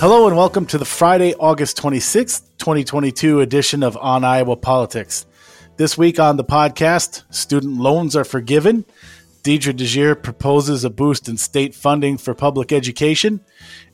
Hello 0.00 0.26
and 0.26 0.34
welcome 0.34 0.64
to 0.64 0.78
the 0.78 0.86
Friday, 0.86 1.34
August 1.34 1.76
26th, 1.76 2.44
2022 2.56 3.40
edition 3.40 3.82
of 3.82 3.98
On 3.98 4.24
Iowa 4.24 4.56
Politics. 4.56 5.26
This 5.76 5.98
week 5.98 6.18
on 6.18 6.38
the 6.38 6.42
podcast, 6.42 7.24
student 7.28 7.76
loans 7.76 8.16
are 8.16 8.24
forgiven. 8.24 8.86
Deidre 9.42 9.74
DeJear 9.74 10.22
proposes 10.22 10.84
a 10.84 10.88
boost 10.88 11.28
in 11.28 11.36
state 11.36 11.74
funding 11.74 12.16
for 12.16 12.32
public 12.32 12.72
education. 12.72 13.40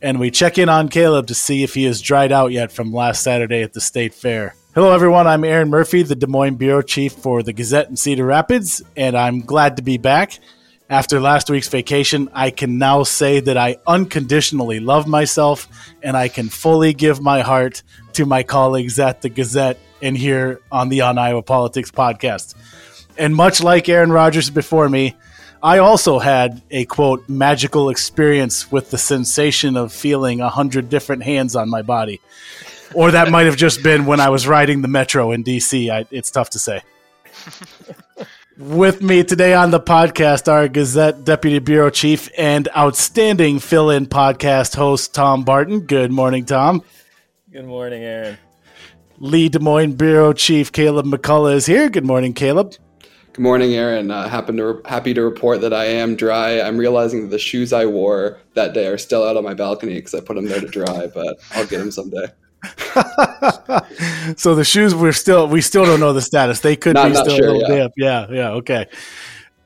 And 0.01 0.21
we 0.21 0.31
check 0.31 0.59
in 0.59 0.69
on 0.69 0.91
Caleb 0.91 1.27
to 1.27 1.35
see 1.35 1.65
if 1.65 1.75
he 1.75 1.83
has 1.87 2.01
dried 2.01 2.31
out 2.31 2.53
yet 2.53 2.71
from 2.71 2.93
last 2.93 3.25
Saturday 3.25 3.63
at 3.63 3.73
the 3.73 3.81
state 3.81 4.15
fair. 4.15 4.55
Hello, 4.77 4.93
everyone. 4.93 5.27
I'm 5.27 5.43
Aaron 5.43 5.71
Murphy, 5.71 6.05
the 6.05 6.15
Des 6.15 6.29
Moines 6.29 6.55
Bureau 6.55 6.83
Chief 6.83 7.13
for 7.13 7.43
the 7.43 7.53
Gazette 7.53 7.89
in 7.89 7.97
Cedar 7.97 8.27
Rapids, 8.27 8.81
and 8.97 9.19
I'm 9.19 9.41
glad 9.41 9.79
to 9.79 9.83
be 9.83 9.99
back. 9.99 10.39
After 10.89 11.19
last 11.19 11.51
week's 11.51 11.69
vacation, 11.69 12.29
I 12.33 12.51
can 12.51 12.79
now 12.79 13.03
say 13.03 13.41
that 13.41 13.57
I 13.57 13.79
unconditionally 13.89 14.79
love 14.79 15.09
myself 15.09 15.69
and 16.01 16.17
I 16.17 16.29
can 16.29 16.49
fully 16.49 16.95
give 16.95 17.21
my 17.21 17.41
heart 17.41 17.83
to 18.13 18.25
my 18.25 18.45
colleagues 18.45 19.01
at 19.01 19.21
the 19.21 19.29
Gazette 19.29 19.79
and 20.01 20.17
here 20.17 20.61
on 20.71 20.89
the 20.89 21.01
On 21.01 21.19
Iowa 21.19 21.43
Politics 21.43 21.91
podcast. 21.91 22.55
And 23.19 23.35
much 23.35 23.61
like 23.61 23.89
Aaron 23.89 24.13
Rodgers 24.13 24.49
before 24.49 24.89
me, 24.89 25.17
I 25.61 25.79
also 25.79 26.21
had 26.21 26.63
a 26.71 26.85
quote 26.85 27.29
magical 27.29 27.91
experience 27.91 28.71
with 28.71 28.91
the 28.93 28.99
sensation 28.99 29.77
of 29.77 29.93
feeling 29.93 30.41
a 30.41 30.49
hundred 30.49 30.89
different 30.89 31.25
hands 31.25 31.57
on 31.57 31.69
my 31.69 31.83
body. 31.83 32.21
Or 32.95 33.11
that 33.11 33.33
might 33.33 33.47
have 33.47 33.57
just 33.57 33.83
been 33.83 34.07
when 34.07 34.21
I 34.21 34.29
was 34.29 34.47
riding 34.47 34.83
the 34.83 34.89
metro 34.89 35.33
in 35.33 35.43
DC. 35.43 35.91
I, 35.91 36.07
it's 36.13 36.31
tough 36.31 36.51
to 36.51 36.61
say. 36.61 36.83
With 38.59 39.03
me 39.03 39.23
today 39.23 39.53
on 39.53 39.71
the 39.71 39.81
podcast, 39.81 40.51
our 40.51 40.67
Gazette 40.67 41.25
Deputy 41.25 41.59
Bureau 41.59 41.91
Chief 41.91 42.31
and 42.39 42.67
outstanding 42.75 43.59
fill 43.59 43.91
in 43.91 44.07
podcast 44.07 44.77
host, 44.77 45.15
Tom 45.15 45.45
Barton. 45.45 45.81
Good 45.81 46.11
morning, 46.11 46.47
Tom. 46.47 46.83
Good 47.53 47.67
morning, 47.67 48.03
Aaron. 48.03 48.39
Lee 49.19 49.51
Des 49.51 49.59
Moines 49.59 49.93
Bureau 49.97 50.33
Chief 50.33 50.73
Caleb 50.73 51.05
McCullough 51.05 51.55
is 51.55 51.67
here. 51.67 51.91
Good 51.91 52.07
morning, 52.07 52.33
Caleb. 52.33 52.73
Good 53.35 53.43
morning, 53.43 53.75
Aaron. 53.75 54.11
Uh, 54.11 54.27
happen 54.27 54.57
to 54.57 54.67
re- 54.73 54.83
happy 54.87 55.13
to 55.13 55.23
report 55.23 55.61
that 55.61 55.75
I 55.75 55.85
am 55.85 56.17
dry. 56.17 56.59
I'm 56.63 56.79
realizing 56.79 57.25
that 57.25 57.29
the 57.29 57.39
shoes 57.39 57.75
I 57.75 57.85
wore 57.85 58.39
that 58.55 58.73
day 58.73 58.87
are 58.87 58.97
still 58.97 59.23
out 59.23 59.37
on 59.37 59.45
my 59.45 59.53
balcony 59.53 59.97
because 59.97 60.15
I 60.15 60.21
put 60.21 60.37
them 60.37 60.47
there 60.47 60.63
to 60.63 60.67
dry, 60.67 61.09
but 61.09 61.37
I'll 61.53 61.67
get 61.67 61.81
them 61.81 61.91
someday. 61.91 62.29
so 64.37 64.55
the 64.55 64.65
shoes 64.65 64.95
we're 64.95 65.13
still 65.13 65.47
we 65.49 65.61
still 65.61 65.85
don't 65.85 66.01
know 66.01 66.13
the 66.13 66.21
status. 66.23 66.61
They 66.61 66.77
could 66.77 66.95
Not- 66.95 67.09
be 67.09 67.13
not 67.15 67.25
still 67.25 67.37
sure, 67.37 67.49
a 67.49 67.53
little 67.53 67.69
yeah. 67.71 67.77
damp. 67.79 67.93
Yeah, 67.97 68.27
yeah, 68.31 68.49
okay. 68.53 68.87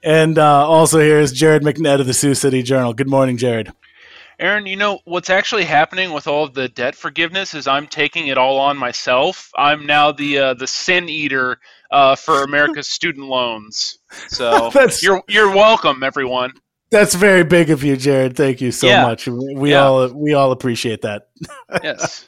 And 0.02 0.38
uh, 0.38 0.66
also 0.66 0.98
here 0.98 1.18
is 1.20 1.32
Jared 1.32 1.62
McNett 1.62 2.00
of 2.00 2.06
the 2.06 2.14
Sioux 2.14 2.34
City 2.34 2.62
Journal. 2.62 2.94
Good 2.94 3.08
morning, 3.08 3.36
Jared. 3.36 3.70
Aaron, 4.38 4.64
you 4.64 4.76
know 4.76 5.00
what's 5.04 5.28
actually 5.28 5.64
happening 5.64 6.12
with 6.14 6.26
all 6.26 6.44
of 6.44 6.54
the 6.54 6.70
debt 6.70 6.94
forgiveness 6.94 7.52
is 7.52 7.66
I'm 7.66 7.86
taking 7.86 8.28
it 8.28 8.38
all 8.38 8.56
on 8.58 8.78
myself. 8.78 9.50
I'm 9.56 9.84
now 9.84 10.12
the 10.12 10.38
uh, 10.38 10.54
the 10.54 10.66
sin 10.66 11.10
eater 11.10 11.58
uh, 11.90 12.16
for 12.16 12.42
America's 12.42 12.88
student 12.92 13.26
loans. 13.26 13.98
So 14.28 14.70
That's- 14.74 15.02
you're 15.02 15.22
you're 15.28 15.50
welcome, 15.54 16.02
everyone. 16.02 16.52
That's 16.90 17.14
very 17.14 17.44
big 17.44 17.70
of 17.70 17.84
you, 17.84 17.96
Jared. 17.96 18.34
Thank 18.36 18.60
you 18.60 18.72
so 18.72 18.88
Yeah. 18.88 19.02
much. 19.02 19.28
We 19.28 19.70
Yeah. 19.72 19.84
all 19.84 20.08
we 20.08 20.32
all 20.34 20.50
appreciate 20.50 21.02
that. 21.02 21.28
Yes. 21.84 22.26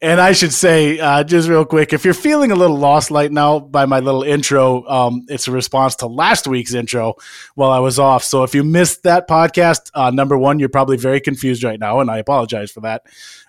And 0.00 0.20
I 0.20 0.30
should 0.30 0.52
say, 0.52 1.00
uh, 1.00 1.24
just 1.24 1.48
real 1.48 1.64
quick, 1.64 1.92
if 1.92 2.04
you're 2.04 2.14
feeling 2.14 2.52
a 2.52 2.54
little 2.54 2.76
lost 2.76 3.10
right 3.10 3.32
now 3.32 3.58
by 3.58 3.84
my 3.86 3.98
little 3.98 4.22
intro, 4.22 4.86
um, 4.86 5.24
it's 5.28 5.48
a 5.48 5.50
response 5.52 5.96
to 5.96 6.06
last 6.06 6.46
week's 6.46 6.72
intro 6.72 7.14
while 7.56 7.70
I 7.70 7.80
was 7.80 7.98
off. 7.98 8.22
So 8.22 8.44
if 8.44 8.54
you 8.54 8.62
missed 8.62 9.02
that 9.02 9.28
podcast, 9.28 9.90
uh, 9.94 10.10
number 10.12 10.38
one, 10.38 10.60
you're 10.60 10.68
probably 10.68 10.98
very 10.98 11.20
confused 11.20 11.64
right 11.64 11.80
now, 11.80 11.98
and 11.98 12.12
I 12.12 12.18
apologize 12.18 12.70
for 12.70 12.80
that. 12.82 13.02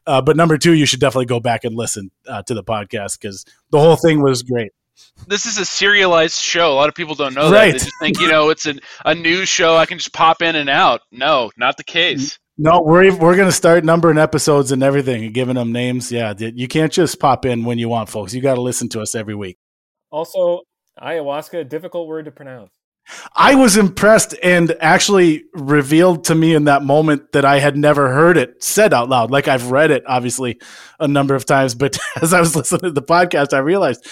Uh, 0.08 0.24
but 0.24 0.36
number 0.36 0.58
two, 0.58 0.74
you 0.74 0.88
should 0.88 1.00
definitely 1.00 1.28
go 1.28 1.40
back 1.40 1.66
and 1.66 1.76
listen 1.76 2.10
uh, 2.28 2.42
to 2.44 2.56
the 2.56 2.64
podcast 2.64 3.20
because 3.22 3.46
the 3.70 3.80
whole 3.80 3.96
thing 3.96 4.24
was 4.24 4.42
great. 4.42 4.72
This 5.28 5.46
is 5.46 5.60
a 5.60 5.66
serialized 5.66 6.36
show. 6.40 6.72
A 6.72 6.74
lot 6.74 6.90
of 6.90 6.96
people 6.96 7.14
don't 7.14 7.36
know 7.36 7.52
Right. 7.52 7.68
that. 7.68 7.74
They 7.74 7.86
just 7.86 8.00
think, 8.02 8.20
you 8.20 8.28
know, 8.28 8.50
it's 8.50 8.66
an, 8.66 8.80
a 9.06 9.14
news 9.14 9.50
show. 9.50 9.76
I 9.78 9.86
can 9.86 10.00
just 10.00 10.14
pop 10.14 10.42
in 10.42 10.56
and 10.56 10.70
out. 10.70 11.02
No, 11.12 11.52
not 11.58 11.78
the 11.78 11.84
case. 11.84 12.40
No, 12.62 12.82
we're 12.82 13.16
we're 13.16 13.38
gonna 13.38 13.54
start 13.54 13.86
numbering 13.86 14.18
episodes 14.18 14.74
and 14.74 14.84
everything 14.84 15.24
and 15.24 15.34
giving 15.34 15.56
them 15.56 15.72
names. 15.72 16.12
Yeah, 16.12 16.34
you 16.38 16.68
can't 16.68 16.92
just 16.92 17.18
pop 17.18 17.46
in 17.46 17.64
when 17.64 17.80
you 17.80 17.88
want, 17.88 18.10
folks. 18.10 18.34
You 18.34 18.42
got 18.42 18.56
to 18.56 18.62
listen 18.62 18.90
to 18.90 19.02
us 19.02 19.16
every 19.16 19.34
week. 19.34 19.58
Also, 20.12 20.64
ayahuasca, 21.02 21.70
difficult 21.70 22.10
word 22.10 22.26
to 22.26 22.32
pronounce. 22.32 22.74
I 23.34 23.56
was 23.56 23.78
impressed 23.78 24.36
and 24.44 24.76
actually 24.82 25.46
revealed 25.54 26.26
to 26.26 26.36
me 26.36 26.54
in 26.54 26.66
that 26.66 26.84
moment 26.84 27.32
that 27.32 27.46
I 27.46 27.60
had 27.60 27.78
never 27.78 28.14
heard 28.14 28.36
it 28.36 28.62
said 28.62 28.94
out 28.94 29.08
loud. 29.08 29.32
Like 29.32 29.48
I've 29.48 29.72
read 29.72 29.90
it 29.90 30.04
obviously 30.06 30.60
a 31.00 31.08
number 31.08 31.36
of 31.36 31.46
times, 31.46 31.76
but 31.76 31.98
as 32.22 32.34
I 32.34 32.42
was 32.42 32.58
listening 32.58 32.82
to 32.82 32.92
the 32.92 33.02
podcast, 33.02 33.54
I 33.54 33.60
realized 33.60 34.06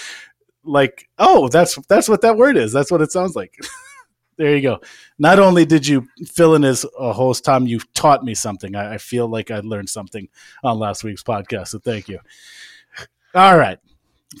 like, 0.64 1.06
oh, 1.18 1.48
that's 1.48 1.78
that's 1.86 2.08
what 2.08 2.22
that 2.22 2.38
word 2.38 2.56
is. 2.56 2.72
That's 2.72 2.90
what 2.90 3.02
it 3.02 3.12
sounds 3.12 3.36
like. 3.36 3.54
there 4.38 4.54
you 4.54 4.62
go. 4.62 4.80
Not 5.18 5.38
only 5.38 5.66
did 5.66 5.86
you 5.86 6.06
fill 6.26 6.54
in 6.54 6.64
as 6.64 6.86
a 6.98 7.12
host, 7.12 7.44
Tom, 7.44 7.66
you 7.66 7.80
taught 7.94 8.24
me 8.24 8.34
something. 8.34 8.74
I, 8.76 8.94
I 8.94 8.98
feel 8.98 9.28
like 9.28 9.50
I 9.50 9.60
learned 9.60 9.90
something 9.90 10.28
on 10.62 10.78
last 10.78 11.04
week's 11.04 11.24
podcast. 11.24 11.68
So 11.68 11.80
thank 11.80 12.08
you. 12.08 12.20
All 13.34 13.58
right. 13.58 13.78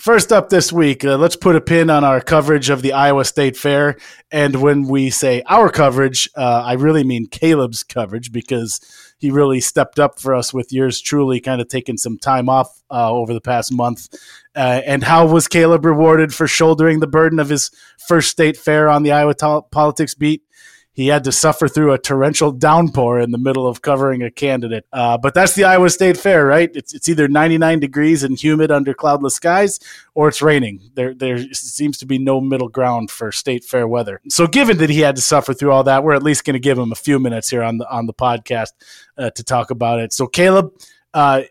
First 0.00 0.32
up 0.32 0.50
this 0.50 0.72
week, 0.72 1.04
uh, 1.04 1.16
let's 1.16 1.34
put 1.34 1.56
a 1.56 1.60
pin 1.60 1.90
on 1.90 2.04
our 2.04 2.20
coverage 2.20 2.70
of 2.70 2.82
the 2.82 2.92
Iowa 2.92 3.24
State 3.24 3.56
Fair. 3.56 3.96
And 4.30 4.62
when 4.62 4.86
we 4.86 5.10
say 5.10 5.42
our 5.46 5.70
coverage, 5.70 6.28
uh, 6.36 6.62
I 6.64 6.74
really 6.74 7.04
mean 7.04 7.26
Caleb's 7.26 7.82
coverage 7.82 8.30
because 8.30 8.80
he 9.18 9.30
really 9.30 9.60
stepped 9.60 9.98
up 9.98 10.18
for 10.18 10.34
us 10.34 10.54
with 10.54 10.72
yours 10.72 11.00
truly, 11.00 11.40
kind 11.40 11.60
of 11.60 11.68
taking 11.68 11.96
some 11.96 12.18
time 12.18 12.48
off 12.48 12.82
uh, 12.90 13.10
over 13.10 13.34
the 13.34 13.40
past 13.40 13.72
month. 13.72 14.08
Uh, 14.56 14.80
and 14.86 15.02
how 15.02 15.26
was 15.26 15.48
Caleb 15.48 15.84
rewarded 15.84 16.34
for 16.34 16.46
shouldering 16.46 17.00
the 17.00 17.06
burden 17.06 17.38
of 17.38 17.48
his 17.48 17.70
first 18.06 18.30
state 18.30 18.56
fair 18.56 18.88
on 18.88 19.02
the 19.02 19.12
Iowa 19.12 19.34
to- 19.34 19.62
politics 19.70 20.14
beat? 20.14 20.42
He 20.98 21.06
had 21.06 21.22
to 21.24 21.32
suffer 21.32 21.68
through 21.68 21.92
a 21.92 21.98
torrential 21.98 22.50
downpour 22.50 23.20
in 23.20 23.30
the 23.30 23.38
middle 23.38 23.68
of 23.68 23.82
covering 23.82 24.24
a 24.24 24.32
candidate. 24.32 24.84
Uh, 24.92 25.16
but 25.16 25.32
that's 25.32 25.54
the 25.54 25.62
Iowa 25.62 25.90
State 25.90 26.16
Fair, 26.16 26.44
right? 26.44 26.68
It's, 26.74 26.92
it's 26.92 27.08
either 27.08 27.28
99 27.28 27.78
degrees 27.78 28.24
and 28.24 28.36
humid 28.36 28.72
under 28.72 28.92
cloudless 28.94 29.36
skies, 29.36 29.78
or 30.16 30.26
it's 30.26 30.42
raining. 30.42 30.80
There, 30.94 31.14
there 31.14 31.38
seems 31.52 31.98
to 31.98 32.06
be 32.06 32.18
no 32.18 32.40
middle 32.40 32.68
ground 32.68 33.12
for 33.12 33.30
state 33.30 33.62
fair 33.62 33.86
weather. 33.86 34.20
So, 34.28 34.48
given 34.48 34.78
that 34.78 34.90
he 34.90 34.98
had 34.98 35.14
to 35.14 35.22
suffer 35.22 35.54
through 35.54 35.70
all 35.70 35.84
that, 35.84 36.02
we're 36.02 36.14
at 36.14 36.24
least 36.24 36.44
going 36.44 36.54
to 36.54 36.58
give 36.58 36.76
him 36.76 36.90
a 36.90 36.96
few 36.96 37.20
minutes 37.20 37.48
here 37.48 37.62
on 37.62 37.78
the 37.78 37.88
on 37.88 38.06
the 38.06 38.12
podcast 38.12 38.72
uh, 39.16 39.30
to 39.30 39.44
talk 39.44 39.70
about 39.70 40.00
it. 40.00 40.12
So, 40.12 40.26
Caleb, 40.26 40.72
uh, 41.14 41.42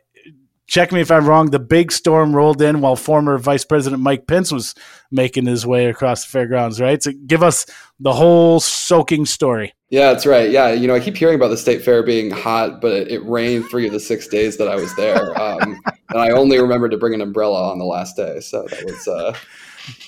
check 0.67 0.91
me 0.91 1.01
if 1.01 1.09
I'm 1.09 1.25
wrong. 1.25 1.49
The 1.49 1.59
big 1.59 1.91
storm 1.91 2.35
rolled 2.35 2.61
in 2.61 2.81
while 2.81 2.95
former 2.95 3.37
Vice 3.37 3.65
President 3.65 4.01
Mike 4.01 4.27
Pence 4.27 4.51
was 4.51 4.75
making 5.11 5.45
his 5.45 5.65
way 5.65 5.87
across 5.87 6.23
the 6.23 6.29
fairgrounds, 6.29 6.79
right? 6.79 7.01
So, 7.01 7.11
give 7.25 7.41
us 7.41 7.65
the 7.99 8.13
whole 8.13 8.59
soaking 8.59 9.25
story. 9.25 9.73
Yeah, 9.89 10.11
that's 10.11 10.25
right. 10.25 10.51
Yeah, 10.51 10.73
you 10.73 10.85
know, 10.85 10.95
I 10.95 10.99
keep 10.99 11.15
hearing 11.15 11.35
about 11.35 11.47
the 11.47 11.57
state 11.57 11.81
fair 11.81 12.03
being 12.03 12.29
hot, 12.29 12.81
but 12.81 12.91
it, 12.91 13.07
it 13.07 13.23
rained 13.23 13.69
three 13.69 13.87
of 13.87 13.93
the 13.93 13.99
six 14.01 14.27
days 14.27 14.57
that 14.57 14.67
I 14.67 14.75
was 14.75 14.93
there, 14.97 15.41
um, 15.41 15.81
and 16.09 16.19
I 16.19 16.31
only 16.31 16.59
remembered 16.59 16.91
to 16.91 16.97
bring 16.97 17.13
an 17.13 17.21
umbrella 17.21 17.71
on 17.71 17.79
the 17.79 17.85
last 17.85 18.17
day. 18.17 18.41
So 18.41 18.67
that 18.69 18.83
was 18.83 19.07
uh, 19.07 19.33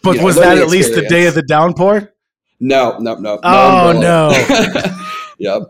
But 0.03 0.21
was 0.21 0.35
learning 0.35 0.57
that 0.57 0.63
at 0.63 0.69
least 0.69 0.93
the 0.93 1.03
day 1.03 1.27
of 1.27 1.33
the 1.33 1.43
downpour? 1.43 2.13
no, 2.59 2.97
no, 2.99 3.15
no. 3.15 3.35
no 3.35 3.39
Oh, 3.41 3.91
umbrella. 3.91 4.99
yep. 5.39 5.61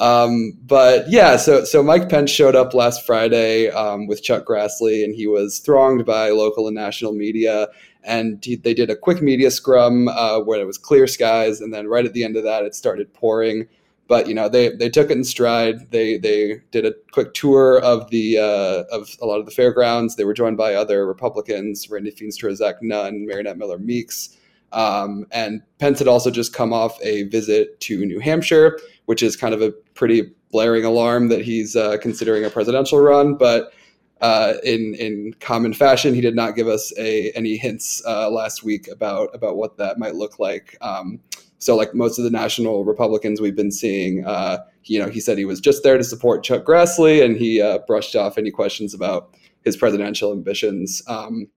Um, 0.00 0.52
but 0.64 1.08
yeah, 1.10 1.36
so 1.36 1.64
so 1.64 1.82
Mike 1.82 2.08
Pence 2.08 2.30
showed 2.30 2.54
up 2.54 2.72
last 2.72 3.04
Friday 3.04 3.68
um, 3.70 4.06
with 4.06 4.22
Chuck 4.22 4.44
Grassley, 4.46 5.04
and 5.04 5.14
he 5.14 5.26
was 5.26 5.58
thronged 5.58 6.06
by 6.06 6.30
local 6.30 6.66
and 6.68 6.74
national 6.74 7.12
media. 7.12 7.68
And 8.04 8.42
he, 8.44 8.56
they 8.56 8.74
did 8.74 8.90
a 8.90 8.96
quick 8.96 9.20
media 9.20 9.50
scrum 9.50 10.08
uh, 10.08 10.40
where 10.40 10.60
it 10.60 10.66
was 10.66 10.78
clear 10.78 11.06
skies, 11.06 11.60
and 11.60 11.74
then 11.74 11.88
right 11.88 12.06
at 12.06 12.12
the 12.12 12.24
end 12.24 12.36
of 12.36 12.44
that, 12.44 12.62
it 12.62 12.74
started 12.74 13.12
pouring. 13.12 13.66
But 14.06 14.28
you 14.28 14.34
know, 14.34 14.48
they 14.48 14.70
they 14.70 14.88
took 14.88 15.10
it 15.10 15.16
in 15.16 15.24
stride. 15.24 15.90
They 15.90 16.16
they 16.16 16.62
did 16.70 16.86
a 16.86 16.94
quick 17.12 17.34
tour 17.34 17.80
of 17.80 18.08
the 18.10 18.38
uh, 18.38 18.84
of 18.96 19.16
a 19.20 19.26
lot 19.26 19.40
of 19.40 19.46
the 19.46 19.52
fairgrounds. 19.52 20.14
They 20.14 20.24
were 20.24 20.32
joined 20.32 20.56
by 20.56 20.74
other 20.74 21.06
Republicans: 21.06 21.90
Randy 21.90 22.12
Feenstra, 22.12 22.54
Zach 22.54 22.76
Nunn, 22.82 23.26
Mariannette 23.28 23.58
Miller 23.58 23.78
Meeks. 23.78 24.36
Um, 24.72 25.26
and 25.30 25.62
Pence 25.78 25.98
had 25.98 26.08
also 26.08 26.30
just 26.30 26.52
come 26.52 26.72
off 26.72 26.98
a 27.02 27.22
visit 27.24 27.80
to 27.80 28.04
New 28.04 28.20
Hampshire, 28.20 28.78
which 29.08 29.22
is 29.22 29.36
kind 29.36 29.54
of 29.54 29.62
a 29.62 29.70
pretty 29.94 30.30
blaring 30.50 30.84
alarm 30.84 31.28
that 31.28 31.40
he's 31.40 31.74
uh, 31.74 31.96
considering 31.96 32.44
a 32.44 32.50
presidential 32.50 33.00
run. 33.00 33.36
But 33.36 33.72
uh, 34.20 34.54
in 34.62 34.94
in 34.96 35.32
common 35.40 35.72
fashion, 35.72 36.14
he 36.14 36.20
did 36.20 36.36
not 36.36 36.54
give 36.54 36.68
us 36.68 36.92
a 36.98 37.30
any 37.30 37.56
hints 37.56 38.02
uh, 38.06 38.30
last 38.30 38.62
week 38.62 38.86
about 38.86 39.34
about 39.34 39.56
what 39.56 39.78
that 39.78 39.98
might 39.98 40.14
look 40.14 40.38
like. 40.38 40.76
Um, 40.82 41.20
so, 41.56 41.74
like 41.74 41.94
most 41.94 42.18
of 42.18 42.24
the 42.24 42.30
national 42.30 42.84
Republicans 42.84 43.40
we've 43.40 43.56
been 43.56 43.72
seeing, 43.72 44.26
uh, 44.26 44.58
you 44.84 44.98
know, 44.98 45.08
he 45.08 45.20
said 45.20 45.38
he 45.38 45.46
was 45.46 45.58
just 45.58 45.82
there 45.84 45.96
to 45.96 46.04
support 46.04 46.44
Chuck 46.44 46.66
Grassley, 46.66 47.24
and 47.24 47.34
he 47.34 47.62
uh, 47.62 47.78
brushed 47.86 48.14
off 48.14 48.36
any 48.36 48.50
questions 48.50 48.92
about 48.92 49.34
his 49.64 49.74
presidential 49.74 50.32
ambitions. 50.32 51.02
Um, 51.06 51.48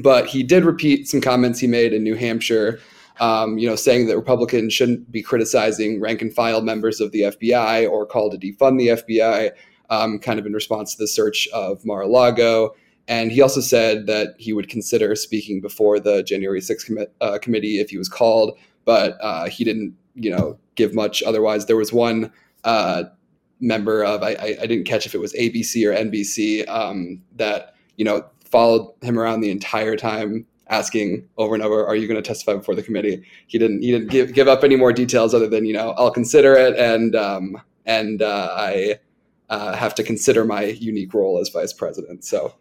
but 0.00 0.26
he 0.26 0.44
did 0.44 0.64
repeat 0.64 1.08
some 1.08 1.20
comments 1.20 1.58
he 1.58 1.66
made 1.66 1.92
in 1.92 2.04
New 2.04 2.14
Hampshire, 2.14 2.78
um, 3.20 3.58
you 3.58 3.68
know, 3.68 3.76
saying 3.76 4.06
that 4.06 4.16
Republicans 4.16 4.72
shouldn't 4.72 5.10
be 5.10 5.22
criticizing 5.22 6.00
rank 6.00 6.22
and 6.22 6.32
file 6.32 6.62
members 6.62 7.00
of 7.00 7.12
the 7.12 7.22
FBI 7.22 7.90
or 7.90 8.06
call 8.06 8.30
to 8.30 8.38
defund 8.38 8.78
the 8.78 8.88
FBI. 8.88 9.50
um, 9.90 10.18
kind 10.18 10.38
of 10.38 10.46
in 10.46 10.52
response 10.52 10.94
to 10.94 11.02
the 11.02 11.08
search 11.08 11.48
of 11.48 11.84
Mar-a-Lago. 11.84 12.74
And 13.06 13.32
he 13.32 13.40
also 13.40 13.60
said 13.60 14.06
that 14.06 14.34
he 14.38 14.52
would 14.52 14.68
consider 14.68 15.14
speaking 15.16 15.60
before 15.60 15.98
the 15.98 16.22
January 16.22 16.60
6th 16.60 16.86
com- 16.86 17.06
uh, 17.20 17.38
committee 17.38 17.78
if 17.78 17.90
he 17.90 17.96
was 17.96 18.08
called, 18.08 18.58
but 18.84 19.16
uh, 19.22 19.48
he 19.48 19.64
didn't, 19.64 19.96
you 20.14 20.30
know, 20.30 20.58
give 20.74 20.94
much. 20.94 21.22
Otherwise, 21.22 21.66
there 21.66 21.76
was 21.76 21.92
one 21.92 22.30
uh, 22.64 23.04
member 23.60 24.04
of 24.04 24.22
I, 24.22 24.56
I, 24.60 24.66
didn't 24.66 24.84
catch 24.84 25.06
if 25.06 25.14
it 25.14 25.18
was 25.18 25.32
ABC 25.32 25.84
or 25.86 25.94
NBC 25.94 26.68
um, 26.68 27.22
that 27.36 27.74
you 27.96 28.04
know 28.04 28.24
followed 28.44 28.92
him 29.02 29.18
around 29.18 29.40
the 29.40 29.50
entire 29.50 29.96
time 29.96 30.46
asking 30.68 31.28
over 31.36 31.54
and 31.54 31.62
over, 31.62 31.86
"Are 31.86 31.96
you 31.96 32.06
going 32.06 32.22
to 32.22 32.26
testify 32.26 32.54
before 32.54 32.74
the 32.74 32.82
committee?" 32.82 33.22
He 33.46 33.58
didn't. 33.58 33.82
He 33.82 33.90
didn't 33.90 34.08
give 34.08 34.34
give 34.34 34.48
up 34.48 34.64
any 34.64 34.76
more 34.76 34.92
details 34.92 35.34
other 35.34 35.48
than 35.48 35.64
you 35.64 35.74
know, 35.74 35.90
"I'll 35.96 36.10
consider 36.10 36.54
it," 36.54 36.76
and 36.78 37.14
um, 37.16 37.60
and 37.86 38.22
uh, 38.22 38.48
I 38.56 38.98
uh, 39.48 39.74
have 39.74 39.94
to 39.96 40.02
consider 40.02 40.44
my 40.44 40.64
unique 40.64 41.14
role 41.14 41.38
as 41.38 41.48
vice 41.48 41.72
president. 41.72 42.24
So. 42.24 42.54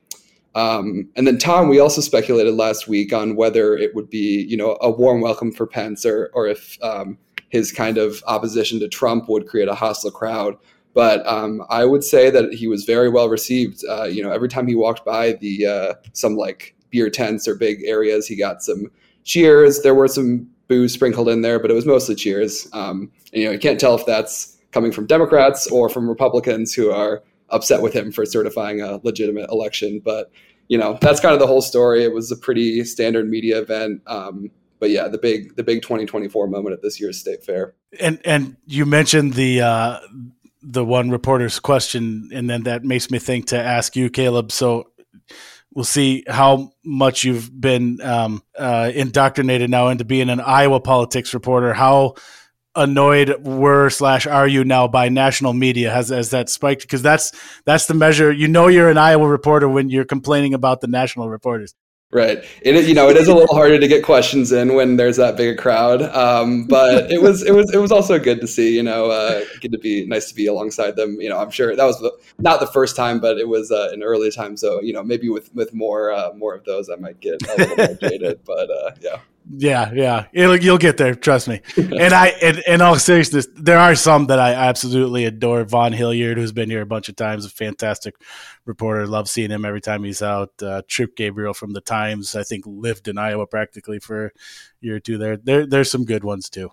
Um, 0.56 1.08
and 1.16 1.28
then 1.28 1.38
Tom, 1.38 1.70
we 1.70 1.80
also 1.80 2.02
speculated 2.02 2.56
last 2.56 2.88
week 2.88 3.14
on 3.14 3.36
whether 3.36 3.78
it 3.78 3.94
would 3.94 4.10
be, 4.10 4.44
you 4.50 4.58
know, 4.58 4.76
a 4.82 4.90
warm 4.90 5.22
welcome 5.22 5.52
for 5.52 5.68
Pence, 5.68 6.04
or 6.04 6.32
or 6.34 6.48
if 6.48 6.82
um, 6.82 7.20
his 7.50 7.72
kind 7.72 8.00
of 8.00 8.24
opposition 8.26 8.80
to 8.80 8.88
Trump 8.88 9.30
would 9.30 9.48
create 9.48 9.68
a 9.68 9.76
hostile 9.76 10.10
crowd. 10.10 10.58
But 10.94 11.26
um, 11.28 11.64
I 11.70 11.86
would 11.86 12.04
say 12.04 12.32
that 12.32 12.54
he 12.54 12.68
was 12.68 12.86
very 12.86 13.08
well 13.08 13.30
received. 13.30 13.84
Uh, 13.88 14.06
you 14.06 14.24
know, 14.24 14.32
every 14.32 14.50
time 14.50 14.66
he 14.66 14.74
walked 14.74 15.06
by 15.06 15.34
the 15.34 15.68
uh, 15.68 15.94
some 16.14 16.36
like 16.36 16.76
beer 16.90 17.10
tents 17.10 17.48
or 17.48 17.56
big 17.56 17.84
areas. 17.86 18.28
He 18.28 18.36
got 18.36 18.62
some 18.62 18.88
cheers. 19.24 19.82
There 19.82 19.96
were 19.96 20.08
some 20.08 20.50
booze 20.68 20.94
sprinkled 20.94 21.30
in 21.30 21.42
there, 21.42 21.60
but 21.60 21.72
it 21.72 21.74
was 21.74 21.86
mostly 21.86 22.16
cheers. 22.16 22.68
Um, 22.74 23.12
and, 23.34 23.42
you 23.42 23.46
know, 23.46 23.52
you 23.52 23.60
can't 23.60 23.80
tell 23.80 23.96
if 23.96 24.06
that's 24.06 24.58
coming 24.72 24.92
from 24.92 25.06
Democrats 25.06 25.68
or 25.72 25.90
from 25.90 26.10
Republicans 26.10 26.74
who 26.74 26.92
are 26.92 27.24
upset 27.50 27.82
with 27.82 27.94
him 27.94 28.12
for 28.12 28.26
certifying 28.26 28.82
a 28.82 29.00
legitimate 29.04 29.50
election. 29.50 30.02
But 30.04 30.32
you 30.68 30.78
know, 30.78 30.98
that's 31.02 31.20
kind 31.20 31.34
of 31.34 31.40
the 31.40 31.48
whole 31.48 31.62
story. 31.62 32.04
It 32.04 32.14
was 32.14 32.32
a 32.32 32.36
pretty 32.36 32.84
standard 32.84 33.30
media 33.30 33.60
event. 33.60 34.02
Um, 34.08 34.52
but 34.80 34.90
yeah, 34.90 35.08
the 35.08 35.18
big 35.18 35.56
the 35.56 35.64
big 35.64 35.82
2024 35.82 36.48
moment 36.48 36.74
at 36.74 36.82
this 36.82 37.00
year's 37.00 37.20
state 37.20 37.44
fair. 37.44 37.74
And 38.00 38.20
and 38.26 38.58
you 38.66 38.86
mentioned 38.86 39.34
the 39.34 39.62
uh, 39.62 40.00
the 40.62 40.86
one 40.86 41.10
reporter's 41.10 41.60
question, 41.60 42.30
and 42.34 42.50
then 42.50 42.64
that 42.64 42.84
makes 42.84 43.10
me 43.10 43.20
think 43.20 43.48
to 43.48 43.58
ask 43.58 43.96
you, 43.96 44.10
Caleb. 44.10 44.52
So 44.52 44.92
we'll 45.78 45.84
see 45.84 46.24
how 46.28 46.72
much 46.84 47.24
you've 47.24 47.62
been 47.62 48.02
um, 48.02 48.42
uh, 48.58 48.92
indoctrinated 48.96 49.70
now 49.70 49.90
into 49.90 50.04
being 50.04 50.32
an 50.32 50.40
Iowa 50.40 50.80
politics 50.80 51.36
reporter. 51.36 51.72
How 51.72 52.16
annoyed 52.76 53.46
were 53.46 53.92
slash 53.92 54.26
are 54.26 54.48
you 54.48 54.64
now 54.64 54.88
by 54.88 55.10
national 55.10 55.54
media? 55.54 55.92
Has 55.92 56.10
has 56.10 56.32
that 56.32 56.50
spiked? 56.50 56.82
Because 56.82 57.04
that's 57.04 57.32
that's 57.66 57.86
the 57.86 57.94
measure. 57.94 58.32
You 58.32 58.48
know, 58.48 58.66
you're 58.66 58.90
an 58.90 58.98
Iowa 58.98 59.28
reporter 59.28 59.70
when 59.70 59.92
you're 59.92 60.04
complaining 60.04 60.56
about 60.56 60.82
the 60.82 60.88
national 60.88 61.30
reporters. 61.30 61.76
Right. 62.10 62.42
It 62.62 62.76
is, 62.76 62.88
you 62.88 62.96
know, 62.96 63.10
it 63.10 63.18
is 63.18 63.28
a 63.28 63.36
little 63.36 63.54
harder 63.54 63.78
to 63.78 63.88
get 63.88 64.02
questions 64.02 64.54
in 64.54 64.76
when 64.76 64.96
there's 64.96 65.18
that 65.18 65.36
big 65.36 65.60
a 65.60 65.62
crowd. 65.62 66.02
Um, 66.02 66.64
but 66.64 67.12
it 67.12 67.22
was, 67.22 67.44
it 67.44 67.54
was, 67.54 67.70
it 67.74 67.80
was 67.80 67.92
also 67.92 68.18
good 68.18 68.40
to 68.40 68.48
see, 68.48 68.74
you 68.74 68.82
know, 68.82 69.12
uh, 69.12 69.44
good 69.60 69.74
to 69.74 69.78
be 69.78 70.06
nice 70.06 70.30
to 70.30 70.36
be 70.36 70.46
alongside 70.48 70.96
them. 70.96 71.20
You 71.20 71.28
know, 71.28 71.38
I'm 71.38 71.52
sure 71.52 71.76
that 71.76 71.84
was 71.84 72.02
not 72.40 72.62
the 72.62 72.68
first 72.68 72.96
time, 72.96 73.20
but 73.20 73.38
it 73.38 73.50
was 73.50 73.72
uh, 73.72 73.90
an 73.92 74.04
early 74.04 74.32
time. 74.32 74.56
So, 74.56 74.82
you 74.82 74.94
know, 74.94 75.04
maybe 75.04 75.28
with, 75.28 75.54
with 75.54 75.74
more, 75.74 76.14
uh, 76.14 76.32
more 76.34 76.56
of 76.56 76.64
those, 76.64 76.90
I 76.90 76.96
might 76.96 77.20
get 77.20 77.42
a 77.42 77.58
little 77.58 77.76
more 77.76 78.10
jaded, 78.10 78.40
but 78.46 78.72
uh, 78.72 78.92
yeah. 79.02 79.20
Yeah, 79.50 79.92
yeah, 79.94 80.26
It'll, 80.34 80.58
you'll 80.58 80.78
get 80.78 80.98
there. 80.98 81.16
Trust 81.16 81.48
me. 81.48 81.62
and 81.78 82.14
I, 82.14 82.34
in, 82.42 82.62
in 82.68 82.82
all 82.82 82.98
seriousness, 83.00 83.48
there 83.56 83.78
are 83.78 83.96
some 83.96 84.28
that 84.28 84.40
I 84.40 84.54
absolutely 84.54 85.26
adore. 85.26 85.64
Vaughn 85.64 85.94
Hilliard, 85.94 86.38
who's 86.38 86.52
been 86.52 86.70
here 86.70 86.82
a 86.82 86.88
bunch 86.88 87.08
of 87.08 87.16
times, 87.16 87.46
a 87.46 87.50
fantastic 87.50 88.16
reporter. 88.66 89.08
Love 89.08 89.30
seeing 89.30 89.50
him 89.50 89.64
every 89.64 89.80
time 89.80 90.04
he's 90.04 90.22
out. 90.22 90.52
Uh, 90.62 90.82
Trip 90.88 91.16
Gabriel 91.16 91.54
from 91.54 91.72
the 91.72 91.82
Times, 91.82 92.36
I 92.36 92.44
think, 92.44 92.66
lived 92.68 93.08
in 93.08 93.18
Iowa 93.18 93.48
practically 93.48 94.00
for 94.00 94.26
a 94.26 94.32
year 94.82 94.98
or 94.98 95.00
two. 95.00 95.18
There, 95.18 95.38
there, 95.38 95.66
there's 95.66 95.90
some 95.90 96.04
good 96.04 96.26
ones 96.26 96.50
too. 96.50 96.72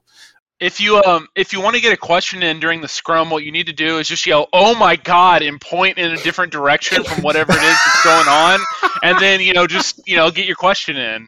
If 0.61 0.81
you 0.81 1.03
um 1.03 1.27
if 1.35 1.53
you 1.53 1.61
want 1.61 1.75
to 1.75 1.82
get 1.82 1.93
a 1.93 1.97
question 1.97 2.43
in 2.44 2.61
during 2.61 2.81
the 2.81 2.88
scrum, 2.88 3.29
what 3.29 3.43
you 3.43 3.50
need 3.50 3.67
to 3.67 3.73
do 3.73 3.99
is 3.99 4.06
just 4.06 4.25
yell 4.25 4.49
"Oh 4.53 4.75
my 4.77 4.94
God!" 4.94 5.43
and 5.43 5.61
point 5.61 5.99
in 5.99 6.12
a 6.12 6.17
different 6.17 6.53
direction 6.53 7.03
from 7.03 7.23
whatever 7.25 7.53
it 7.53 7.62
is 7.62 7.77
that's 7.85 8.05
going 8.05 8.29
on, 8.29 8.61
and 9.03 9.19
then 9.19 9.41
you 9.41 9.53
know 9.53 9.67
just 9.67 10.00
you 10.06 10.17
know 10.17 10.31
get 10.31 10.47
your 10.47 10.56
question 10.56 10.97
in. 10.97 11.27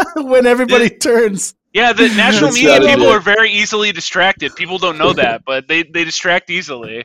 when 0.16 0.46
everybody 0.46 0.90
turns. 0.90 1.54
Yeah, 1.72 1.92
the 1.92 2.08
national 2.16 2.52
media 2.52 2.80
people 2.80 3.08
are 3.08 3.20
very 3.20 3.50
easily 3.50 3.92
distracted. 3.92 4.54
People 4.54 4.78
don't 4.78 4.98
know 4.98 5.12
that, 5.12 5.44
but 5.46 5.68
they, 5.68 5.82
they 5.82 6.04
distract 6.04 6.50
easily. 6.50 7.04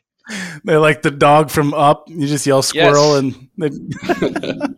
They're 0.63 0.80
like 0.80 1.01
the 1.01 1.12
dog 1.12 1.50
from 1.50 1.74
Up. 1.74 2.10
You 2.10 2.28
just 2.28 2.45
yell 2.45 2.62
squirrel 2.62 3.22
yes. 3.22 3.34
and. 3.57 4.74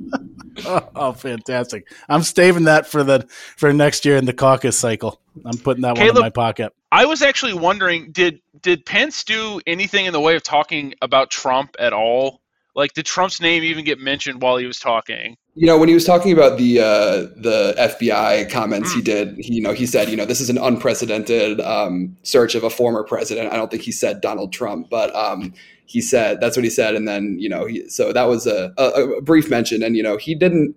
oh, 0.65 0.89
oh, 0.95 1.13
fantastic! 1.13 1.91
I'm 2.07 2.21
staving 2.21 2.65
that 2.65 2.85
for 2.85 3.03
the 3.03 3.27
for 3.57 3.73
next 3.73 4.05
year 4.05 4.15
in 4.15 4.25
the 4.25 4.33
caucus 4.33 4.77
cycle. 4.77 5.19
I'm 5.43 5.57
putting 5.57 5.81
that 5.81 5.95
Caleb, 5.95 6.15
one 6.15 6.17
in 6.17 6.21
my 6.21 6.29
pocket. 6.29 6.71
I 6.91 7.05
was 7.05 7.23
actually 7.23 7.53
wondering 7.53 8.11
did 8.11 8.41
did 8.61 8.85
Pence 8.85 9.23
do 9.23 9.59
anything 9.65 10.05
in 10.05 10.13
the 10.13 10.19
way 10.19 10.35
of 10.35 10.43
talking 10.43 10.93
about 11.01 11.31
Trump 11.31 11.75
at 11.79 11.93
all? 11.93 12.41
Like, 12.75 12.93
did 12.93 13.05
Trump's 13.05 13.41
name 13.41 13.63
even 13.63 13.83
get 13.83 13.99
mentioned 13.99 14.41
while 14.41 14.57
he 14.57 14.65
was 14.65 14.79
talking? 14.79 15.35
You 15.55 15.65
know, 15.65 15.77
when 15.77 15.89
he 15.89 15.95
was 15.95 16.05
talking 16.05 16.31
about 16.31 16.57
the 16.57 16.79
uh, 16.79 17.17
the 17.35 17.75
FBI 17.77 18.49
comments 18.49 18.93
he 18.93 19.01
mm. 19.01 19.05
did, 19.05 19.35
he, 19.39 19.55
you 19.55 19.61
know, 19.61 19.73
he 19.73 19.85
said, 19.85 20.09
you 20.09 20.15
know, 20.15 20.25
this 20.25 20.39
is 20.39 20.49
an 20.49 20.57
unprecedented 20.57 21.59
um, 21.61 22.15
search 22.23 22.55
of 22.55 22.63
a 22.63 22.69
former 22.69 23.03
president. 23.03 23.51
I 23.51 23.57
don't 23.57 23.69
think 23.69 23.83
he 23.83 23.91
said 23.91 24.21
Donald 24.21 24.53
Trump, 24.53 24.89
but 24.89 25.13
um, 25.15 25.53
he 25.85 26.01
said 26.01 26.39
that's 26.39 26.55
what 26.55 26.63
he 26.63 26.69
said, 26.69 26.95
and 26.95 27.07
then 27.07 27.37
you 27.39 27.49
know, 27.49 27.65
he, 27.65 27.89
so 27.89 28.13
that 28.13 28.23
was 28.23 28.47
a, 28.47 28.73
a, 28.77 29.17
a 29.17 29.21
brief 29.21 29.49
mention, 29.49 29.83
and 29.83 29.97
you 29.97 30.03
know, 30.03 30.17
he 30.17 30.35
didn't 30.35 30.75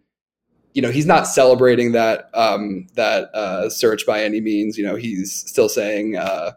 you 0.75 0.83
know 0.83 0.91
he's 0.91 1.07
not 1.07 1.27
celebrating 1.27 1.93
that 1.93 2.31
um, 2.35 2.87
that 2.95 3.25
uh, 3.35 3.69
search 3.69 4.07
by 4.07 4.23
any 4.23 4.41
means. 4.41 4.79
You 4.79 4.85
know 4.85 4.97
he's 4.97 5.33
still 5.33 5.69
saying 5.69 6.17
uh, 6.17 6.53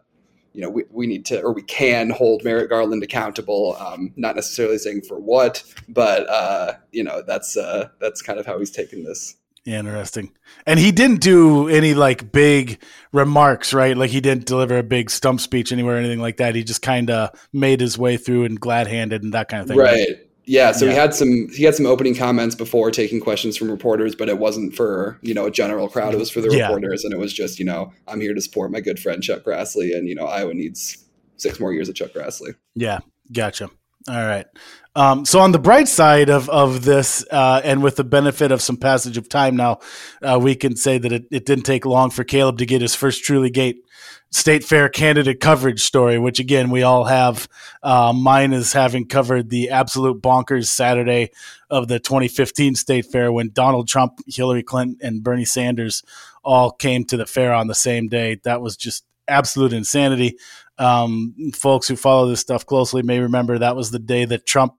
you 0.56 0.62
know, 0.62 0.70
we, 0.70 0.84
we 0.90 1.06
need 1.06 1.26
to 1.26 1.42
or 1.42 1.52
we 1.52 1.62
can 1.62 2.08
hold 2.08 2.42
Merrick 2.42 2.70
Garland 2.70 3.02
accountable. 3.02 3.76
Um, 3.78 4.14
not 4.16 4.36
necessarily 4.36 4.78
saying 4.78 5.02
for 5.02 5.20
what, 5.20 5.62
but 5.86 6.26
uh, 6.30 6.72
you 6.92 7.04
know, 7.04 7.20
that's 7.20 7.58
uh, 7.58 7.90
that's 8.00 8.22
kind 8.22 8.40
of 8.40 8.46
how 8.46 8.58
he's 8.58 8.70
taken 8.70 9.04
this. 9.04 9.36
Interesting. 9.66 10.32
And 10.64 10.78
he 10.78 10.92
didn't 10.92 11.20
do 11.20 11.68
any 11.68 11.92
like 11.92 12.32
big 12.32 12.80
remarks, 13.12 13.74
right? 13.74 13.96
Like 13.96 14.10
he 14.10 14.20
didn't 14.22 14.46
deliver 14.46 14.78
a 14.78 14.82
big 14.82 15.10
stump 15.10 15.40
speech 15.40 15.72
anywhere 15.72 15.96
or 15.96 15.98
anything 15.98 16.20
like 16.20 16.38
that. 16.38 16.54
He 16.54 16.64
just 16.64 16.82
kind 16.82 17.10
of 17.10 17.38
made 17.52 17.82
his 17.82 17.98
way 17.98 18.16
through 18.16 18.44
and 18.44 18.58
glad 18.58 18.86
handed 18.86 19.24
and 19.24 19.34
that 19.34 19.48
kind 19.48 19.60
of 19.60 19.68
thing. 19.68 19.76
Right. 19.76 20.25
Yeah, 20.46 20.70
so 20.72 20.84
yeah. 20.84 20.92
he 20.92 20.96
had 20.96 21.14
some 21.14 21.48
he 21.52 21.64
had 21.64 21.74
some 21.74 21.86
opening 21.86 22.14
comments 22.14 22.54
before 22.54 22.90
taking 22.92 23.20
questions 23.20 23.56
from 23.56 23.68
reporters, 23.68 24.14
but 24.14 24.28
it 24.28 24.38
wasn't 24.38 24.74
for 24.76 25.18
you 25.22 25.34
know 25.34 25.46
a 25.46 25.50
general 25.50 25.88
crowd. 25.88 26.14
It 26.14 26.18
was 26.18 26.30
for 26.30 26.40
the 26.40 26.56
yeah. 26.56 26.66
reporters, 26.66 27.04
and 27.04 27.12
it 27.12 27.18
was 27.18 27.32
just 27.32 27.58
you 27.58 27.64
know 27.64 27.92
I'm 28.06 28.20
here 28.20 28.32
to 28.32 28.40
support 28.40 28.70
my 28.70 28.80
good 28.80 29.00
friend 29.00 29.22
Chuck 29.22 29.42
Grassley, 29.42 29.96
and 29.96 30.08
you 30.08 30.14
know 30.14 30.26
Iowa 30.26 30.54
needs 30.54 31.04
six 31.36 31.58
more 31.58 31.72
years 31.72 31.88
of 31.88 31.96
Chuck 31.96 32.12
Grassley. 32.12 32.54
Yeah, 32.76 33.00
gotcha. 33.32 33.70
All 34.08 34.24
right. 34.24 34.46
Um, 34.94 35.26
so 35.26 35.40
on 35.40 35.52
the 35.52 35.58
bright 35.58 35.88
side 35.88 36.30
of 36.30 36.48
of 36.48 36.84
this, 36.84 37.24
uh, 37.30 37.60
and 37.62 37.82
with 37.82 37.96
the 37.96 38.04
benefit 38.04 38.50
of 38.50 38.62
some 38.62 38.78
passage 38.78 39.18
of 39.18 39.28
time 39.28 39.56
now, 39.56 39.80
uh, 40.22 40.38
we 40.40 40.54
can 40.54 40.74
say 40.74 40.96
that 40.96 41.12
it, 41.12 41.26
it 41.30 41.44
didn't 41.44 41.64
take 41.64 41.84
long 41.84 42.10
for 42.10 42.24
Caleb 42.24 42.58
to 42.58 42.66
get 42.66 42.80
his 42.80 42.94
first 42.94 43.22
truly 43.22 43.50
gate 43.50 43.84
state 44.30 44.64
fair 44.64 44.88
candidate 44.88 45.40
coverage 45.40 45.82
story, 45.82 46.18
which 46.18 46.38
again 46.38 46.70
we 46.70 46.82
all 46.82 47.04
have. 47.04 47.48
Uh, 47.82 48.12
mine 48.12 48.52
is 48.52 48.72
having 48.72 49.06
covered 49.06 49.50
the 49.50 49.70
absolute 49.70 50.22
bonkers 50.22 50.66
Saturday 50.66 51.30
of 51.68 51.88
the 51.88 51.98
2015 51.98 52.74
state 52.74 53.06
fair 53.06 53.30
when 53.30 53.50
Donald 53.50 53.88
Trump, 53.88 54.20
Hillary 54.26 54.62
Clinton, 54.62 54.98
and 55.02 55.22
Bernie 55.22 55.44
Sanders 55.44 56.02
all 56.44 56.70
came 56.70 57.04
to 57.04 57.16
the 57.16 57.26
fair 57.26 57.52
on 57.52 57.66
the 57.66 57.74
same 57.74 58.08
day. 58.08 58.40
That 58.44 58.60
was 58.60 58.76
just 58.76 59.04
absolute 59.28 59.72
insanity. 59.72 60.38
Um, 60.78 61.34
folks 61.54 61.88
who 61.88 61.96
follow 61.96 62.28
this 62.28 62.40
stuff 62.40 62.66
closely 62.66 63.02
may 63.02 63.18
remember 63.18 63.58
that 63.58 63.76
was 63.76 63.90
the 63.90 63.98
day 63.98 64.26
that 64.26 64.44
Trump 64.44 64.74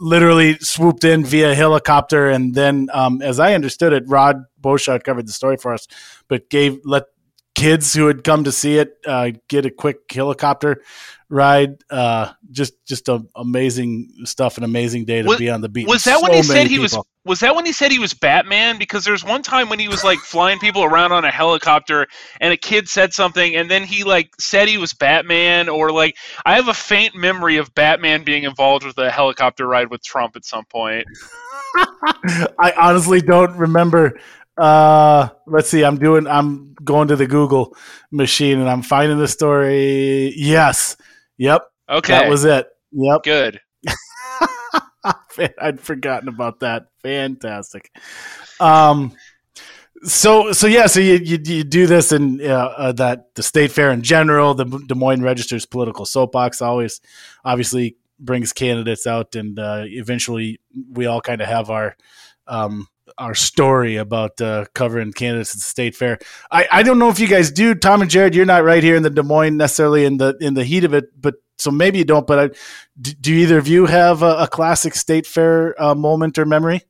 literally 0.00 0.58
swooped 0.58 1.04
in 1.04 1.24
via 1.24 1.54
helicopter 1.54 2.28
and 2.28 2.54
then 2.54 2.88
um, 2.92 3.22
as 3.22 3.40
i 3.40 3.54
understood 3.54 3.92
it 3.92 4.04
rod 4.06 4.44
Boshart 4.60 5.02
covered 5.02 5.26
the 5.26 5.32
story 5.32 5.56
for 5.56 5.72
us 5.72 5.86
but 6.28 6.50
gave 6.50 6.78
let 6.84 7.04
kids 7.62 7.94
who 7.94 8.08
had 8.08 8.24
come 8.24 8.44
to 8.44 8.52
see 8.52 8.76
it 8.76 8.96
uh, 9.06 9.30
get 9.48 9.64
a 9.64 9.70
quick 9.70 10.00
helicopter 10.12 10.82
ride. 11.28 11.76
Uh, 11.88 12.32
just 12.50 12.74
just 12.86 13.08
a, 13.08 13.24
amazing 13.36 14.10
stuff, 14.24 14.58
an 14.58 14.64
amazing 14.64 15.04
day 15.04 15.22
to 15.22 15.28
was, 15.28 15.38
be 15.38 15.48
on 15.48 15.60
the 15.60 15.68
beach. 15.68 15.86
Was 15.86 16.02
that 16.04 16.18
so 16.18 16.22
when 16.22 16.32
he 16.34 16.42
said 16.42 16.66
he 16.66 16.78
people. 16.78 16.82
was? 16.82 16.98
Was 17.24 17.38
that 17.40 17.54
when 17.54 17.64
he 17.64 17.72
said 17.72 17.92
he 17.92 18.00
was 18.00 18.14
Batman? 18.14 18.78
Because 18.78 19.04
there's 19.04 19.24
one 19.24 19.42
time 19.42 19.68
when 19.68 19.78
he 19.78 19.86
was 19.86 20.02
like 20.02 20.18
flying 20.18 20.58
people 20.58 20.82
around 20.82 21.12
on 21.12 21.24
a 21.24 21.30
helicopter, 21.30 22.08
and 22.40 22.52
a 22.52 22.56
kid 22.56 22.88
said 22.88 23.12
something, 23.12 23.54
and 23.54 23.70
then 23.70 23.84
he 23.84 24.02
like 24.02 24.30
said 24.40 24.68
he 24.68 24.78
was 24.78 24.92
Batman, 24.92 25.68
or 25.68 25.92
like 25.92 26.16
I 26.44 26.56
have 26.56 26.66
a 26.66 26.74
faint 26.74 27.14
memory 27.14 27.58
of 27.58 27.72
Batman 27.76 28.24
being 28.24 28.42
involved 28.42 28.84
with 28.84 28.98
a 28.98 29.10
helicopter 29.10 29.68
ride 29.68 29.88
with 29.88 30.02
Trump 30.02 30.34
at 30.34 30.44
some 30.44 30.64
point. 30.64 31.06
I 32.58 32.74
honestly 32.76 33.20
don't 33.20 33.56
remember 33.56 34.18
uh, 34.58 35.28
let's 35.46 35.68
see. 35.68 35.84
I'm 35.84 35.98
doing. 35.98 36.26
I'm 36.26 36.74
going 36.84 37.08
to 37.08 37.16
the 37.16 37.26
Google 37.26 37.76
machine 38.10 38.60
and 38.60 38.68
I'm 38.68 38.82
finding 38.82 39.18
the 39.18 39.28
story. 39.28 40.32
Yes. 40.36 40.96
Yep. 41.38 41.62
Okay. 41.88 42.12
That 42.12 42.28
was 42.28 42.44
it. 42.44 42.66
Yep. 42.92 43.22
Good. 43.22 43.60
I'd 45.58 45.80
forgotten 45.80 46.28
about 46.28 46.60
that. 46.60 46.86
Fantastic. 47.02 47.90
Um, 48.60 49.16
so 50.04 50.52
so 50.52 50.66
yeah, 50.66 50.86
so 50.86 51.00
you 51.00 51.14
you, 51.14 51.38
you 51.44 51.64
do 51.64 51.86
this 51.86 52.12
and 52.12 52.40
uh, 52.42 52.74
uh, 52.76 52.92
that 52.92 53.34
the 53.34 53.42
state 53.42 53.70
fair 53.70 53.90
in 53.90 54.02
general, 54.02 54.54
the 54.54 54.64
Des 54.64 54.94
Moines 54.94 55.22
Register's 55.22 55.64
political 55.66 56.04
soapbox 56.04 56.60
always 56.60 57.00
obviously 57.44 57.96
brings 58.18 58.52
candidates 58.52 59.06
out, 59.06 59.34
and 59.34 59.58
uh, 59.58 59.84
eventually 59.86 60.60
we 60.90 61.06
all 61.06 61.20
kind 61.20 61.40
of 61.40 61.48
have 61.48 61.70
our 61.70 61.96
um, 62.46 62.88
our 63.18 63.34
story 63.34 63.96
about 63.96 64.40
uh, 64.40 64.66
covering 64.74 65.12
candidates 65.12 65.54
at 65.54 65.58
the 65.58 65.64
state 65.64 65.94
fair. 65.94 66.18
I, 66.50 66.66
I 66.70 66.82
don't 66.82 66.98
know 66.98 67.08
if 67.08 67.18
you 67.18 67.28
guys 67.28 67.50
do. 67.50 67.74
Tom 67.74 68.02
and 68.02 68.10
Jared, 68.10 68.34
you're 68.34 68.46
not 68.46 68.64
right 68.64 68.82
here 68.82 68.96
in 68.96 69.02
the 69.02 69.10
Des 69.10 69.22
Moines 69.22 69.56
necessarily 69.56 70.04
in 70.04 70.16
the 70.16 70.36
in 70.40 70.54
the 70.54 70.64
heat 70.64 70.84
of 70.84 70.94
it, 70.94 71.20
but 71.20 71.34
so 71.58 71.70
maybe 71.70 71.98
you 71.98 72.04
don't. 72.04 72.26
But 72.26 72.38
I, 72.38 72.56
do, 73.00 73.12
do 73.12 73.34
either 73.34 73.58
of 73.58 73.68
you 73.68 73.86
have 73.86 74.22
a, 74.22 74.36
a 74.38 74.48
classic 74.48 74.94
state 74.94 75.26
fair 75.26 75.80
uh, 75.82 75.94
moment 75.94 76.38
or 76.38 76.44
memory? 76.44 76.82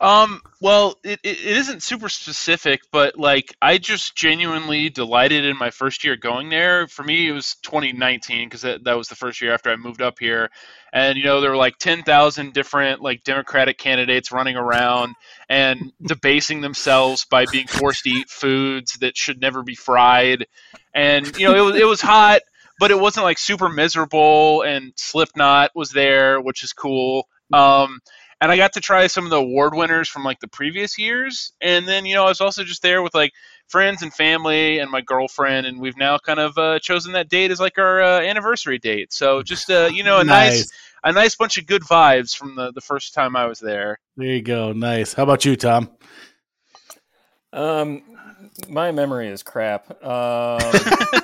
Um, 0.00 0.40
well, 0.62 0.98
it, 1.02 1.18
it 1.24 1.38
isn't 1.38 1.82
super 1.82 2.10
specific, 2.10 2.82
but 2.92 3.18
like 3.18 3.54
I 3.62 3.78
just 3.78 4.14
genuinely 4.14 4.90
delighted 4.90 5.46
in 5.46 5.56
my 5.56 5.70
first 5.70 6.04
year 6.04 6.16
going 6.16 6.50
there. 6.50 6.86
For 6.86 7.02
me, 7.02 7.28
it 7.28 7.32
was 7.32 7.56
2019 7.62 8.46
because 8.46 8.60
that, 8.60 8.84
that 8.84 8.96
was 8.96 9.08
the 9.08 9.14
first 9.14 9.40
year 9.40 9.54
after 9.54 9.70
I 9.70 9.76
moved 9.76 10.02
up 10.02 10.18
here. 10.18 10.50
And, 10.92 11.16
you 11.16 11.24
know, 11.24 11.40
there 11.40 11.50
were 11.50 11.56
like 11.56 11.78
10,000 11.78 12.52
different 12.52 13.00
like 13.00 13.24
Democratic 13.24 13.78
candidates 13.78 14.32
running 14.32 14.56
around 14.56 15.14
and 15.48 15.92
debasing 16.02 16.60
themselves 16.60 17.24
by 17.24 17.46
being 17.46 17.66
forced 17.66 18.04
to 18.04 18.10
eat 18.10 18.28
foods 18.28 18.98
that 19.00 19.16
should 19.16 19.40
never 19.40 19.62
be 19.62 19.74
fried. 19.74 20.46
And, 20.94 21.26
you 21.38 21.48
know, 21.48 21.56
it 21.56 21.72
was, 21.72 21.80
it 21.80 21.86
was 21.86 22.02
hot, 22.02 22.42
but 22.78 22.90
it 22.90 23.00
wasn't 23.00 23.24
like 23.24 23.38
super 23.38 23.70
miserable. 23.70 24.60
And 24.60 24.92
Slipknot 24.96 25.70
was 25.74 25.90
there, 25.90 26.38
which 26.38 26.62
is 26.62 26.74
cool. 26.74 27.26
Um, 27.50 28.00
and 28.40 28.50
I 28.50 28.56
got 28.56 28.72
to 28.74 28.80
try 28.80 29.06
some 29.06 29.24
of 29.24 29.30
the 29.30 29.36
award 29.36 29.74
winners 29.74 30.08
from 30.08 30.24
like 30.24 30.40
the 30.40 30.48
previous 30.48 30.98
years. 30.98 31.52
And 31.60 31.86
then 31.86 32.06
you 32.06 32.14
know 32.14 32.24
I 32.24 32.28
was 32.28 32.40
also 32.40 32.64
just 32.64 32.82
there 32.82 33.02
with 33.02 33.14
like 33.14 33.32
friends 33.68 34.02
and 34.02 34.12
family 34.12 34.78
and 34.78 34.90
my 34.90 35.00
girlfriend, 35.00 35.66
and 35.66 35.80
we've 35.80 35.96
now 35.96 36.18
kind 36.18 36.40
of 36.40 36.56
uh, 36.58 36.78
chosen 36.78 37.12
that 37.12 37.28
date 37.28 37.50
as 37.50 37.60
like 37.60 37.78
our 37.78 38.02
uh, 38.02 38.20
anniversary 38.20 38.78
date. 38.78 39.12
So 39.12 39.42
just 39.42 39.70
uh, 39.70 39.90
you 39.92 40.02
know 40.02 40.20
a 40.20 40.24
nice. 40.24 40.58
nice. 40.58 40.72
a 41.04 41.12
nice 41.12 41.36
bunch 41.36 41.58
of 41.58 41.66
good 41.66 41.82
vibes 41.82 42.36
from 42.36 42.56
the 42.56 42.72
the 42.72 42.80
first 42.80 43.14
time 43.14 43.36
I 43.36 43.46
was 43.46 43.58
there. 43.58 43.98
There 44.16 44.28
you 44.28 44.42
go, 44.42 44.72
nice. 44.72 45.12
How 45.14 45.22
about 45.22 45.44
you, 45.44 45.56
Tom? 45.56 45.90
Um, 47.52 48.02
my 48.68 48.92
memory 48.92 49.28
is 49.28 49.42
crap. 49.42 49.90
Um, 49.90 49.98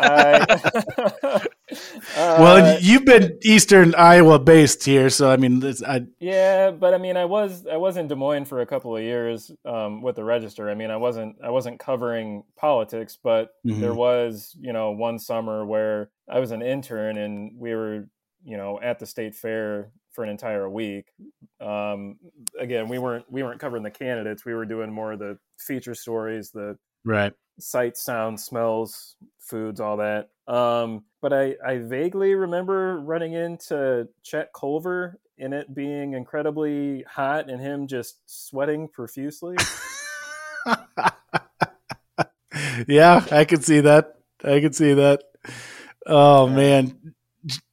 I, 0.01 1.47
uh, 1.71 1.77
well, 2.17 2.79
you've 2.81 3.05
been 3.05 3.39
Eastern 3.43 3.95
Iowa 3.95 4.39
based 4.39 4.85
here, 4.85 5.11
so 5.11 5.31
I 5.31 5.37
mean, 5.37 5.63
I, 5.87 6.07
yeah, 6.21 6.71
but 6.71 6.95
I 6.95 6.99
mean, 6.99 7.17
I 7.17 7.25
was 7.25 7.67
I 7.67 7.77
was 7.77 7.97
in 7.97 8.07
Des 8.07 8.15
Moines 8.15 8.45
for 8.45 8.61
a 8.61 8.67
couple 8.67 8.97
of 8.97 9.03
years 9.03 9.51
um, 9.65 10.01
with 10.01 10.17
the 10.17 10.25
Register. 10.25 10.71
I 10.71 10.75
mean, 10.75 10.91
I 10.91 10.97
wasn't 10.97 11.37
I 11.43 11.51
wasn't 11.51 11.81
covering 11.81 12.45
politics, 12.57 13.19
but 13.21 13.55
mm-hmm. 13.67 13.81
there 13.81 13.95
was 13.95 14.57
you 14.61 14.73
know 14.73 14.93
one 14.93 15.19
summer 15.19 15.65
where 15.67 16.11
I 16.29 16.39
was 16.39 16.53
an 16.53 16.63
intern 16.63 17.19
and 17.19 17.59
we 17.59 17.75
were 17.75 18.07
you 18.45 18.57
know 18.57 18.79
at 18.81 19.01
the 19.01 19.07
state 19.07 19.35
fair 19.35 19.91
for 20.13 20.23
an 20.23 20.31
entire 20.31 20.71
week. 20.71 21.09
Um, 21.61 22.19
again, 22.61 22.89
we 22.89 22.99
weren't 22.99 23.25
we 23.29 23.43
weren't 23.43 23.61
covering 23.61 23.83
the 23.83 23.91
candidates. 23.91 24.45
We 24.45 24.55
were 24.55 24.67
doing 24.67 24.93
more 24.93 25.13
of 25.13 25.19
the 25.19 25.39
feature 25.59 25.97
stories, 25.97 26.53
the 26.53 26.79
right 27.05 27.33
sights, 27.59 28.03
sounds, 28.03 28.45
smells, 28.45 29.17
foods, 29.39 29.81
all 29.81 29.99
that. 29.99 30.31
Um, 30.47 31.05
but 31.29 31.33
I, 31.33 31.57
I 31.67 31.79
vaguely 31.79 32.37
remember 32.37 33.01
running 33.01 33.33
into 33.33 34.07
Chet 34.23 34.51
Culver 34.55 35.19
in 35.37 35.53
it 35.53 35.75
being 35.75 36.13
incredibly 36.13 37.03
hot 37.03 37.51
and 37.51 37.61
him 37.61 37.89
just 37.89 38.21
sweating 38.27 38.87
profusely. 38.87 39.57
yeah, 42.87 43.27
I 43.33 43.45
can 43.45 43.61
see 43.61 43.81
that. 43.81 44.19
I 44.45 44.61
can 44.61 44.73
see 44.73 44.95
that. 44.95 45.25
Oh 46.07 46.47
man, 46.47 46.97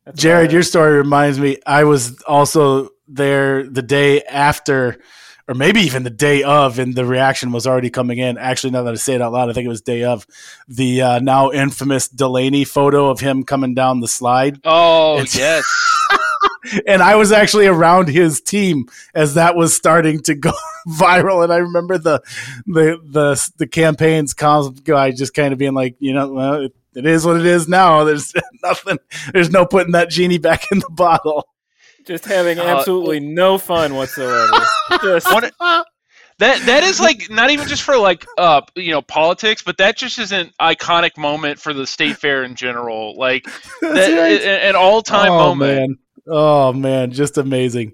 That's 0.03 0.19
Jared, 0.19 0.51
your 0.51 0.63
story 0.63 0.98
reminds 0.98 1.39
me. 1.39 1.60
I 1.63 1.83
was 1.83 2.19
also 2.24 2.89
there 3.07 3.69
the 3.69 3.83
day 3.83 4.24
after 4.24 4.98
or 5.47 5.55
maybe 5.55 5.81
even 5.81 6.03
the 6.03 6.09
day 6.09 6.43
of, 6.43 6.79
and 6.79 6.95
the 6.95 7.05
reaction 7.05 7.51
was 7.51 7.67
already 7.67 7.89
coming 7.89 8.17
in. 8.17 8.38
Actually, 8.38 8.71
now 8.71 8.83
that 8.83 8.93
I 8.93 8.95
say 8.95 9.15
it 9.15 9.21
out 9.21 9.33
loud, 9.33 9.50
I 9.50 9.53
think 9.53 9.65
it 9.65 9.69
was 9.69 9.81
day 9.81 10.03
of 10.03 10.25
the 10.67 11.01
uh, 11.01 11.19
now 11.19 11.51
infamous 11.51 12.07
Delaney 12.07 12.63
photo 12.63 13.09
of 13.09 13.19
him 13.19 13.43
coming 13.43 13.73
down 13.73 14.00
the 14.00 14.07
slide. 14.07 14.59
Oh 14.63 15.15
it's- 15.15 15.35
yes. 15.35 15.65
and 16.88 17.01
I 17.03 17.15
was 17.15 17.31
actually 17.31 17.67
around 17.67 18.07
his 18.07 18.41
team 18.41 18.85
as 19.13 19.33
that 19.33 19.55
was 19.55 19.75
starting 19.75 20.21
to 20.23 20.35
go 20.35 20.53
viral. 20.88 21.43
And 21.43 21.51
I 21.51 21.57
remember 21.57 21.97
the 21.97 22.21
the 22.65 23.00
the 23.03 23.51
the 23.57 23.67
campaign's 23.67 24.33
comms 24.33 24.83
guy 24.83 25.12
just 25.12 25.33
kind 25.33 25.51
of 25.51 25.59
being 25.59 25.73
like, 25.73 25.95
you 26.00 26.13
know, 26.13 26.31
well, 26.31 26.53
it, 26.65 26.75
it 26.95 27.05
is 27.05 27.25
what 27.25 27.38
it 27.38 27.45
is 27.45 27.67
now. 27.67 28.03
There's 28.03 28.33
nothing. 28.63 28.97
There's 29.33 29.50
no 29.50 29.65
putting 29.65 29.91
that 29.93 30.09
genie 30.09 30.38
back 30.38 30.71
in 30.71 30.79
the 30.79 30.89
bottle 30.89 31.47
just 32.05 32.25
having 32.25 32.60
uh, 32.60 32.63
absolutely 32.63 33.17
uh, 33.17 33.31
no 33.33 33.57
fun 33.57 33.95
whatsoever. 33.95 34.51
Just 35.01 35.27
that 36.39 36.60
that 36.65 36.83
is 36.83 37.00
like 37.00 37.29
not 37.29 37.51
even 37.51 37.67
just 37.67 37.83
for 37.83 37.98
like 37.98 38.25
uh 38.38 38.62
you 38.75 38.91
know 38.91 39.01
politics, 39.01 39.62
but 39.62 39.77
that 39.77 39.95
just 39.95 40.19
is 40.19 40.31
an 40.31 40.51
iconic 40.60 41.17
moment 41.17 41.60
for 41.60 41.74
the 41.74 41.86
state 41.86 42.17
fair 42.17 42.43
in 42.43 42.55
general. 42.55 43.15
Like 43.17 43.45
that, 43.81 43.93
right. 43.93 44.41
an 44.41 44.75
all 44.75 45.01
time 45.01 45.31
oh, 45.31 45.38
moment. 45.38 45.89
Man. 45.89 45.98
Oh 46.27 46.74
man, 46.74 47.12
just 47.12 47.38
amazing. 47.38 47.93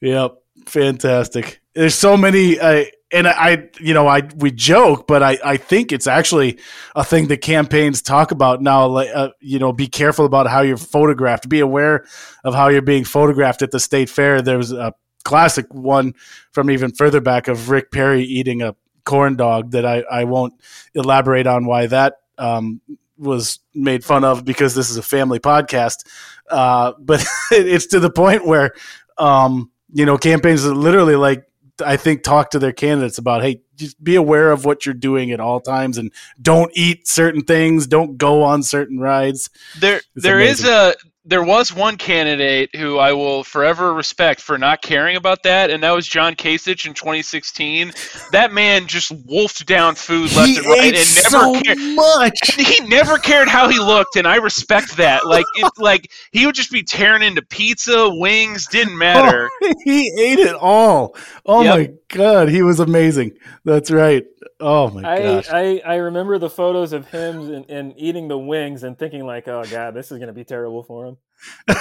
Yep, 0.00 0.34
fantastic. 0.66 1.59
There's 1.74 1.94
so 1.94 2.16
many. 2.16 2.58
Uh, 2.58 2.84
and 3.12 3.26
I, 3.26 3.68
you 3.80 3.92
know, 3.92 4.06
I 4.06 4.22
we 4.36 4.52
joke, 4.52 5.06
but 5.08 5.22
I, 5.22 5.38
I 5.44 5.56
think 5.56 5.90
it's 5.90 6.06
actually 6.06 6.60
a 6.94 7.04
thing 7.04 7.26
that 7.28 7.38
campaigns 7.38 8.02
talk 8.02 8.30
about 8.30 8.62
now. 8.62 8.86
Like, 8.86 9.08
uh, 9.12 9.30
you 9.40 9.58
know, 9.58 9.72
be 9.72 9.88
careful 9.88 10.24
about 10.24 10.46
how 10.46 10.60
you're 10.60 10.76
photographed. 10.76 11.48
Be 11.48 11.60
aware 11.60 12.04
of 12.44 12.54
how 12.54 12.68
you're 12.68 12.82
being 12.82 13.04
photographed 13.04 13.62
at 13.62 13.72
the 13.72 13.80
state 13.80 14.08
fair. 14.08 14.42
There 14.42 14.58
was 14.58 14.72
a 14.72 14.94
classic 15.24 15.72
one 15.74 16.14
from 16.52 16.70
even 16.70 16.92
further 16.92 17.20
back 17.20 17.48
of 17.48 17.68
Rick 17.68 17.90
Perry 17.90 18.22
eating 18.22 18.62
a 18.62 18.76
corn 19.04 19.36
dog 19.36 19.72
that 19.72 19.84
I, 19.84 20.00
I 20.10 20.24
won't 20.24 20.54
elaborate 20.94 21.46
on 21.46 21.66
why 21.66 21.86
that 21.86 22.14
um, 22.38 22.80
was 23.18 23.58
made 23.74 24.04
fun 24.04 24.24
of 24.24 24.44
because 24.44 24.74
this 24.74 24.88
is 24.88 24.96
a 24.96 25.02
family 25.02 25.40
podcast. 25.40 26.06
Uh, 26.48 26.92
but 26.98 27.24
it's 27.50 27.86
to 27.86 28.00
the 28.00 28.10
point 28.10 28.46
where, 28.46 28.72
um, 29.18 29.70
you 29.92 30.06
know, 30.06 30.16
campaigns 30.16 30.64
are 30.64 30.74
literally 30.74 31.16
like 31.16 31.44
I 31.80 31.96
think 31.96 32.22
talk 32.22 32.50
to 32.50 32.58
their 32.58 32.72
candidates 32.72 33.18
about 33.18 33.42
hey 33.42 33.62
just 33.76 34.02
be 34.02 34.14
aware 34.14 34.52
of 34.52 34.64
what 34.64 34.84
you're 34.84 34.94
doing 34.94 35.32
at 35.32 35.40
all 35.40 35.60
times 35.60 35.96
and 35.98 36.12
don't 36.40 36.70
eat 36.74 37.08
certain 37.08 37.42
things. 37.42 37.86
Don't 37.86 38.18
go 38.18 38.42
on 38.42 38.62
certain 38.62 39.00
rides. 39.00 39.48
There 39.78 39.96
it's 39.96 40.24
there 40.24 40.40
is 40.40 40.64
a 40.64 40.94
there 41.30 41.44
was 41.44 41.72
one 41.72 41.96
candidate 41.96 42.74
who 42.74 42.98
I 42.98 43.12
will 43.12 43.44
forever 43.44 43.94
respect 43.94 44.40
for 44.40 44.58
not 44.58 44.82
caring 44.82 45.14
about 45.14 45.44
that, 45.44 45.70
and 45.70 45.80
that 45.84 45.92
was 45.92 46.08
John 46.08 46.34
Kasich 46.34 46.86
in 46.86 46.92
2016. 46.92 47.92
That 48.32 48.52
man 48.52 48.88
just 48.88 49.12
wolfed 49.26 49.64
down 49.64 49.94
food 49.94 50.34
left 50.34 50.48
he 50.48 50.56
and 50.56 50.66
right, 50.66 50.86
and 50.86 50.94
never 50.94 51.28
so 51.28 51.60
cared. 51.60 51.78
Much. 51.78 52.38
He 52.56 52.80
never 52.80 53.16
cared 53.16 53.46
how 53.46 53.68
he 53.68 53.78
looked, 53.78 54.16
and 54.16 54.26
I 54.26 54.36
respect 54.36 54.96
that. 54.96 55.24
Like, 55.24 55.46
it, 55.54 55.70
like 55.78 56.10
he 56.32 56.46
would 56.46 56.56
just 56.56 56.72
be 56.72 56.82
tearing 56.82 57.22
into 57.22 57.42
pizza, 57.42 58.10
wings, 58.10 58.66
didn't 58.66 58.94
oh, 58.94 58.96
matter. 58.96 59.50
Oh, 59.62 59.74
he 59.84 60.12
ate 60.20 60.40
it 60.40 60.56
all. 60.56 61.14
Oh 61.46 61.62
yep. 61.62 61.78
my 61.78 61.90
god, 62.08 62.48
he 62.48 62.62
was 62.62 62.80
amazing. 62.80 63.38
That's 63.64 63.92
right. 63.92 64.24
Oh 64.58 64.90
my 64.90 65.08
I, 65.08 65.18
gosh! 65.18 65.48
I, 65.50 65.82
I 65.84 65.94
remember 65.96 66.38
the 66.38 66.50
photos 66.50 66.92
of 66.92 67.08
him 67.08 67.52
and, 67.52 67.70
and 67.70 67.94
eating 67.96 68.28
the 68.28 68.38
wings 68.38 68.82
and 68.82 68.98
thinking 68.98 69.26
like, 69.26 69.46
oh 69.48 69.64
god, 69.70 69.94
this 69.94 70.10
is 70.10 70.18
going 70.18 70.28
to 70.28 70.32
be 70.32 70.44
terrible 70.44 70.82
for 70.82 71.06
him. 71.06 71.16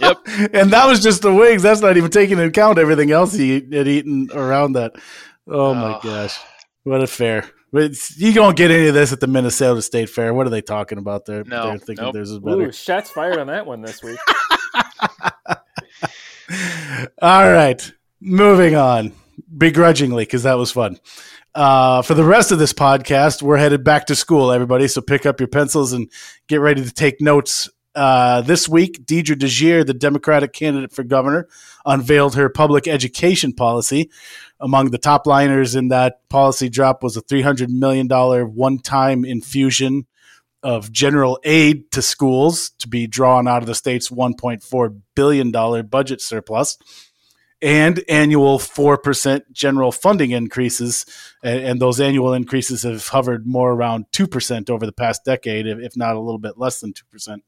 yep. 0.00 0.18
And 0.52 0.70
that 0.70 0.86
was 0.86 1.02
just 1.02 1.22
the 1.22 1.32
wings. 1.32 1.62
That's 1.62 1.80
not 1.80 1.96
even 1.96 2.10
taking 2.10 2.32
into 2.32 2.46
account 2.46 2.78
everything 2.78 3.10
else 3.10 3.34
he 3.34 3.54
had 3.54 3.88
eaten 3.88 4.28
around 4.32 4.72
that. 4.74 4.92
Oh, 5.46 5.66
oh. 5.66 5.74
my 5.74 6.00
gosh! 6.02 6.38
What 6.84 7.02
a 7.02 7.06
fair. 7.06 7.50
You 8.16 8.32
don't 8.32 8.56
get 8.56 8.70
any 8.70 8.86
of 8.86 8.94
this 8.94 9.12
at 9.12 9.18
the 9.18 9.26
Minnesota 9.26 9.82
State 9.82 10.08
Fair. 10.08 10.32
What 10.32 10.46
are 10.46 10.50
they 10.50 10.62
talking 10.62 10.96
about 10.96 11.26
there? 11.26 11.42
No, 11.42 11.70
They're 11.70 11.78
thinking 11.78 12.04
nope. 12.04 12.14
theirs 12.14 12.30
is 12.30 12.38
better. 12.38 12.62
Ooh, 12.62 12.72
shots 12.72 13.10
fired 13.10 13.38
on 13.38 13.48
that 13.48 13.66
one 13.66 13.82
this 13.82 14.00
week. 14.02 14.18
All 17.20 17.52
right, 17.52 17.92
moving 18.20 18.76
on 18.76 19.12
begrudgingly 19.56 20.24
because 20.24 20.44
that 20.44 20.54
was 20.54 20.70
fun. 20.70 20.98
Uh, 21.54 22.02
for 22.02 22.14
the 22.14 22.24
rest 22.24 22.50
of 22.50 22.58
this 22.58 22.72
podcast, 22.72 23.40
we're 23.40 23.56
headed 23.56 23.84
back 23.84 24.06
to 24.06 24.14
school, 24.16 24.50
everybody. 24.50 24.88
So 24.88 25.00
pick 25.00 25.24
up 25.24 25.40
your 25.40 25.46
pencils 25.46 25.92
and 25.92 26.10
get 26.48 26.60
ready 26.60 26.82
to 26.84 26.92
take 26.92 27.20
notes. 27.20 27.70
Uh, 27.94 28.40
this 28.40 28.68
week, 28.68 29.06
Deidre 29.06 29.36
DeJear, 29.36 29.86
the 29.86 29.94
Democratic 29.94 30.52
candidate 30.52 30.92
for 30.92 31.04
governor, 31.04 31.46
unveiled 31.86 32.34
her 32.34 32.48
public 32.48 32.88
education 32.88 33.52
policy. 33.52 34.10
Among 34.58 34.90
the 34.90 34.98
top 34.98 35.28
liners 35.28 35.76
in 35.76 35.88
that 35.88 36.28
policy 36.28 36.68
drop 36.68 37.04
was 37.04 37.16
a 37.16 37.22
$300 37.22 37.68
million 37.68 38.08
one 38.08 38.80
time 38.80 39.24
infusion 39.24 40.06
of 40.64 40.90
general 40.90 41.38
aid 41.44 41.88
to 41.92 42.02
schools 42.02 42.70
to 42.78 42.88
be 42.88 43.06
drawn 43.06 43.46
out 43.46 43.62
of 43.62 43.66
the 43.66 43.74
state's 43.76 44.08
$1.4 44.08 45.00
billion 45.14 45.52
budget 45.86 46.20
surplus 46.20 46.78
and 47.64 48.04
annual 48.10 48.58
4% 48.58 49.40
general 49.50 49.90
funding 49.90 50.32
increases. 50.32 51.06
And, 51.42 51.80
those 51.80 51.98
annual 51.98 52.34
increases 52.34 52.82
have 52.82 53.08
hovered 53.08 53.46
more 53.46 53.72
around 53.72 54.06
2% 54.12 54.70
over 54.70 54.86
the 54.86 54.92
past 54.92 55.24
decade, 55.24 55.66
if 55.66 55.96
not 55.96 56.14
a 56.14 56.20
little 56.20 56.38
bit 56.38 56.58
less 56.58 56.80
than 56.80 56.92
2%. 56.92 57.38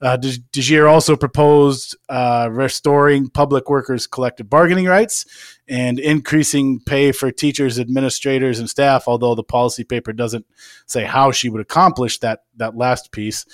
Uh, 0.00 0.16
DeJear 0.16 0.90
also 0.90 1.16
proposed 1.16 1.96
uh, 2.08 2.48
restoring 2.50 3.28
public 3.30 3.70
workers' 3.70 4.06
collective 4.06 4.50
bargaining 4.50 4.86
rights 4.86 5.24
and 5.68 5.98
increasing 5.98 6.80
pay 6.80 7.12
for 7.12 7.30
teachers, 7.30 7.78
administrators, 7.78 8.58
and 8.58 8.68
staff, 8.68 9.04
although 9.06 9.34
the 9.34 9.44
policy 9.44 9.84
paper 9.84 10.12
doesn't 10.12 10.46
say 10.86 11.04
how 11.04 11.30
she 11.30 11.48
would 11.48 11.62
accomplish 11.62 12.18
that, 12.18 12.40
that 12.56 12.76
last 12.76 13.12
piece. 13.12 13.46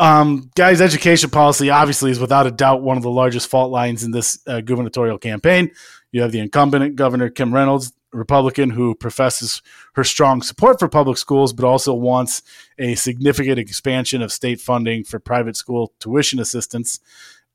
Um, 0.00 0.50
guys, 0.54 0.80
education 0.80 1.28
policy 1.28 1.68
obviously 1.68 2.10
is 2.10 2.18
without 2.18 2.46
a 2.46 2.50
doubt 2.50 2.80
one 2.80 2.96
of 2.96 3.02
the 3.02 3.10
largest 3.10 3.48
fault 3.48 3.70
lines 3.70 4.02
in 4.02 4.12
this 4.12 4.40
uh, 4.46 4.62
gubernatorial 4.62 5.18
campaign. 5.18 5.72
You 6.10 6.22
have 6.22 6.32
the 6.32 6.40
incumbent 6.40 6.96
Governor 6.96 7.28
Kim 7.28 7.52
Reynolds, 7.52 7.92
Republican, 8.10 8.70
who 8.70 8.94
professes 8.94 9.60
her 9.92 10.02
strong 10.02 10.40
support 10.40 10.78
for 10.78 10.88
public 10.88 11.18
schools, 11.18 11.52
but 11.52 11.66
also 11.66 11.92
wants 11.92 12.42
a 12.78 12.94
significant 12.94 13.58
expansion 13.58 14.22
of 14.22 14.32
state 14.32 14.58
funding 14.58 15.04
for 15.04 15.20
private 15.20 15.54
school 15.54 15.92
tuition 16.00 16.38
assistance, 16.38 16.98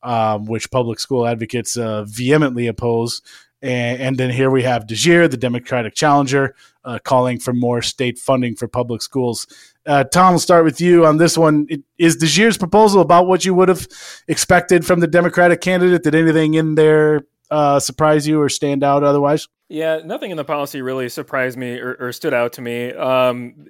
um, 0.03 0.45
which 0.45 0.69
public 0.69 0.99
school 0.99 1.25
advocates 1.25 1.75
uh, 1.75 2.03
vehemently 2.07 2.67
oppose. 2.67 3.23
And, 3.65 3.99
and, 3.99 4.17
then 4.17 4.29
here 4.29 4.51
we 4.51 4.61
have 4.61 4.85
DeJear, 4.85 5.27
the 5.27 5.37
Democratic 5.37 5.95
challenger, 5.95 6.55
uh, 6.83 6.99
calling 7.03 7.39
for 7.39 7.51
more 7.51 7.81
state 7.81 8.19
funding 8.19 8.55
for 8.55 8.67
public 8.67 9.01
schools. 9.01 9.47
Uh, 9.87 10.03
Tom, 10.03 10.33
we'll 10.33 10.39
start 10.39 10.65
with 10.65 10.79
you 10.79 11.03
on 11.03 11.17
this 11.17 11.35
one. 11.35 11.67
Is 11.97 12.15
DeJear's 12.15 12.59
proposal 12.59 13.01
about 13.01 13.25
what 13.25 13.43
you 13.43 13.55
would 13.55 13.69
have 13.69 13.87
expected 14.27 14.85
from 14.85 14.99
the 14.99 15.07
Democratic 15.07 15.61
candidate? 15.61 16.03
Did 16.03 16.13
anything 16.13 16.53
in 16.53 16.75
there 16.75 17.25
uh, 17.49 17.79
surprise 17.79 18.27
you 18.27 18.39
or 18.39 18.49
stand 18.49 18.83
out 18.83 19.03
otherwise? 19.03 19.47
Yeah, 19.67 20.01
nothing 20.05 20.29
in 20.29 20.37
the 20.37 20.43
policy 20.45 20.83
really 20.83 21.09
surprised 21.09 21.57
me 21.57 21.79
or, 21.79 21.95
or 21.99 22.11
stood 22.11 22.35
out 22.35 22.53
to 22.53 22.61
me. 22.61 22.93
Um, 22.93 23.65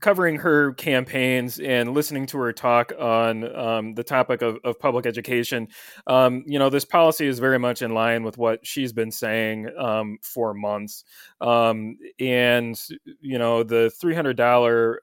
covering 0.00 0.36
her 0.36 0.74
campaigns 0.74 1.58
and 1.58 1.94
listening 1.94 2.26
to 2.26 2.38
her 2.38 2.52
talk 2.52 2.92
on 2.98 3.56
um, 3.56 3.94
the 3.94 4.04
topic 4.04 4.42
of, 4.42 4.58
of 4.62 4.78
public 4.78 5.06
education, 5.06 5.68
um, 6.06 6.44
you 6.46 6.58
know, 6.58 6.68
this 6.68 6.84
policy 6.84 7.26
is 7.26 7.38
very 7.38 7.58
much 7.58 7.80
in 7.80 7.94
line 7.94 8.24
with 8.24 8.36
what 8.36 8.66
she's 8.66 8.92
been 8.92 9.10
saying 9.10 9.70
um, 9.78 10.18
for 10.22 10.52
months. 10.52 11.02
Um, 11.40 11.96
and 12.20 12.78
you 13.22 13.38
know, 13.38 13.62
the 13.62 13.90
three 13.98 14.14
hundred 14.14 14.36
dollar, 14.36 15.00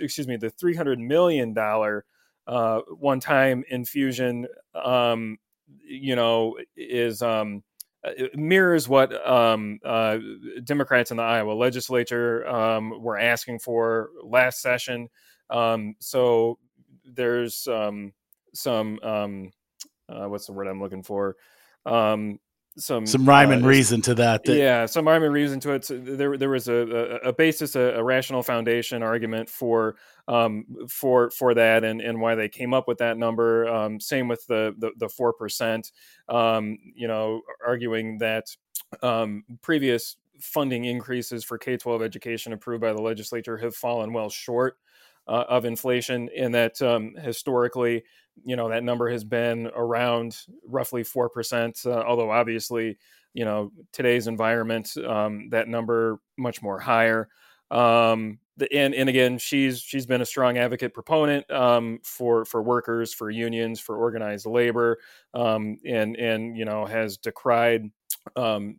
excuse 0.00 0.26
me, 0.26 0.36
the 0.36 0.50
three 0.50 0.74
hundred 0.74 0.98
million 0.98 1.54
dollar 1.54 2.04
uh, 2.48 2.80
one-time 2.88 3.62
infusion, 3.68 4.48
um, 4.74 5.36
you 5.84 6.16
know, 6.16 6.56
is 6.76 7.22
uh, 7.22 7.62
mirrors 8.34 8.88
what 8.88 9.12
um, 9.28 9.78
uh, 9.84 10.18
Democrats 10.64 11.10
in 11.10 11.16
the 11.16 11.22
Iowa 11.22 11.52
legislature 11.52 12.46
um, 12.48 13.02
were 13.02 13.18
asking 13.18 13.58
for 13.60 14.10
last 14.22 14.60
session. 14.62 15.08
Um, 15.50 15.94
so 15.98 16.58
there's 17.04 17.66
um, 17.66 18.12
some 18.54 18.98
um, 19.02 19.50
uh, 20.08 20.26
what's 20.28 20.46
the 20.46 20.52
word 20.52 20.68
I'm 20.68 20.80
looking 20.80 21.02
for? 21.02 21.36
Some 22.78 23.06
some 23.06 23.24
rhyme 23.24 23.50
and 23.50 23.64
uh, 23.64 23.68
reason 23.68 24.00
to 24.02 24.14
that, 24.14 24.44
that, 24.44 24.56
Yeah, 24.56 24.86
some 24.86 25.06
rhyme 25.06 25.24
and 25.24 25.32
reason 25.32 25.58
to 25.60 25.72
it. 25.72 25.84
So 25.84 25.98
there 25.98 26.36
there 26.36 26.48
was 26.48 26.68
a, 26.68 26.74
a, 26.74 27.28
a 27.28 27.32
basis, 27.32 27.74
a, 27.74 27.80
a, 27.80 28.04
rational 28.04 28.42
foundation 28.42 29.02
argument 29.02 29.50
for 29.50 29.96
um, 30.28 30.64
for 30.88 31.30
for 31.30 31.54
that, 31.54 31.82
and, 31.82 32.00
and 32.00 32.20
why 32.20 32.36
they 32.36 32.48
came 32.48 32.72
up 32.72 32.86
with 32.86 32.98
that 32.98 33.18
number. 33.18 33.68
Um, 33.68 33.98
same 33.98 34.28
with 34.28 34.46
the 34.46 34.74
the 34.96 35.08
four 35.08 35.32
percent. 35.32 35.90
Um, 36.28 36.78
you 36.94 37.08
know, 37.08 37.42
arguing 37.66 38.18
that 38.18 38.46
um, 39.02 39.44
previous 39.60 40.16
funding 40.40 40.84
increases 40.84 41.44
for 41.44 41.58
K 41.58 41.76
twelve 41.76 42.00
education 42.00 42.52
approved 42.52 42.82
by 42.82 42.92
the 42.92 43.02
legislature 43.02 43.56
have 43.58 43.74
fallen 43.74 44.12
well 44.12 44.30
short. 44.30 44.76
Uh, 45.26 45.44
of 45.50 45.66
inflation, 45.66 46.30
and 46.34 46.54
that 46.54 46.80
um, 46.80 47.14
historically 47.16 48.02
you 48.44 48.56
know 48.56 48.68
that 48.68 48.84
number 48.84 49.10
has 49.10 49.24
been 49.24 49.70
around 49.74 50.38
roughly 50.66 51.04
four 51.04 51.28
percent. 51.28 51.80
Uh, 51.84 52.02
although 52.06 52.30
obviously, 52.30 52.98
you 53.34 53.44
know 53.44 53.72
today's 53.92 54.26
environment, 54.26 54.96
um, 55.06 55.48
that 55.50 55.68
number 55.68 56.20
much 56.36 56.62
more 56.62 56.78
higher. 56.78 57.28
Um, 57.70 58.38
the, 58.56 58.72
and 58.72 58.94
and 58.94 59.08
again, 59.08 59.38
she's 59.38 59.80
she's 59.80 60.06
been 60.06 60.20
a 60.20 60.26
strong 60.26 60.58
advocate 60.58 60.94
proponent 60.94 61.50
um, 61.50 62.00
for 62.02 62.44
for 62.44 62.62
workers, 62.62 63.12
for 63.14 63.30
unions, 63.30 63.80
for 63.80 63.96
organized 63.96 64.46
labor, 64.46 64.98
um, 65.34 65.78
and 65.84 66.16
and 66.16 66.56
you 66.56 66.64
know 66.64 66.84
has 66.84 67.16
decried 67.16 67.90
um, 68.36 68.76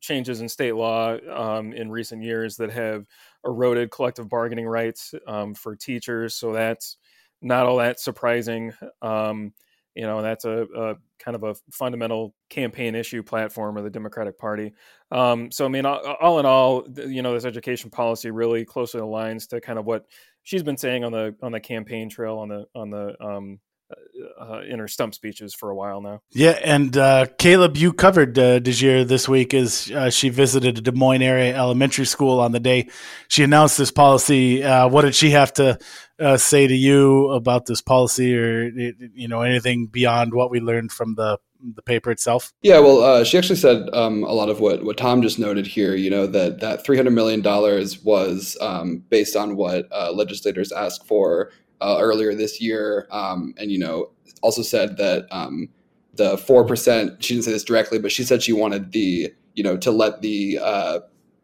changes 0.00 0.40
in 0.40 0.48
state 0.48 0.74
law 0.74 1.16
um, 1.32 1.72
in 1.72 1.90
recent 1.90 2.22
years 2.22 2.56
that 2.56 2.70
have 2.70 3.06
eroded 3.44 3.90
collective 3.90 4.28
bargaining 4.28 4.66
rights 4.66 5.14
um, 5.26 5.54
for 5.54 5.74
teachers. 5.74 6.34
So 6.34 6.52
that's 6.52 6.96
not 7.42 7.66
all 7.66 7.76
that 7.78 8.00
surprising. 8.00 8.72
Um, 9.02 9.52
you 9.94 10.02
know, 10.02 10.20
that's 10.20 10.44
a, 10.44 10.66
a, 10.76 10.94
kind 11.18 11.34
of 11.34 11.42
a 11.42 11.54
fundamental 11.72 12.34
campaign 12.50 12.94
issue 12.94 13.22
platform 13.22 13.78
of 13.78 13.84
the 13.84 13.90
Democratic 13.90 14.38
Party. 14.38 14.74
Um, 15.10 15.50
so, 15.50 15.64
I 15.64 15.68
mean, 15.68 15.86
all, 15.86 16.00
all, 16.20 16.38
in 16.38 16.44
all, 16.44 16.86
you 17.08 17.22
know, 17.22 17.32
this 17.32 17.46
education 17.46 17.90
policy 17.90 18.30
really 18.30 18.64
closely 18.66 19.00
aligns 19.00 19.48
to 19.48 19.60
kind 19.60 19.78
of 19.78 19.86
what 19.86 20.04
she's 20.42 20.62
been 20.62 20.76
saying 20.76 21.02
on 21.02 21.12
the 21.12 21.34
on 21.42 21.50
the 21.50 21.60
campaign 21.60 22.10
trail 22.10 22.38
on 22.38 22.48
the 22.48 22.66
on 22.74 22.90
the 22.90 23.16
um, 23.24 23.58
uh, 23.90 24.44
uh, 24.44 24.60
in 24.68 24.78
her 24.78 24.88
stump 24.88 25.14
speeches 25.14 25.54
for 25.54 25.70
a 25.70 25.74
while 25.74 26.00
now. 26.00 26.20
Yeah, 26.32 26.58
and 26.64 26.96
uh, 26.96 27.26
Caleb, 27.38 27.76
you 27.76 27.92
covered 27.92 28.38
uh, 28.38 28.60
DeJear 28.60 29.06
this 29.06 29.28
week 29.28 29.54
as 29.54 29.90
uh, 29.90 30.10
she 30.10 30.28
visited 30.28 30.78
a 30.78 30.80
Des 30.80 30.92
Moines 30.92 31.22
area 31.22 31.56
elementary 31.56 32.06
school 32.06 32.40
on 32.40 32.52
the 32.52 32.60
day 32.60 32.88
she 33.28 33.42
announced 33.42 33.78
this 33.78 33.90
policy. 33.90 34.62
Uh, 34.62 34.88
what 34.88 35.02
did 35.02 35.14
she 35.14 35.30
have 35.30 35.52
to 35.54 35.78
uh, 36.18 36.36
say 36.36 36.66
to 36.66 36.74
you 36.74 37.30
about 37.30 37.66
this 37.66 37.80
policy, 37.80 38.36
or 38.36 38.68
you 38.68 39.28
know 39.28 39.42
anything 39.42 39.86
beyond 39.86 40.34
what 40.34 40.50
we 40.50 40.60
learned 40.60 40.92
from 40.92 41.14
the 41.14 41.38
the 41.74 41.82
paper 41.82 42.10
itself? 42.10 42.52
Yeah, 42.62 42.78
well, 42.78 43.02
uh, 43.02 43.24
she 43.24 43.38
actually 43.38 43.56
said 43.56 43.88
um, 43.92 44.22
a 44.24 44.32
lot 44.32 44.48
of 44.48 44.60
what 44.60 44.84
what 44.84 44.96
Tom 44.96 45.22
just 45.22 45.38
noted 45.38 45.66
here. 45.66 45.94
You 45.94 46.10
know 46.10 46.26
that 46.26 46.60
that 46.60 46.84
three 46.84 46.96
hundred 46.96 47.12
million 47.12 47.40
dollars 47.40 48.02
was 48.02 48.56
um, 48.60 49.02
based 49.08 49.36
on 49.36 49.56
what 49.56 49.86
uh, 49.92 50.12
legislators 50.12 50.72
asked 50.72 51.06
for 51.06 51.50
uh, 51.80 51.98
earlier 52.00 52.34
this 52.34 52.60
year, 52.60 53.06
um, 53.10 53.54
and 53.58 53.70
you 53.70 53.78
know 53.78 54.10
also 54.42 54.62
said 54.62 54.96
that 54.96 55.26
um, 55.30 55.68
the 56.14 56.38
four 56.38 56.64
percent. 56.64 57.22
She 57.22 57.34
didn't 57.34 57.44
say 57.44 57.52
this 57.52 57.64
directly, 57.64 57.98
but 57.98 58.12
she 58.12 58.24
said 58.24 58.42
she 58.42 58.52
wanted 58.52 58.92
the 58.92 59.32
you 59.54 59.62
know 59.62 59.76
to 59.78 59.90
let 59.90 60.22
the 60.22 60.58
uh, 60.62 61.00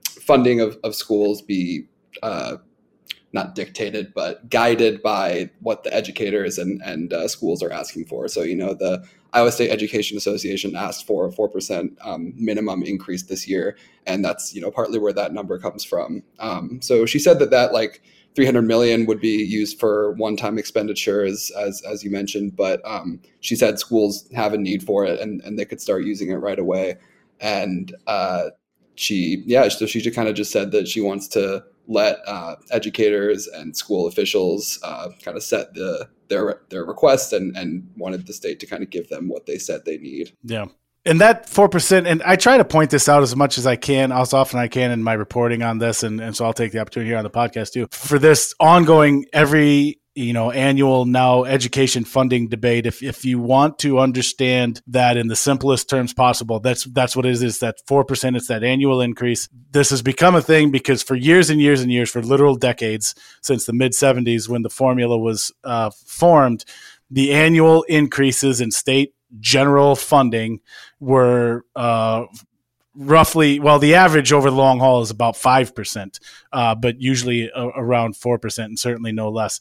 funding 0.08 0.60
of, 0.60 0.78
of 0.84 0.94
schools 0.94 1.42
be 1.42 1.86
uh, 2.22 2.56
not 3.32 3.54
dictated, 3.54 4.12
but 4.14 4.48
guided 4.50 5.02
by 5.02 5.50
what 5.60 5.84
the 5.84 5.94
educators 5.94 6.58
and 6.58 6.82
and 6.84 7.12
uh, 7.12 7.28
schools 7.28 7.62
are 7.62 7.72
asking 7.72 8.06
for. 8.06 8.28
So 8.28 8.42
you 8.42 8.56
know 8.56 8.74
the 8.74 9.04
Iowa 9.32 9.50
State 9.50 9.70
Education 9.70 10.16
Association 10.16 10.76
asked 10.76 11.06
for 11.06 11.26
a 11.26 11.32
four 11.32 11.48
percent 11.48 11.98
um, 12.02 12.32
minimum 12.36 12.82
increase 12.82 13.22
this 13.22 13.48
year, 13.48 13.76
and 14.06 14.24
that's 14.24 14.54
you 14.54 14.60
know 14.60 14.70
partly 14.70 14.98
where 14.98 15.12
that 15.12 15.32
number 15.32 15.58
comes 15.58 15.84
from. 15.84 16.22
Um, 16.38 16.80
so 16.82 17.06
she 17.06 17.18
said 17.18 17.38
that 17.38 17.50
that 17.50 17.72
like 17.72 18.02
300 18.34 18.62
million 18.62 19.06
would 19.06 19.20
be 19.20 19.42
used 19.42 19.78
for 19.78 20.12
one-time 20.12 20.58
expenditures, 20.58 21.50
as 21.52 21.82
as 21.82 22.02
you 22.02 22.10
mentioned, 22.10 22.56
but 22.56 22.80
um, 22.84 23.20
she 23.40 23.54
said 23.54 23.78
schools 23.78 24.28
have 24.34 24.54
a 24.54 24.58
need 24.58 24.82
for 24.82 25.04
it 25.04 25.20
and 25.20 25.40
and 25.42 25.58
they 25.58 25.64
could 25.64 25.80
start 25.80 26.04
using 26.04 26.30
it 26.30 26.36
right 26.36 26.58
away. 26.58 26.96
And 27.40 27.94
uh, 28.06 28.50
she 28.94 29.42
yeah, 29.46 29.68
so 29.68 29.86
she 29.86 30.00
just 30.00 30.16
kind 30.16 30.28
of 30.28 30.34
just 30.34 30.52
said 30.52 30.72
that 30.72 30.88
she 30.88 31.00
wants 31.00 31.28
to 31.28 31.64
let 31.88 32.18
uh, 32.26 32.56
educators 32.70 33.48
and 33.48 33.76
school 33.76 34.06
officials 34.06 34.78
uh, 34.82 35.08
kind 35.22 35.36
of 35.36 35.42
set 35.42 35.74
the 35.74 36.08
their 36.28 36.62
their 36.70 36.84
requests 36.84 37.32
and 37.32 37.56
and 37.56 37.88
wanted 37.96 38.26
the 38.26 38.32
state 38.32 38.60
to 38.60 38.66
kind 38.66 38.82
of 38.82 38.90
give 38.90 39.08
them 39.08 39.28
what 39.28 39.46
they 39.46 39.58
said 39.58 39.84
they 39.84 39.98
need. 39.98 40.32
Yeah. 40.44 40.66
And 41.04 41.20
that 41.20 41.48
four 41.48 41.68
percent, 41.68 42.06
and 42.06 42.22
I 42.22 42.36
try 42.36 42.58
to 42.58 42.64
point 42.64 42.90
this 42.90 43.08
out 43.08 43.22
as 43.22 43.34
much 43.34 43.58
as 43.58 43.66
I 43.66 43.74
can, 43.74 44.12
as 44.12 44.32
often 44.32 44.60
I 44.60 44.68
can 44.68 44.92
in 44.92 45.02
my 45.02 45.14
reporting 45.14 45.62
on 45.62 45.78
this, 45.78 46.04
and, 46.04 46.20
and 46.20 46.36
so 46.36 46.44
I'll 46.44 46.52
take 46.52 46.70
the 46.70 46.78
opportunity 46.78 47.10
here 47.10 47.18
on 47.18 47.24
the 47.24 47.30
podcast 47.30 47.72
too 47.72 47.88
for 47.90 48.18
this 48.20 48.54
ongoing 48.60 49.26
every 49.32 49.98
you 50.14 50.32
know 50.32 50.52
annual 50.52 51.04
now 51.04 51.42
education 51.42 52.04
funding 52.04 52.48
debate. 52.48 52.86
If 52.86 53.02
if 53.02 53.24
you 53.24 53.40
want 53.40 53.80
to 53.80 53.98
understand 53.98 54.80
that 54.86 55.16
in 55.16 55.26
the 55.26 55.34
simplest 55.34 55.90
terms 55.90 56.14
possible 56.14 56.60
that's 56.60 56.84
that's 56.84 57.16
what 57.16 57.26
it 57.26 57.32
is. 57.32 57.42
Is 57.42 57.58
that 57.60 57.78
4% 57.88 58.36
it's 58.36 58.46
that 58.46 58.62
annual 58.62 59.00
increase. 59.00 59.48
This 59.72 59.90
has 59.90 60.02
become 60.02 60.36
a 60.36 60.42
thing 60.42 60.70
because 60.70 61.02
for 61.02 61.16
years 61.16 61.50
and 61.50 61.60
years 61.60 61.80
and 61.80 61.90
years 61.90 62.10
for 62.10 62.22
literal 62.22 62.54
decades 62.54 63.16
since 63.40 63.66
the 63.66 63.72
mid 63.72 63.90
70s 63.90 64.48
when 64.48 64.62
the 64.62 64.70
formula 64.70 65.18
was 65.18 65.50
uh, 65.64 65.90
formed 66.06 66.64
the 67.10 67.32
annual 67.32 67.82
increases 67.84 68.60
in 68.60 68.70
state 68.70 69.14
general 69.40 69.96
funding 69.96 70.60
were 71.00 71.64
uh, 71.74 72.24
roughly 72.94 73.58
well 73.58 73.78
the 73.78 73.94
average 73.94 74.32
over 74.32 74.50
the 74.50 74.56
long 74.56 74.78
haul 74.78 75.00
is 75.00 75.10
about 75.10 75.34
5% 75.34 76.20
uh, 76.52 76.74
but 76.74 77.00
usually 77.00 77.50
a, 77.54 77.66
around 77.68 78.14
4% 78.14 78.64
and 78.64 78.78
certainly 78.78 79.12
no 79.12 79.30
less. 79.30 79.60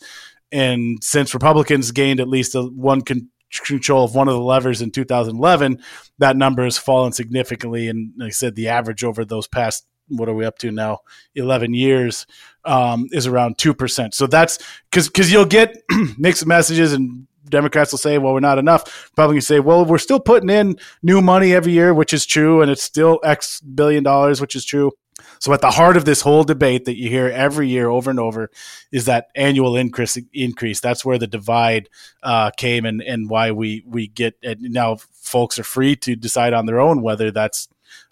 And 0.51 1.01
since 1.03 1.33
republicans 1.33 1.91
gained 1.91 2.19
at 2.19 2.27
least 2.27 2.55
a, 2.55 2.63
one 2.63 3.01
con- 3.01 3.29
control 3.65 4.05
of 4.05 4.15
one 4.15 4.27
of 4.27 4.33
the 4.33 4.41
levers 4.41 4.81
in 4.81 4.91
2011 4.91 5.81
that 6.19 6.35
number 6.35 6.63
has 6.63 6.77
fallen 6.77 7.13
significantly. 7.13 7.87
And 7.87 8.11
like 8.17 8.27
i 8.27 8.31
said 8.31 8.55
the 8.55 8.67
average 8.67 9.03
over 9.03 9.23
those 9.23 9.47
past 9.47 9.85
what 10.07 10.27
are 10.27 10.33
we 10.33 10.45
up 10.45 10.57
to 10.57 10.71
now 10.71 10.99
11 11.35 11.73
years 11.73 12.25
um, 12.65 13.07
is 13.11 13.27
around 13.27 13.57
2% 13.57 14.13
so 14.13 14.27
that's 14.27 14.59
because 14.89 15.07
because 15.07 15.31
you'll 15.31 15.45
get 15.45 15.77
mixed 16.17 16.45
messages 16.45 16.91
and 16.91 17.27
Democrats 17.51 17.91
will 17.91 17.99
say, 17.99 18.17
well, 18.17 18.33
we're 18.33 18.39
not 18.39 18.57
enough. 18.57 19.09
Republicans 19.11 19.45
say, 19.45 19.59
well, 19.59 19.85
we're 19.85 19.99
still 19.99 20.19
putting 20.19 20.49
in 20.49 20.77
new 21.03 21.21
money 21.21 21.53
every 21.53 21.73
year, 21.73 21.93
which 21.93 22.13
is 22.13 22.25
true, 22.25 22.61
and 22.61 22.71
it's 22.71 22.81
still 22.81 23.19
X 23.23 23.61
billion 23.61 24.03
dollars, 24.03 24.41
which 24.41 24.55
is 24.55 24.65
true. 24.65 24.91
So 25.39 25.53
at 25.53 25.61
the 25.61 25.71
heart 25.71 25.97
of 25.97 26.05
this 26.05 26.21
whole 26.21 26.43
debate 26.43 26.85
that 26.85 26.97
you 26.97 27.09
hear 27.09 27.27
every 27.27 27.67
year 27.67 27.89
over 27.89 28.09
and 28.09 28.19
over 28.19 28.49
is 28.91 29.05
that 29.05 29.27
annual 29.35 29.75
increase. 29.75 30.17
Increase. 30.33 30.79
That's 30.79 31.05
where 31.05 31.17
the 31.17 31.27
divide 31.27 31.89
uh, 32.23 32.51
came, 32.57 32.85
and 32.85 33.01
and 33.01 33.29
why 33.29 33.51
we 33.51 33.83
we 33.85 34.07
get 34.07 34.35
and 34.43 34.61
now 34.61 34.97
folks 35.13 35.59
are 35.59 35.63
free 35.63 35.95
to 35.97 36.15
decide 36.15 36.53
on 36.53 36.65
their 36.65 36.79
own 36.79 37.01
whether 37.01 37.31
that's 37.31 37.67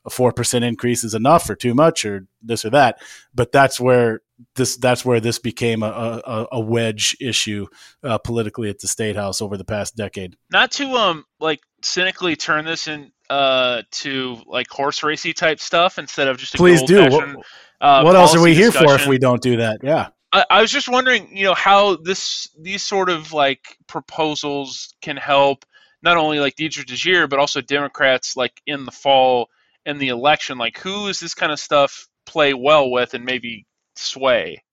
a 0.05 0.09
four 0.09 0.31
percent 0.31 0.65
increase 0.65 1.03
is 1.03 1.15
enough 1.15 1.49
or 1.49 1.55
too 1.55 1.73
much 1.73 2.05
or 2.05 2.27
this 2.41 2.65
or 2.65 2.69
that. 2.71 2.99
But 3.33 3.51
that's 3.51 3.79
where 3.79 4.21
this 4.55 4.77
that's 4.77 5.03
where 5.03 5.19
this 5.19 5.39
became 5.39 5.83
a, 5.83 5.87
a, 6.25 6.47
a 6.53 6.59
wedge 6.59 7.15
issue 7.19 7.67
uh, 8.03 8.17
politically 8.17 8.69
at 8.69 8.79
the 8.79 8.87
state 8.87 9.15
house 9.15 9.41
over 9.41 9.57
the 9.57 9.65
past 9.65 9.95
decade. 9.95 10.35
Not 10.51 10.71
to 10.73 10.85
um 10.95 11.25
like 11.39 11.59
cynically 11.81 12.35
turn 12.35 12.65
this 12.65 12.87
in 12.87 13.11
uh 13.29 13.83
to 13.91 14.37
like 14.45 14.67
horse 14.69 15.03
racy 15.03 15.33
type 15.33 15.59
stuff 15.59 15.97
instead 15.97 16.27
of 16.27 16.37
just 16.37 16.55
please 16.55 16.83
do. 16.83 17.09
What, 17.09 17.45
uh, 17.81 18.01
what 18.01 18.15
else 18.15 18.35
are 18.35 18.41
we 18.41 18.55
here 18.55 18.71
for 18.71 18.95
if 18.95 19.07
we 19.07 19.17
don't 19.17 19.41
do 19.41 19.57
that? 19.57 19.79
Yeah. 19.83 20.09
I, 20.31 20.45
I 20.49 20.61
was 20.61 20.71
just 20.71 20.87
wondering, 20.87 21.35
you 21.35 21.45
know, 21.45 21.53
how 21.53 21.95
this 21.95 22.49
these 22.59 22.83
sort 22.83 23.09
of 23.09 23.33
like 23.33 23.77
proposals 23.87 24.93
can 25.01 25.17
help 25.17 25.65
not 26.01 26.17
only 26.17 26.39
like 26.39 26.55
Deidre 26.55 26.85
DeJear, 26.85 27.29
but 27.29 27.39
also 27.39 27.61
Democrats 27.61 28.37
like 28.37 28.61
in 28.65 28.85
the 28.85 28.91
fall 28.91 29.49
in 29.85 29.97
the 29.97 30.09
election. 30.09 30.57
Like, 30.57 30.77
who 30.77 31.07
is 31.07 31.19
this 31.19 31.33
kind 31.33 31.51
of 31.51 31.59
stuff 31.59 32.07
play 32.25 32.53
well 32.53 32.91
with 32.91 33.13
and 33.13 33.25
maybe 33.25 33.65
sway? 33.99 34.63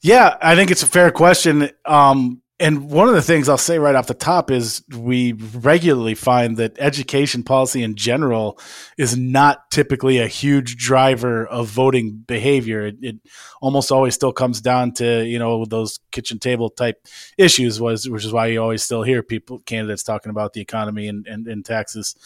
Yeah, 0.00 0.36
I 0.40 0.54
think 0.54 0.70
it's 0.70 0.82
a 0.82 0.86
fair 0.86 1.10
question. 1.10 1.70
Um, 1.84 2.42
and 2.60 2.90
one 2.90 3.08
of 3.08 3.14
the 3.14 3.22
things 3.22 3.48
I'll 3.48 3.56
say 3.56 3.78
right 3.78 3.94
off 3.94 4.08
the 4.08 4.14
top 4.14 4.50
is 4.50 4.82
we 4.96 5.32
regularly 5.32 6.16
find 6.16 6.56
that 6.56 6.76
education 6.80 7.44
policy 7.44 7.84
in 7.84 7.94
general 7.94 8.58
is 8.96 9.16
not 9.16 9.70
typically 9.70 10.18
a 10.18 10.26
huge 10.26 10.76
driver 10.76 11.46
of 11.46 11.68
voting 11.68 12.24
behavior. 12.26 12.86
It, 12.86 12.96
it 13.00 13.16
almost 13.62 13.92
always 13.92 14.14
still 14.14 14.32
comes 14.32 14.60
down 14.60 14.92
to 14.94 15.24
you 15.24 15.38
know 15.38 15.66
those 15.66 16.00
kitchen 16.10 16.40
table 16.40 16.68
type 16.68 17.06
issues, 17.36 17.80
was 17.80 18.08
which 18.08 18.24
is 18.24 18.32
why 18.32 18.46
you 18.46 18.60
always 18.60 18.82
still 18.82 19.04
hear 19.04 19.22
people 19.22 19.60
candidates 19.60 20.02
talking 20.02 20.30
about 20.30 20.52
the 20.52 20.60
economy 20.60 21.06
and 21.06 21.28
and, 21.28 21.46
and 21.46 21.64
taxes. 21.64 22.16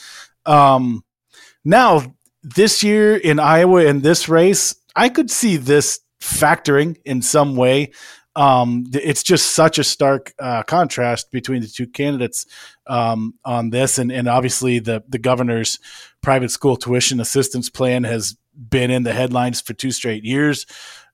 Um, 0.47 1.05
now 1.63 2.15
this 2.43 2.83
year 2.83 3.17
in 3.17 3.39
Iowa 3.39 3.85
in 3.85 4.01
this 4.01 4.31
race, 4.31 4.75
I 4.97 5.11
could 5.11 5.31
see 5.31 5.59
this 5.59 6.01
factoring 6.23 6.97
in 7.05 7.21
some 7.23 7.57
way. 7.57 7.93
Um, 8.35 8.87
it's 8.95 9.23
just 9.23 9.49
such 9.49 9.79
a 9.79 9.85
stark 9.85 10.33
uh, 10.39 10.63
contrast 10.63 11.31
between 11.31 11.61
the 11.61 11.69
two 11.69 11.87
candidates 11.87 12.47
um, 12.87 13.35
on 13.45 13.69
this, 13.71 13.99
and, 13.99 14.11
and 14.11 14.27
obviously 14.27 14.79
the 14.79 15.03
the 15.07 15.19
governor's 15.19 15.79
private 16.23 16.51
school 16.51 16.77
tuition 16.77 17.21
assistance 17.21 17.69
plan 17.69 18.05
has 18.05 18.37
been 18.57 18.91
in 18.91 19.03
the 19.03 19.13
headlines 19.13 19.61
for 19.61 19.75
two 19.75 19.91
straight 19.91 20.25
years 20.25 20.67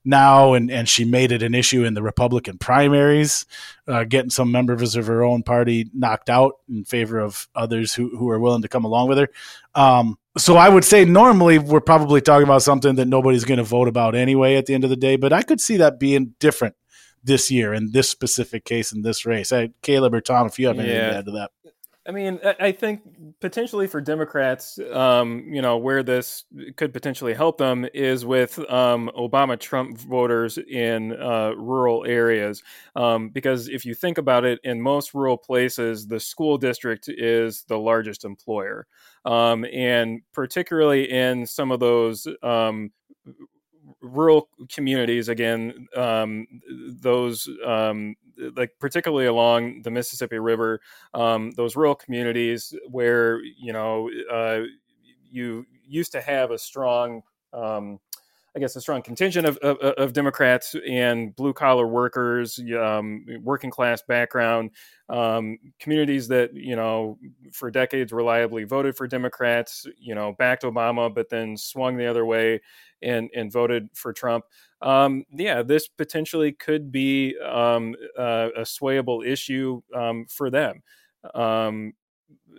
now, 0.05 0.53
and, 0.53 0.71
and 0.71 0.87
she 0.87 1.05
made 1.05 1.31
it 1.31 1.43
an 1.43 1.53
issue 1.53 1.83
in 1.83 1.93
the 1.93 2.01
Republican 2.01 2.57
primaries, 2.57 3.45
uh, 3.87 4.03
getting 4.03 4.29
some 4.29 4.51
members 4.51 4.95
of 4.95 5.07
her 5.07 5.23
own 5.23 5.43
party 5.43 5.89
knocked 5.93 6.29
out 6.29 6.53
in 6.69 6.85
favor 6.85 7.19
of 7.19 7.47
others 7.55 7.93
who, 7.93 8.15
who 8.17 8.29
are 8.29 8.39
willing 8.39 8.61
to 8.61 8.67
come 8.67 8.85
along 8.85 9.09
with 9.09 9.17
her. 9.17 9.29
Um, 9.75 10.17
so 10.37 10.55
I 10.55 10.69
would 10.69 10.85
say 10.85 11.05
normally 11.05 11.59
we're 11.59 11.81
probably 11.81 12.21
talking 12.21 12.45
about 12.45 12.61
something 12.61 12.95
that 12.95 13.07
nobody's 13.07 13.45
going 13.45 13.57
to 13.57 13.63
vote 13.63 13.87
about 13.87 14.15
anyway 14.15 14.55
at 14.55 14.65
the 14.65 14.73
end 14.73 14.83
of 14.83 14.89
the 14.89 14.95
day, 14.95 15.15
but 15.15 15.33
I 15.33 15.41
could 15.41 15.59
see 15.59 15.77
that 15.77 15.99
being 15.99 16.35
different 16.39 16.75
this 17.23 17.51
year 17.51 17.73
in 17.73 17.91
this 17.91 18.09
specific 18.09 18.63
case 18.63 18.91
in 18.91 19.01
this 19.01 19.25
race. 19.25 19.51
I, 19.51 19.71
Caleb 19.81 20.13
or 20.13 20.21
Tom, 20.21 20.47
if 20.47 20.57
you 20.57 20.67
have 20.67 20.79
anything 20.79 20.95
yeah. 20.95 21.09
to 21.09 21.17
add 21.17 21.25
to 21.25 21.31
that. 21.31 21.51
I 22.09 22.11
mean, 22.11 22.39
I 22.59 22.71
think 22.71 23.03
potentially 23.39 23.85
for 23.85 24.01
Democrats, 24.01 24.79
um, 24.91 25.45
you 25.47 25.61
know, 25.61 25.77
where 25.77 26.01
this 26.01 26.43
could 26.75 26.91
potentially 26.91 27.35
help 27.35 27.59
them 27.59 27.85
is 27.93 28.25
with 28.25 28.57
um, 28.67 29.11
Obama 29.15 29.59
Trump 29.59 29.95
voters 29.95 30.57
in 30.57 31.13
uh, 31.13 31.51
rural 31.55 32.03
areas. 32.07 32.63
Um, 32.95 33.29
because 33.29 33.69
if 33.69 33.85
you 33.85 33.93
think 33.93 34.17
about 34.17 34.43
it, 34.43 34.59
in 34.63 34.81
most 34.81 35.13
rural 35.13 35.37
places, 35.37 36.07
the 36.07 36.19
school 36.19 36.57
district 36.57 37.09
is 37.09 37.61
the 37.67 37.77
largest 37.77 38.25
employer. 38.25 38.87
Um, 39.23 39.63
and 39.71 40.21
particularly 40.33 41.11
in 41.11 41.45
some 41.45 41.71
of 41.71 41.79
those 41.79 42.27
um, 42.41 42.89
rural 44.01 44.49
communities, 44.73 45.29
again, 45.29 45.85
um, 45.95 46.47
those 47.01 47.47
like 48.55 48.71
particularly 48.79 49.25
along 49.25 49.81
the 49.83 49.91
Mississippi 49.91 50.39
River, 50.39 50.79
um, 51.13 51.51
those 51.51 51.75
rural 51.75 51.95
communities 51.95 52.73
where 52.89 53.41
you 53.43 53.73
know 53.73 54.09
uh, 54.31 54.61
you 55.31 55.65
used 55.87 56.11
to 56.13 56.21
have 56.21 56.51
a 56.51 56.57
strong, 56.57 57.21
um, 57.53 57.99
I 58.55 58.59
guess, 58.59 58.75
a 58.75 58.81
strong 58.81 59.01
contingent 59.01 59.45
of, 59.45 59.57
of, 59.57 59.77
of 59.77 60.13
Democrats 60.13 60.75
and 60.87 61.35
blue 61.35 61.53
collar 61.53 61.87
workers, 61.87 62.59
um, 62.79 63.25
working 63.43 63.69
class 63.69 64.01
background, 64.01 64.71
um, 65.09 65.57
communities 65.79 66.27
that 66.29 66.53
you 66.53 66.75
know 66.75 67.17
for 67.53 67.69
decades 67.71 68.11
reliably 68.11 68.63
voted 68.63 68.95
for 68.95 69.07
Democrats, 69.07 69.85
you 69.97 70.15
know, 70.15 70.33
backed 70.39 70.63
Obama, 70.63 71.13
but 71.13 71.29
then 71.29 71.55
swung 71.57 71.97
the 71.97 72.07
other 72.07 72.25
way 72.25 72.61
and 73.01 73.29
and 73.35 73.51
voted 73.51 73.89
for 73.93 74.13
Trump 74.13 74.45
um, 74.81 75.25
yeah, 75.31 75.61
this 75.61 75.87
potentially 75.87 76.51
could 76.53 76.91
be 76.91 77.37
um, 77.39 77.95
a 78.17 78.61
swayable 78.61 79.25
issue 79.25 79.81
um, 79.93 80.25
for 80.29 80.49
them. 80.49 80.81
Um, 81.35 81.93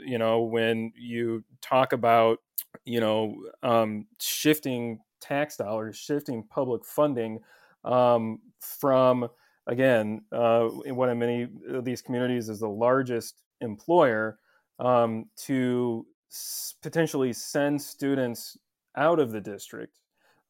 you 0.04 0.18
know, 0.18 0.42
when 0.42 0.92
you 0.96 1.44
talk 1.62 1.92
about, 1.92 2.38
you 2.84 3.00
know, 3.00 3.36
um, 3.62 4.06
shifting 4.20 5.00
tax 5.20 5.56
dollars, 5.56 5.96
shifting 5.96 6.42
public 6.42 6.84
funding 6.84 7.40
um, 7.84 8.38
from, 8.60 9.28
again, 9.66 10.22
uh, 10.32 10.68
what 10.68 11.08
in 11.08 11.18
many 11.18 11.48
of 11.68 11.84
these 11.84 12.02
communities 12.02 12.48
is 12.48 12.60
the 12.60 12.68
largest 12.68 13.42
employer 13.60 14.38
to 14.78 16.06
s- 16.30 16.74
potentially 16.82 17.32
send 17.32 17.80
students 17.80 18.56
out 18.96 19.18
of 19.18 19.32
the 19.32 19.40
district 19.40 19.98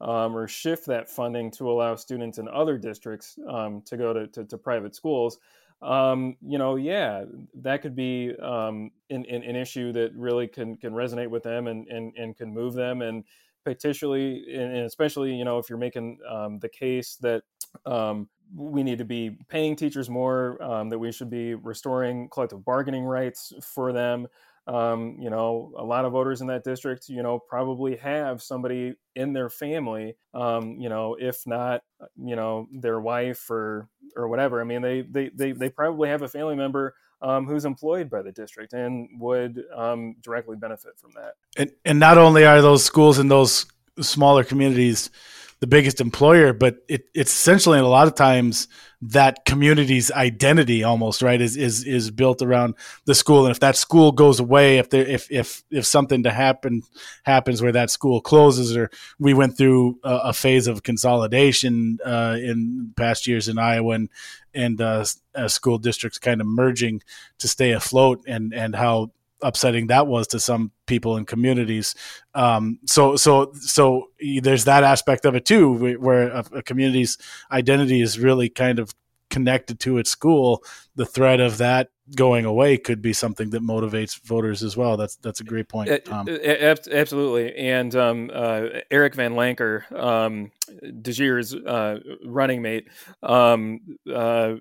um, 0.00 0.34
or 0.34 0.48
shift 0.48 0.86
that 0.86 1.08
funding 1.08 1.50
to 1.50 1.70
allow 1.70 1.94
students 1.94 2.38
in 2.38 2.48
other 2.48 2.78
districts 2.78 3.38
um, 3.48 3.82
to 3.82 3.96
go 3.96 4.12
to, 4.12 4.26
to, 4.28 4.44
to 4.44 4.56
private 4.56 4.94
schools, 4.94 5.38
um, 5.82 6.36
you 6.46 6.58
know, 6.58 6.76
yeah, 6.76 7.24
that 7.54 7.80
could 7.80 7.96
be 7.96 8.34
um, 8.42 8.90
an, 9.08 9.24
an, 9.26 9.42
an, 9.42 9.56
issue 9.56 9.92
that 9.92 10.14
really 10.14 10.46
can, 10.46 10.76
can 10.76 10.92
resonate 10.92 11.28
with 11.28 11.42
them 11.42 11.68
and, 11.68 11.88
and, 11.88 12.12
and 12.18 12.36
can 12.36 12.52
move 12.52 12.74
them. 12.74 13.00
And 13.00 13.24
particularly, 13.64 14.44
and 14.54 14.84
especially, 14.86 15.34
you 15.34 15.44
know, 15.44 15.58
if 15.58 15.68
you're 15.68 15.78
making 15.78 16.18
um, 16.28 16.58
the 16.58 16.68
case 16.68 17.16
that 17.16 17.42
um, 17.86 18.28
we 18.54 18.82
need 18.82 18.98
to 18.98 19.04
be 19.04 19.38
paying 19.48 19.76
teachers 19.76 20.10
more, 20.10 20.56
that 20.60 20.98
we 20.98 21.12
should 21.12 21.30
be 21.30 21.54
restoring 21.54 22.28
collective 22.30 22.64
bargaining 22.64 23.04
rights 23.04 23.52
for 23.62 23.92
them 23.92 24.26
um, 24.66 25.16
you 25.18 25.30
know, 25.30 25.72
a 25.76 25.84
lot 25.84 26.04
of 26.04 26.12
voters 26.12 26.40
in 26.42 26.46
that 26.48 26.62
district, 26.64 27.08
you 27.08 27.22
know, 27.22 27.38
probably 27.38 27.96
have 27.96 28.42
somebody 28.42 28.94
in 29.16 29.32
their 29.32 29.48
family, 29.48 30.16
um, 30.34 30.78
you 30.78 30.88
know, 30.88 31.16
if 31.18 31.46
not, 31.46 31.82
uh, 32.00 32.06
you 32.22 32.36
know, 32.36 32.68
their 32.70 33.00
wife 33.00 33.50
or 33.50 33.88
or 34.16 34.28
whatever. 34.28 34.60
I 34.60 34.64
mean, 34.64 34.82
they 34.82 35.02
they 35.02 35.30
they, 35.30 35.52
they 35.52 35.70
probably 35.70 36.08
have 36.10 36.22
a 36.22 36.28
family 36.28 36.56
member 36.56 36.94
um, 37.22 37.46
who's 37.46 37.64
employed 37.64 38.08
by 38.08 38.22
the 38.22 38.32
district 38.32 38.72
and 38.72 39.08
would 39.18 39.64
um, 39.74 40.16
directly 40.22 40.56
benefit 40.56 40.98
from 40.98 41.12
that. 41.14 41.34
And 41.56 41.72
and 41.84 41.98
not 41.98 42.18
only 42.18 42.44
are 42.44 42.62
those 42.62 42.84
schools 42.84 43.18
in 43.18 43.28
those 43.28 43.66
smaller 44.00 44.44
communities 44.44 45.10
the 45.60 45.66
biggest 45.66 46.00
employer, 46.00 46.52
but 46.54 46.76
it, 46.88 47.04
it's 47.14 47.32
essentially 47.32 47.78
a 47.78 47.86
lot 47.86 48.06
of 48.06 48.14
times 48.14 48.66
that 49.02 49.44
community's 49.46 50.10
identity 50.10 50.84
almost 50.84 51.22
right 51.22 51.40
is 51.40 51.56
is 51.56 51.84
is 51.84 52.10
built 52.10 52.42
around 52.42 52.74
the 53.06 53.14
school. 53.14 53.46
And 53.46 53.50
if 53.50 53.60
that 53.60 53.76
school 53.76 54.12
goes 54.12 54.40
away 54.40 54.78
if 54.78 54.90
there 54.90 55.06
if 55.06 55.30
if 55.30 55.62
if 55.70 55.86
something 55.86 56.22
to 56.24 56.30
happen 56.30 56.82
happens 57.24 57.62
where 57.62 57.72
that 57.72 57.90
school 57.90 58.20
closes 58.20 58.76
or 58.76 58.90
we 59.18 59.32
went 59.32 59.56
through 59.56 59.98
a, 60.02 60.16
a 60.24 60.32
phase 60.32 60.66
of 60.66 60.82
consolidation 60.82 61.98
uh, 62.04 62.36
in 62.40 62.92
past 62.96 63.26
years 63.26 63.48
in 63.48 63.58
Iowa 63.58 63.94
and 63.94 64.08
and 64.52 64.80
uh, 64.80 65.04
uh, 65.34 65.48
school 65.48 65.78
districts 65.78 66.18
kind 66.18 66.40
of 66.40 66.46
merging 66.46 67.02
to 67.38 67.48
stay 67.48 67.72
afloat 67.72 68.22
and 68.26 68.52
and 68.52 68.74
how 68.74 69.12
upsetting 69.42 69.88
that 69.88 70.06
was 70.06 70.26
to 70.28 70.40
some 70.40 70.72
people 70.86 71.16
and 71.16 71.26
communities. 71.26 71.94
Um, 72.34 72.78
so 72.86 73.16
so 73.16 73.52
so 73.54 74.10
there's 74.42 74.64
that 74.64 74.84
aspect 74.84 75.24
of 75.24 75.34
it 75.34 75.44
too, 75.44 75.96
where 75.98 76.28
a, 76.28 76.44
a 76.54 76.62
community's 76.62 77.18
identity 77.50 78.00
is 78.00 78.18
really 78.18 78.48
kind 78.48 78.78
of 78.78 78.94
connected 79.30 79.80
to 79.80 79.98
its 79.98 80.10
school. 80.10 80.62
The 80.96 81.06
threat 81.06 81.40
of 81.40 81.58
that 81.58 81.90
going 82.16 82.44
away 82.44 82.76
could 82.76 83.00
be 83.00 83.12
something 83.12 83.50
that 83.50 83.62
motivates 83.62 84.20
voters 84.22 84.62
as 84.62 84.76
well. 84.76 84.96
That's 84.96 85.16
that's 85.16 85.40
a 85.40 85.44
great 85.44 85.68
point. 85.68 85.90
Tom. 86.04 86.28
Absolutely, 86.28 87.54
and 87.56 87.94
um, 87.94 88.30
uh, 88.32 88.66
Eric 88.90 89.14
Van 89.14 89.34
Lancker, 89.34 89.90
um, 89.92 90.50
DeJear's 90.82 91.54
uh, 91.54 92.00
running 92.24 92.62
mate, 92.62 92.88
um, 93.22 93.80
uh, 94.12 94.54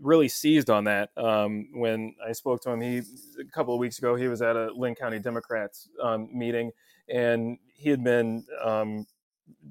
really 0.00 0.28
seized 0.28 0.70
on 0.70 0.84
that. 0.84 1.10
Um, 1.16 1.68
when 1.72 2.14
I 2.26 2.32
spoke 2.32 2.60
to 2.62 2.70
him, 2.70 2.80
he 2.80 3.02
a 3.40 3.44
couple 3.52 3.74
of 3.74 3.80
weeks 3.80 3.98
ago, 3.98 4.14
he 4.14 4.28
was 4.28 4.42
at 4.42 4.56
a 4.56 4.72
Linn 4.72 4.94
County 4.94 5.18
Democrats 5.18 5.88
um, 6.02 6.28
meeting, 6.32 6.70
and 7.08 7.58
he 7.74 7.90
had 7.90 8.02
been 8.02 8.44
um, 8.62 9.06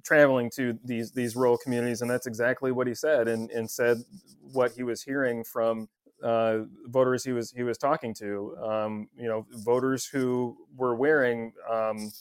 traveling 0.04 0.50
to 0.52 0.78
these 0.84 1.12
these 1.12 1.36
rural 1.36 1.58
communities, 1.58 2.02
and 2.02 2.10
that's 2.10 2.28
exactly 2.28 2.72
what 2.72 2.88
he 2.88 2.96
said, 2.96 3.28
and, 3.28 3.50
and 3.52 3.70
said 3.70 4.04
what 4.52 4.72
he 4.72 4.84
was 4.84 5.02
hearing 5.02 5.44
from 5.44 5.88
uh, 6.24 6.60
voters 6.86 7.24
he 7.24 7.32
was 7.32 7.52
he 7.52 7.63
was 7.63 7.78
talking 7.78 8.13
to. 8.16 8.58
Um, 8.62 9.10
you 9.18 9.28
know, 9.28 9.46
voters 9.52 10.06
who 10.06 10.58
were 10.76 10.96
wearing, 10.96 11.54
um, 11.70 12.12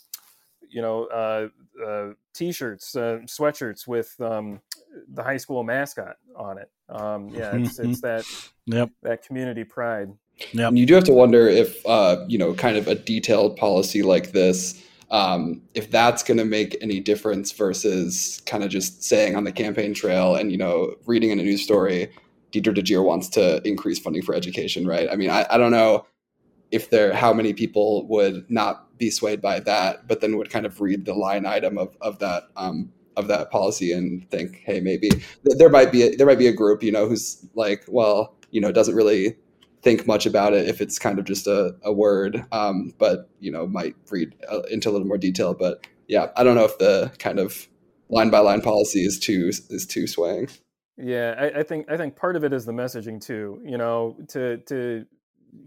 you 0.69 0.83
know, 0.83 1.05
uh, 1.07 1.49
uh, 1.85 2.13
t-shirts, 2.35 2.97
uh, 2.97 3.21
sweatshirts 3.25 3.87
with 3.87 4.15
um, 4.21 4.61
the 5.09 5.23
high 5.23 5.37
school 5.37 5.63
mascot 5.63 6.17
on 6.37 6.59
it. 6.59 6.71
Um, 6.89 7.29
yeah, 7.31 7.55
it's, 7.55 7.79
it's 7.79 8.01
that 8.03 8.25
yep. 8.67 8.91
that 9.03 9.27
community 9.27 9.65
pride. 9.65 10.11
Yeah, 10.53 10.71
you 10.71 10.87
do 10.87 10.95
have 10.95 11.05
to 11.05 11.13
wonder 11.13 11.49
if 11.49 11.85
uh, 11.87 12.25
you 12.29 12.39
know, 12.39 12.55
kind 12.55 12.77
of 12.77 12.89
a 12.89 12.95
detailed 12.95 13.57
policy 13.57 14.03
like 14.03 14.33
this. 14.33 14.83
Um, 15.11 15.63
if 15.75 15.91
that's 15.91 16.25
going 16.25 16.39
to 16.39 16.45
make 16.45 16.77
any 16.81 16.99
difference 16.99 17.53
versus 17.53 18.43
kind 18.45 18.65
of 18.65 18.71
just 18.71 19.05
saying 19.05 19.37
on 19.37 19.45
the 19.45 19.53
campaign 19.53 19.95
trail 19.95 20.35
and 20.35 20.51
you 20.51 20.59
know 20.59 20.97
reading 21.07 21.31
in 21.31 21.39
a 21.39 21.45
news 21.45 21.63
story 21.63 22.11
Deidre 22.53 22.75
DeJear 22.75 23.05
wants 23.05 23.29
to 23.31 23.67
increase 23.67 23.99
funding 23.99 24.23
for 24.23 24.35
education, 24.35 24.87
right? 24.87 25.09
I 25.11 25.17
mean, 25.17 25.31
I, 25.31 25.47
I 25.51 25.59
don't 25.59 25.73
know 25.73 26.07
if 26.71 26.91
there 26.91 27.13
how 27.13 27.33
many 27.33 27.53
people 27.53 28.07
would 28.09 28.51
not 28.51 28.99
be 28.99 29.11
swayed 29.11 29.41
by 29.41 29.61
that, 29.61 30.09
but 30.09 30.21
then 30.21 30.37
would 30.37 30.51
kind 30.51 30.67
of 30.67 30.81
read 30.81 31.05
the 31.05 31.15
line 31.15 31.47
item 31.47 31.79
of 31.79 31.97
of 32.01 32.19
that 32.21 32.45
um, 32.57 32.93
of 33.17 33.29
that 33.29 33.51
policy 33.51 33.93
and 33.93 34.29
think, 34.31 34.63
hey, 34.65 34.81
maybe 34.81 35.11
there 35.45 35.71
might 35.71 35.93
be 35.93 36.03
a, 36.03 36.17
there 36.17 36.27
might 36.27 36.39
be 36.39 36.47
a 36.47 36.53
group, 36.53 36.83
you 36.83 36.93
know, 36.93 37.09
who's 37.09 37.45
like, 37.55 37.85
well, 37.89 38.37
you 38.51 38.61
know, 38.61 38.73
doesn't 38.73 38.95
really 38.95 39.37
think 39.83 40.07
much 40.07 40.27
about 40.27 40.53
it 40.53 40.69
if 40.69 40.81
it's 40.81 40.99
kind 40.99 41.19
of 41.19 41.25
just 41.25 41.47
a, 41.47 41.75
a 41.83 41.93
word, 41.93 42.45
um, 42.53 42.93
but 42.99 43.31
you 43.41 43.51
know, 43.51 43.67
might 43.67 43.95
read 44.11 44.35
uh, 44.51 44.63
into 44.71 44.89
a 44.89 44.93
little 44.93 45.07
more 45.07 45.19
detail. 45.19 45.55
But 45.55 45.87
yeah, 46.09 46.29
I 46.37 46.45
don't 46.45 46.55
know 46.55 46.65
if 46.65 46.79
the 46.79 47.13
kind 47.19 47.39
of 47.39 47.69
line 48.09 48.31
by 48.31 48.39
line 48.41 48.61
policy 48.61 49.05
is 49.05 49.19
too 49.19 49.49
is 49.71 49.87
too 49.87 50.07
swaying. 50.07 50.49
Yeah, 50.99 51.35
I, 51.39 51.61
I, 51.61 51.63
think 51.63 51.91
I 51.91 51.97
think 51.97 52.17
part 52.17 52.37
of 52.37 52.45
it 52.45 52.53
is 52.53 52.65
the 52.65 52.73
messaging 52.73 53.21
too. 53.21 53.61
You 53.65 53.79
know, 53.79 54.17
to 54.29 54.59
to 54.59 55.05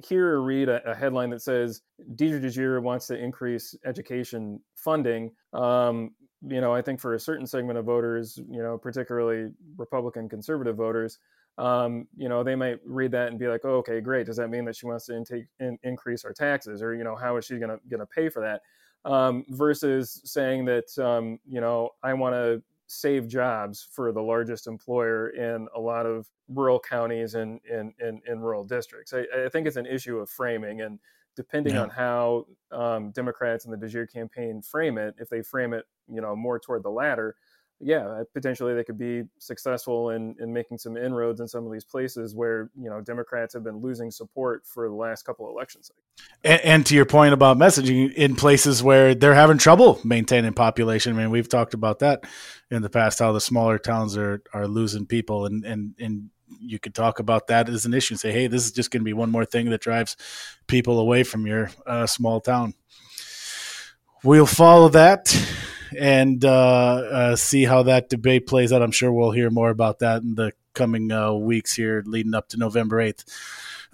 hear 0.05 0.27
or 0.27 0.41
read 0.41 0.69
a, 0.69 0.91
a 0.91 0.95
headline 0.95 1.29
that 1.31 1.41
says 1.41 1.81
Deidre 2.15 2.43
DeJear 2.43 2.81
wants 2.81 3.07
to 3.07 3.17
increase 3.17 3.75
education 3.85 4.59
funding. 4.75 5.31
Um, 5.53 6.12
you 6.47 6.62
know, 6.62 6.73
I 6.73 6.82
think 6.82 6.99
for 6.99 7.13
a 7.13 7.19
certain 7.19 7.45
segment 7.45 7.78
of 7.78 7.86
voters, 7.86 8.39
you 8.49 8.62
know, 8.62 8.78
particularly 8.78 9.52
Republican 9.78 10.30
conservative 10.30 10.75
voters, 10.75 11.19
um, 11.58 12.08
you 12.15 12.30
know, 12.30 12.43
they 12.43 12.56
might 12.56 12.80
read 12.86 13.12
that 13.12 13.28
and 13.28 13.38
be 13.38 13.47
like, 13.47 13.62
oh, 13.65 13.78
"Okay, 13.78 13.99
great. 13.99 14.25
Does 14.25 14.38
that 14.38 14.49
mean 14.49 14.63
that 14.65 14.75
she 14.75 14.86
wants 14.86 15.08
to 15.08 15.17
intake, 15.17 15.47
in, 15.60 15.78
increase 15.84 16.23
our 16.23 16.32
taxes, 16.32 16.82
or 16.82 16.95
you 16.95 17.04
know, 17.04 17.15
how 17.15 17.36
is 17.38 17.45
she 17.45 17.58
going 17.58 17.69
to 17.69 17.80
going 17.89 17.99
to 17.99 18.06
pay 18.06 18.30
for 18.30 18.41
that?" 18.41 18.62
Um, 19.06 19.45
versus 19.49 20.21
saying 20.23 20.65
that, 20.65 20.97
um, 20.97 21.39
you 21.45 21.62
know, 21.62 21.91
I 22.04 22.13
want 22.13 22.36
to 22.36 22.62
save 22.88 23.28
jobs 23.28 23.88
for 23.91 24.12
the 24.12 24.21
largest 24.21 24.67
employer 24.67 25.30
in 25.30 25.67
a 25.75 25.80
lot 25.80 26.06
of 26.06 26.28
rural 26.47 26.80
counties 26.80 27.36
and 27.36 27.60
in, 27.69 27.93
in, 27.99 28.19
in, 28.28 28.39
rural 28.39 28.63
districts. 28.63 29.13
I, 29.13 29.25
I, 29.45 29.47
think 29.49 29.67
it's 29.67 29.75
an 29.75 29.86
issue 29.86 30.17
of 30.17 30.30
framing, 30.30 30.82
and 30.82 30.99
depending 31.35 31.75
yeah. 31.75 31.83
on 31.83 31.89
how 31.89 32.45
um, 32.71 33.11
Democrats 33.11 33.65
and 33.65 33.73
the 33.73 33.85
DeJear 33.85 34.11
campaign 34.11 34.61
frame 34.61 34.97
it, 34.97 35.15
if 35.19 35.29
they 35.29 35.41
frame 35.41 35.73
it, 35.73 35.85
you 36.11 36.21
know, 36.21 36.35
more 36.35 36.59
toward 36.59 36.83
the 36.83 36.89
latter, 36.89 37.35
yeah, 37.81 38.05
uh, 38.05 38.23
potentially 38.33 38.73
they 38.73 38.83
could 38.83 38.97
be 38.97 39.23
successful 39.37 40.09
in, 40.09 40.35
in 40.39 40.51
making 40.51 40.77
some 40.77 40.97
inroads 40.97 41.39
in 41.39 41.47
some 41.47 41.65
of 41.65 41.71
these 41.71 41.85
places 41.85 42.35
where 42.35 42.69
you 42.77 42.89
know 42.89 42.99
Democrats 42.99 43.53
have 43.53 43.63
been 43.63 43.77
losing 43.77 44.11
support 44.11 44.65
for 44.67 44.89
the 44.89 44.95
last 44.95 45.23
couple 45.23 45.45
of 45.45 45.51
elections. 45.51 45.89
And, 46.43 46.61
and, 46.61 46.85
to 46.87 46.95
your 46.95 47.05
point 47.05 47.33
about 47.33 47.57
messaging, 47.57 48.13
in 48.13 48.35
places 48.35 48.83
where 48.83 49.15
they're 49.15 49.33
having 49.33 49.57
trouble 49.57 49.99
maintaining 50.03 50.53
population, 50.53 51.15
I 51.15 51.17
mean, 51.17 51.29
we've 51.29 51.47
talked 51.47 51.73
about 51.73 51.99
that 51.99 52.25
in 52.69 52.81
the 52.81 52.89
past, 52.89 53.19
how 53.19 53.31
the 53.31 53.41
smaller 53.41 53.79
towns 53.79 54.17
are 54.17 54.43
are 54.53 54.67
losing 54.67 55.05
people, 55.05 55.45
and 55.45 55.63
and 55.63 55.95
and 55.99 56.29
you 56.59 56.79
could 56.79 56.95
talk 56.95 57.19
about 57.19 57.47
that 57.47 57.69
as 57.69 57.85
an 57.85 57.93
issue 57.93 58.13
and 58.13 58.19
say, 58.19 58.31
hey, 58.31 58.47
this 58.47 58.65
is 58.65 58.71
just 58.71 58.91
going 58.91 59.01
to 59.01 59.05
be 59.05 59.13
one 59.13 59.31
more 59.31 59.45
thing 59.45 59.69
that 59.69 59.81
drives 59.81 60.15
people 60.67 60.99
away 60.99 61.23
from 61.23 61.45
your 61.45 61.69
uh, 61.85 62.05
small 62.05 62.41
town. 62.41 62.73
We'll 64.23 64.45
follow 64.45 64.89
that 64.89 65.33
and 65.97 66.43
uh, 66.43 66.49
uh, 66.49 67.36
see 67.36 67.63
how 67.63 67.84
that 67.84 68.10
debate 68.10 68.47
plays 68.47 68.73
out. 68.73 68.82
I'm 68.82 68.91
sure 68.91 69.12
we'll 69.12 69.32
hear 69.32 69.49
more 69.49 69.69
about 69.69 69.99
that 69.99 70.21
in 70.21 70.36
the 70.36 70.54
coming 70.73 71.12
uh, 71.12 71.34
weeks 71.34 71.73
here 71.73 72.04
leading 72.06 72.34
up 72.34 72.49
to 72.49 72.58
November 72.58 72.97
8th. 72.97 73.25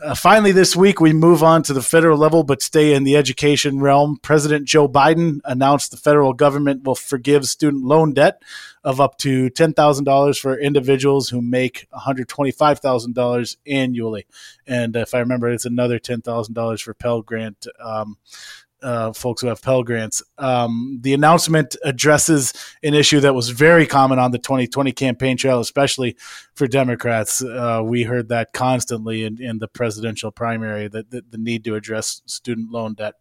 Uh, 0.04 0.14
finally, 0.14 0.52
this 0.52 0.76
week, 0.76 1.00
we 1.00 1.14
move 1.14 1.42
on 1.42 1.64
to 1.64 1.72
the 1.72 1.82
federal 1.82 2.18
level, 2.18 2.44
but 2.44 2.62
stay 2.62 2.94
in 2.94 3.06
the 3.06 3.16
education 3.16 3.80
realm. 3.80 4.20
President 4.22 4.68
Joe 4.68 4.90
Biden 4.90 5.40
announced 5.46 5.90
the 5.90 5.98
federal 5.98 6.34
government 6.34 6.84
will 6.84 6.96
forgive 6.96 7.48
student 7.48 7.86
loan 7.86 8.14
debt 8.14 8.42
of 8.84 9.00
up 9.00 9.18
to 9.20 9.50
$10,000 9.50 10.40
for 10.40 10.60
individuals 10.60 11.30
who 11.30 11.42
make 11.42 11.88
$125,000 11.94 13.58
annually. 13.66 14.26
And 14.68 14.98
if 14.98 15.14
I 15.14 15.20
remember, 15.20 15.50
it's 15.50 15.66
another 15.66 15.98
$10,000 15.98 16.82
for 16.82 16.94
Pell 16.94 17.22
Grant 17.22 17.66
um, 17.80 18.18
uh, 18.82 19.14
folks 19.14 19.42
who 19.42 19.48
have 19.48 19.62
Pell 19.62 19.84
Grants. 19.84 20.22
Um, 20.38 21.00
the 21.02 21.14
announcement 21.14 21.76
addresses 21.84 22.54
an 22.84 22.94
issue 22.94 23.20
that 23.22 23.34
was 23.34 23.50
very 23.50 23.86
common 23.86 24.20
on 24.20 24.32
the 24.32 24.40
2020 24.40 24.92
campaign 24.92 25.38
trail, 25.38 25.60
especially 25.60 26.16
for 26.54 26.68
Democrats. 26.68 27.44
Uh, 27.44 27.82
we 27.84 28.04
heard 28.04 28.30
that 28.30 28.54
constantly 28.54 29.24
in, 29.24 29.42
in 29.42 29.60
the 29.60 29.68
presidential 29.68 30.32
primary, 30.32 30.88
that, 30.88 31.10
the 31.10 31.38
need 31.38 31.64
to 31.64 31.76
address 31.76 32.22
student 32.26 32.72
loan 32.72 32.94
debt. 32.94 33.16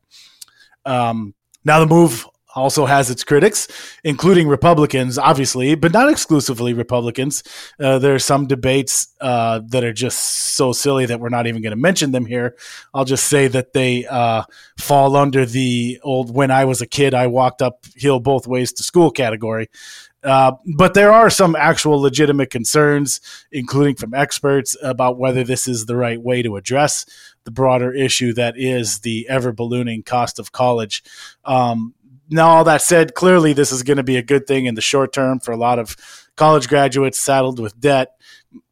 Um, 0.85 1.35
now, 1.65 1.81
the 1.81 1.87
move 1.87 2.27
also 2.55 2.87
has 2.87 3.11
its 3.11 3.25
critics, 3.25 3.69
including 4.05 4.49
Republicans, 4.49 5.19
obviously, 5.19 5.75
but 5.75 5.93
not 5.93 6.11
exclusively 6.11 6.73
Republicans. 6.73 7.43
Uh, 7.81 7.99
there 7.99 8.15
are 8.15 8.21
some 8.21 8.47
debates 8.47 9.09
uh, 9.21 9.61
that 9.67 9.85
are 9.85 9.93
just 9.93 10.55
so 10.55 10.73
silly 10.73 11.07
that 11.07 11.21
we're 11.21 11.29
not 11.29 11.47
even 11.47 11.63
going 11.63 11.73
to 11.73 11.77
mention 11.77 12.13
them 12.13 12.27
here. 12.27 12.57
I'll 12.93 13.05
just 13.05 13.27
say 13.27 13.49
that 13.49 13.73
they 13.73 14.07
uh, 14.07 14.45
fall 14.79 15.17
under 15.17 15.45
the 15.45 16.01
old 16.03 16.35
"when 16.35 16.51
I 16.51 16.65
was 16.65 16.81
a 16.81 16.87
kid, 16.87 17.15
I 17.15 17.27
walked 17.27 17.63
uphill 17.63 18.21
both 18.21 18.47
ways 18.47 18.73
to 18.75 18.83
school" 18.83 19.11
category. 19.11 19.69
Uh, 20.23 20.53
but 20.75 20.95
there 20.95 21.13
are 21.13 21.29
some 21.29 21.55
actual 21.55 22.01
legitimate 22.01 22.49
concerns, 22.49 23.21
including 23.53 23.95
from 23.95 24.15
experts, 24.15 24.75
about 24.83 25.19
whether 25.19 25.45
this 25.45 25.69
is 25.69 25.85
the 25.85 25.97
right 25.97 26.21
way 26.21 26.43
to 26.43 26.57
address 26.57 27.05
the 27.45 27.51
broader 27.51 27.93
issue 27.93 28.33
that 28.33 28.55
is 28.57 29.01
the 29.01 29.29
ever 29.29 29.53
ballooning 29.53 30.03
cost 30.03 30.39
of 30.39 30.51
college. 30.51 31.03
Um, 31.45 31.93
now, 32.31 32.49
all 32.49 32.65
that 32.65 32.83
said, 32.83 33.15
clearly 33.15 33.53
this 33.53 33.73
is 33.73 33.83
going 33.83 33.99
to 33.99 34.03
be 34.03 34.17
a 34.17 34.23
good 34.23 34.47
thing 34.47 34.67
in 34.67 34.75
the 34.75 34.81
short 34.81 35.13
term 35.13 35.41
for 35.41 35.53
a 35.53 35.57
lot 35.57 35.79
of 35.79 35.97
college 36.37 36.69
graduates 36.69 37.19
saddled 37.19 37.61
with 37.61 37.79
debt. 37.79 38.13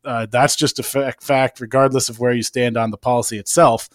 Uh, 0.05 0.27
that's 0.31 0.57
just 0.57 0.79
a 0.79 0.83
fact, 0.83 1.61
regardless 1.61 2.09
of 2.09 2.19
where 2.19 2.33
you 2.33 2.43
stand 2.43 2.77
on 2.77 2.91
the 2.91 2.97
policy 2.97 3.39
itself. 3.39 3.89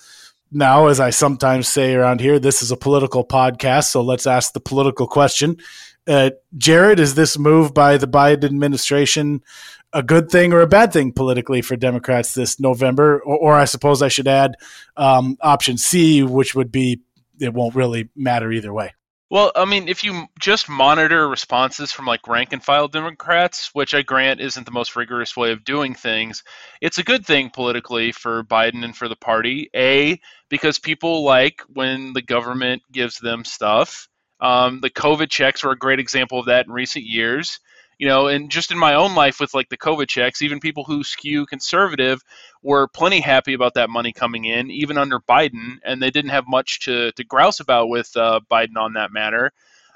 Now, 0.52 0.88
as 0.88 1.00
I 1.00 1.10
sometimes 1.10 1.67
say 1.67 1.93
around 1.93 2.22
here, 2.22 2.39
this 2.39 2.62
is 2.62 2.72
a 2.72 2.78
political 2.78 3.26
podcast, 3.26 3.86
so 3.86 4.02
let's 4.02 4.28
ask 4.28 4.54
the 4.54 4.62
political 4.62 5.08
question. 5.08 5.58
Uh, 6.08 6.32
Jared, 6.58 7.02
is 7.02 7.15
this 7.15 7.38
move 7.38 7.74
by 7.74 7.98
the 7.98 8.08
Biden 8.08 8.46
administration 8.46 9.43
a 9.91 10.04
good 10.04 10.30
thing 10.30 10.54
or 10.54 10.62
a 10.62 10.67
bad 10.67 10.93
thing 10.93 11.12
politically 11.12 11.62
for 11.62 11.76
Democrats 11.76 12.34
this 12.34 12.60
November? 12.60 13.20
Or, 13.26 13.38
or 13.38 13.54
I 13.56 13.65
suppose 13.65 14.02
I 14.02 14.08
should 14.08 14.28
add 14.28 14.56
um, 14.96 15.38
option 15.41 15.78
C, 15.78 16.24
which 16.24 16.56
would 16.56 16.72
be 16.72 17.02
it 17.39 17.54
won't 17.54 17.76
really 17.76 18.10
matter 18.15 18.52
either 18.52 18.72
way. 18.72 18.93
Well, 19.29 19.51
I 19.55 19.65
mean, 19.65 19.89
if 19.89 20.05
you 20.05 20.27
just 20.39 20.69
monitor 20.69 21.27
responses 21.27 21.91
from 21.91 22.05
like 22.05 22.27
rank 22.29 22.53
and 22.53 22.63
file 22.63 22.87
Democrats, 22.87 23.71
which 23.73 23.93
I 23.93 24.01
grant 24.01 24.39
isn't 24.39 24.65
the 24.65 24.71
most 24.71 24.95
rigorous 24.95 25.35
way 25.35 25.51
of 25.51 25.65
doing 25.65 25.95
things, 25.95 26.43
it's 26.81 26.97
a 26.97 27.03
good 27.03 27.25
thing 27.25 27.49
politically 27.49 28.13
for 28.13 28.43
Biden 28.43 28.85
and 28.85 28.95
for 28.95 29.09
the 29.09 29.17
party. 29.17 29.69
A, 29.75 30.21
because 30.49 30.79
people 30.79 31.25
like 31.25 31.61
when 31.67 32.13
the 32.13 32.21
government 32.21 32.83
gives 32.89 33.17
them 33.19 33.43
stuff. 33.43 34.07
Um, 34.39 34.79
the 34.81 34.89
COVID 34.89 35.29
checks 35.29 35.63
were 35.63 35.71
a 35.71 35.77
great 35.77 35.99
example 35.99 36.39
of 36.39 36.45
that 36.45 36.67
in 36.67 36.71
recent 36.71 37.03
years. 37.03 37.59
You 37.97 38.07
know, 38.07 38.27
and 38.27 38.51
just 38.51 38.71
in 38.71 38.77
my 38.77 38.93
own 38.93 39.15
life 39.15 39.39
with 39.39 39.53
like 39.53 39.69
the 39.69 39.77
COVID 39.77 40.07
checks, 40.07 40.41
even 40.41 40.60
people 40.60 40.83
who 40.83 41.03
skew 41.03 41.45
conservative 41.45 42.21
were 42.62 42.88
plenty 42.88 43.19
happy 43.19 43.53
about 43.53 43.73
that 43.75 43.89
money 43.89 44.13
coming 44.13 44.45
in, 44.45 44.69
even 44.69 44.97
under 44.97 45.19
Biden, 45.19 45.77
and 45.83 46.01
they 46.01 46.12
didn't 46.12 46.31
have 46.31 46.47
much 46.47 46.81
to, 46.81 47.12
to 47.13 47.23
grouse 47.23 47.60
about 47.60 47.89
with 47.89 48.15
uh, 48.15 48.39
Biden 48.51 48.77
on 48.77 48.93
that 48.93 49.12
matter. 49.12 49.51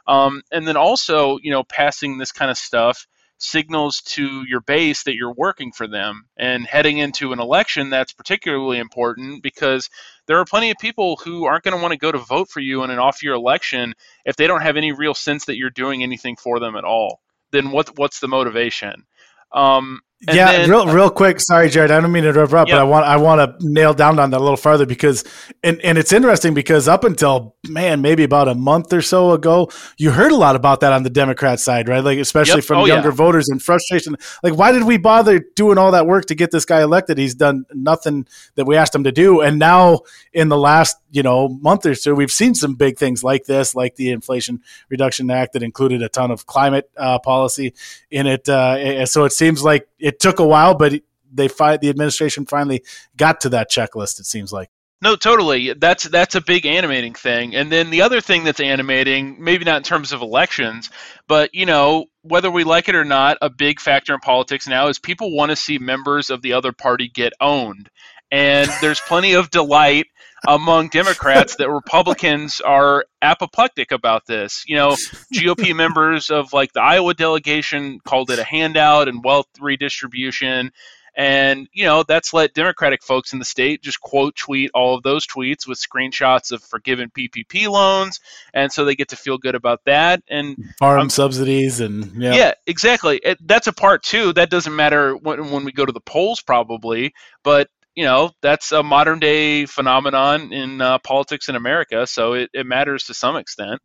Um, 0.08 0.42
and 0.52 0.68
then 0.68 0.78
also, 0.78 1.38
you 1.42 1.52
know, 1.52 1.64
passing 1.64 2.18
this 2.18 2.32
kind 2.32 2.50
of 2.50 2.58
stuff 2.58 3.08
signals 3.38 4.02
to 4.02 4.44
your 4.48 4.62
base 4.62 5.04
that 5.04 5.16
you're 5.16 5.34
working 5.34 5.72
for 5.72 5.88
them. 5.88 6.26
And 6.38 6.66
heading 6.66 7.00
into 7.00 7.34
an 7.34 7.40
election, 7.40 7.90
that's 7.90 8.14
particularly 8.14 8.78
important 8.78 9.42
because 9.42 9.90
there 10.28 10.40
are 10.40 10.46
plenty 10.46 10.72
of 10.72 10.78
people 10.78 11.18
who 11.18 11.46
aren't 11.46 11.64
going 11.64 11.76
to 11.76 11.82
want 11.82 11.92
to 11.92 11.98
go 11.98 12.12
to 12.12 12.20
vote 12.20 12.50
for 12.50 12.60
you 12.60 12.84
in 12.84 12.92
an 12.92 13.00
off 13.00 13.24
year 13.24 13.34
election 13.34 13.94
if 14.26 14.36
they 14.36 14.48
don't 14.48 14.62
have 14.62 14.78
any 14.78 14.92
real 14.92 15.14
sense 15.14 15.46
that 15.46 15.58
you're 15.58 15.70
doing 15.70 16.04
anything 16.04 16.36
for 16.36 16.60
them 16.60 16.76
at 16.76 16.84
all. 16.84 17.20
Then 17.52 17.72
what, 17.72 17.98
what's 17.98 18.20
the 18.20 18.28
motivation? 18.28 19.06
Um, 19.52 20.02
and 20.28 20.38
yeah, 20.38 20.52
then, 20.52 20.70
real 20.70 20.86
real 20.86 21.10
quick. 21.10 21.40
Sorry, 21.40 21.68
Jared. 21.68 21.90
I 21.90 22.00
don't 22.00 22.12
mean 22.12 22.24
to 22.24 22.30
interrupt, 22.30 22.70
yep. 22.70 22.76
but 22.76 22.80
I 22.80 22.84
want 22.84 23.06
I 23.08 23.18
want 23.18 23.60
to 23.60 23.68
nail 23.68 23.92
down 23.96 24.20
on 24.20 24.30
that 24.30 24.38
a 24.38 24.40
little 24.40 24.56
further 24.56 24.86
because 24.86 25.24
and 25.64 25.82
and 25.82 25.98
it's 25.98 26.14
interesting 26.14 26.54
because 26.54 26.88
up 26.88 27.04
until 27.04 27.56
man 27.68 28.02
maybe 28.02 28.24
about 28.24 28.48
a 28.48 28.54
month 28.54 28.94
or 28.94 29.02
so 29.02 29.32
ago, 29.32 29.72
you 29.98 30.12
heard 30.12 30.32
a 30.32 30.36
lot 30.36 30.56
about 30.56 30.82
that 30.82 30.94
on 30.94 31.02
the 31.02 31.10
Democrat 31.10 31.60
side, 31.60 31.90
right? 31.90 32.04
Like 32.04 32.20
especially 32.20 32.58
yep. 32.58 32.66
from 32.66 32.78
oh, 32.82 32.86
younger 32.86 33.10
yeah. 33.10 33.16
voters 33.16 33.50
and 33.50 33.60
frustration. 33.60 34.16
Like, 34.44 34.56
why 34.56 34.72
did 34.72 34.84
we 34.84 34.98
bother 34.98 35.44
doing 35.56 35.80
all 35.80 35.92
that 35.94 36.06
work 36.06 36.28
to 36.28 36.36
get 36.36 36.52
this 36.52 36.66
guy 36.66 36.84
elected? 36.84 37.18
He's 37.18 37.34
done 37.34 37.66
nothing 37.74 38.28
that 38.56 38.66
we 38.66 38.78
asked 38.78 38.94
him 38.94 39.06
to 39.06 39.12
do, 39.12 39.42
and 39.42 39.58
now 39.58 40.02
in 40.34 40.50
the 40.50 40.58
last 40.58 40.98
you 41.12 41.24
know 41.24 41.50
month 41.50 41.86
or 41.86 41.94
so, 41.94 42.14
we've 42.14 42.32
seen 42.32 42.56
some 42.56 42.76
big 42.76 42.98
things 42.98 43.24
like 43.24 43.46
this, 43.46 43.76
like 43.76 43.96
the 43.96 44.12
Inflation 44.12 44.62
Reduction 44.90 45.30
Act 45.30 45.54
that 45.54 45.64
included 45.64 46.02
a 46.02 46.10
ton 46.10 46.32
of 46.32 46.46
climate 46.46 46.90
uh, 46.98 47.20
policy 47.20 47.74
in 48.10 48.28
it. 48.28 48.50
Uh, 48.50 49.06
so 49.06 49.26
it 49.26 49.34
seems 49.34 49.64
like 49.64 49.88
it 50.00 50.20
took 50.20 50.40
a 50.40 50.48
while, 50.48 50.74
but 50.74 50.94
they 51.32 51.48
fight 51.48 51.82
the 51.82 51.90
administration 51.90 52.46
finally 52.46 52.84
got 53.16 53.42
to 53.42 53.50
that 53.50 53.70
checklist. 53.70 54.20
It 54.20 54.26
seems 54.26 54.52
like. 54.52 54.70
No, 55.04 55.16
totally. 55.16 55.74
That's 55.74 56.04
that's 56.04 56.36
a 56.36 56.42
big 56.42 56.68
animating 56.68 57.16
thing. 57.16 57.56
And 57.56 57.72
then 57.72 57.90
the 57.90 58.04
other 58.04 58.22
thing 58.22 58.44
that's 58.44 58.60
animating, 58.60 59.44
maybe 59.44 59.66
not 59.66 59.78
in 59.78 59.84
terms 59.84 60.12
of 60.12 60.22
elections, 60.22 60.92
but 61.28 61.56
you 61.56 61.66
know, 61.66 62.06
whether 62.22 62.52
we 62.52 62.64
like 62.64 62.88
it 62.88 62.94
or 62.94 63.04
not, 63.04 63.40
a 63.42 63.50
big 63.50 63.80
factor 63.80 64.14
in 64.14 64.20
politics 64.20 64.68
now 64.68 64.90
is 64.90 65.00
people 65.00 65.36
want 65.36 65.50
to 65.50 65.56
see 65.56 65.80
members 65.80 66.30
of 66.30 66.44
the 66.44 66.54
other 66.54 66.72
party 66.72 67.08
get 67.08 67.34
owned. 67.42 67.90
And 68.32 68.70
there's 68.82 69.02
plenty 69.02 69.34
of 69.34 69.50
delight 69.50 70.06
among 70.48 70.90
Democrats 70.90 71.56
that 71.58 71.70
Republicans 71.70 72.62
are 72.62 73.06
apoplectic 73.22 73.92
about 73.92 74.26
this. 74.26 74.64
You 74.68 74.76
know, 74.76 74.96
GOP 75.34 75.76
members 75.76 76.30
of 76.30 76.54
like 76.54 76.74
the 76.74 76.82
Iowa 76.82 77.14
delegation 77.14 78.00
called 78.06 78.32
it 78.32 78.40
a 78.40 78.44
handout 78.44 79.08
and 79.08 79.24
wealth 79.24 79.48
redistribution. 79.60 80.72
And, 81.14 81.68
you 81.74 81.84
know, 81.84 82.04
that's 82.08 82.34
let 82.34 82.54
Democratic 82.54 83.04
folks 83.04 83.34
in 83.34 83.40
the 83.40 83.46
state 83.46 83.84
just 83.84 84.00
quote 84.00 84.34
tweet 84.38 84.72
all 84.74 84.96
of 84.96 85.04
those 85.04 85.28
tweets 85.28 85.68
with 85.68 85.78
screenshots 85.78 86.54
of 86.54 86.64
forgiven 86.64 87.10
PPP 87.10 87.68
loans. 87.68 88.22
And 88.54 88.72
so 88.72 88.86
they 88.86 88.96
get 88.96 89.10
to 89.10 89.18
feel 89.18 89.38
good 89.38 89.54
about 89.54 89.82
that. 89.86 90.24
And 90.30 90.74
farm 90.80 91.02
um, 91.02 91.10
subsidies 91.10 91.82
and, 91.82 92.14
yeah. 92.16 92.34
Yeah, 92.34 92.54
exactly. 92.66 93.18
It, 93.18 93.46
that's 93.46 93.68
a 93.68 93.74
part 93.74 94.04
too. 94.04 94.32
That 94.34 94.50
doesn't 94.50 94.76
matter 94.76 95.18
when, 95.18 95.52
when 95.52 95.66
we 95.66 95.74
go 95.74 95.86
to 95.86 95.92
the 95.92 96.00
polls, 96.00 96.42
probably. 96.42 97.14
But 97.44 97.68
you 97.96 98.06
know 98.06 98.32
that's 98.42 98.72
a 98.72 98.84
modern 98.84 99.20
day 99.20 99.66
phenomenon 99.66 100.54
in 100.54 100.82
uh, 100.82 100.98
politics 101.00 101.50
in 101.50 101.56
America, 101.56 102.08
so 102.08 102.34
it, 102.34 102.50
it 102.54 102.66
matters 102.66 103.06
to 103.06 103.14
some 103.14 103.36
extent. 103.36 103.82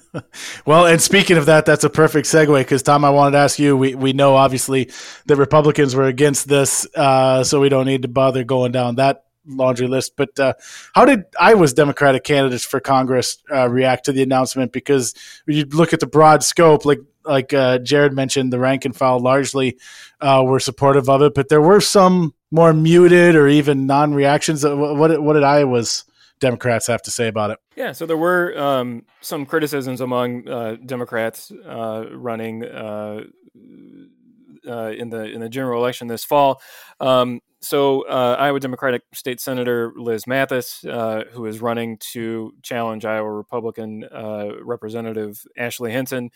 well, 0.66 0.86
and 0.86 1.00
speaking 1.00 1.36
of 1.36 1.46
that, 1.46 1.64
that's 1.64 1.84
a 1.84 1.90
perfect 1.90 2.26
segue 2.26 2.58
because 2.58 2.82
Tom, 2.82 3.04
I 3.04 3.10
wanted 3.10 3.32
to 3.32 3.38
ask 3.38 3.58
you. 3.58 3.76
We 3.76 3.94
we 3.94 4.12
know 4.12 4.36
obviously 4.36 4.90
that 5.26 5.36
Republicans 5.36 5.94
were 5.94 6.06
against 6.06 6.48
this, 6.48 6.86
uh, 6.94 7.44
so 7.44 7.60
we 7.60 7.68
don't 7.68 7.86
need 7.86 8.02
to 8.02 8.08
bother 8.08 8.42
going 8.44 8.72
down 8.72 8.96
that 8.96 9.24
laundry 9.46 9.86
list. 9.86 10.16
But 10.16 10.38
uh, 10.38 10.54
how 10.94 11.04
did 11.04 11.24
Iowa's 11.38 11.72
Democratic 11.72 12.24
candidates 12.24 12.64
for 12.64 12.80
Congress 12.80 13.38
uh, 13.50 13.68
react 13.68 14.06
to 14.06 14.12
the 14.12 14.22
announcement? 14.22 14.72
Because 14.72 15.14
you 15.46 15.64
look 15.66 15.92
at 15.92 16.00
the 16.00 16.06
broad 16.06 16.42
scope, 16.42 16.84
like 16.84 17.00
like 17.24 17.52
uh, 17.52 17.78
Jared 17.78 18.12
mentioned, 18.12 18.52
the 18.52 18.58
rank 18.58 18.84
and 18.84 18.94
file 18.94 19.20
largely 19.20 19.78
uh, 20.20 20.42
were 20.46 20.60
supportive 20.60 21.08
of 21.08 21.22
it, 21.22 21.34
but 21.34 21.48
there 21.48 21.62
were 21.62 21.80
some 21.80 22.34
more 22.50 22.72
muted 22.72 23.34
or 23.34 23.48
even 23.48 23.86
non-reactions. 23.86 24.64
Uh, 24.64 24.76
what 24.76 25.22
what 25.22 25.34
did 25.34 25.44
Iowa's 25.44 26.04
Democrats 26.40 26.86
have 26.86 27.02
to 27.02 27.10
say 27.10 27.28
about 27.28 27.50
it? 27.50 27.58
Yeah, 27.76 27.92
so 27.92 28.06
there 28.06 28.16
were 28.16 28.58
um, 28.58 29.04
some 29.20 29.46
criticisms 29.46 30.00
among 30.00 30.48
uh, 30.48 30.76
Democrats 30.84 31.50
uh, 31.50 32.06
running 32.12 32.64
uh, 32.64 33.24
uh, 34.68 34.92
in 34.96 35.10
the 35.10 35.24
in 35.24 35.40
the 35.40 35.48
general 35.48 35.80
election 35.80 36.08
this 36.08 36.24
fall. 36.24 36.60
Um, 37.00 37.40
so 37.60 38.02
uh, 38.06 38.36
Iowa 38.38 38.60
Democratic 38.60 39.02
State 39.12 39.40
Senator 39.40 39.92
Liz 39.96 40.26
Mathis, 40.26 40.82
who 40.82 41.46
is 41.46 41.60
running 41.60 41.98
to 42.12 42.52
challenge 42.62 43.04
Iowa 43.04 43.32
Republican 43.32 44.04
Representative 44.62 45.44
Ashley 45.56 45.90
Hinson, 45.90 46.30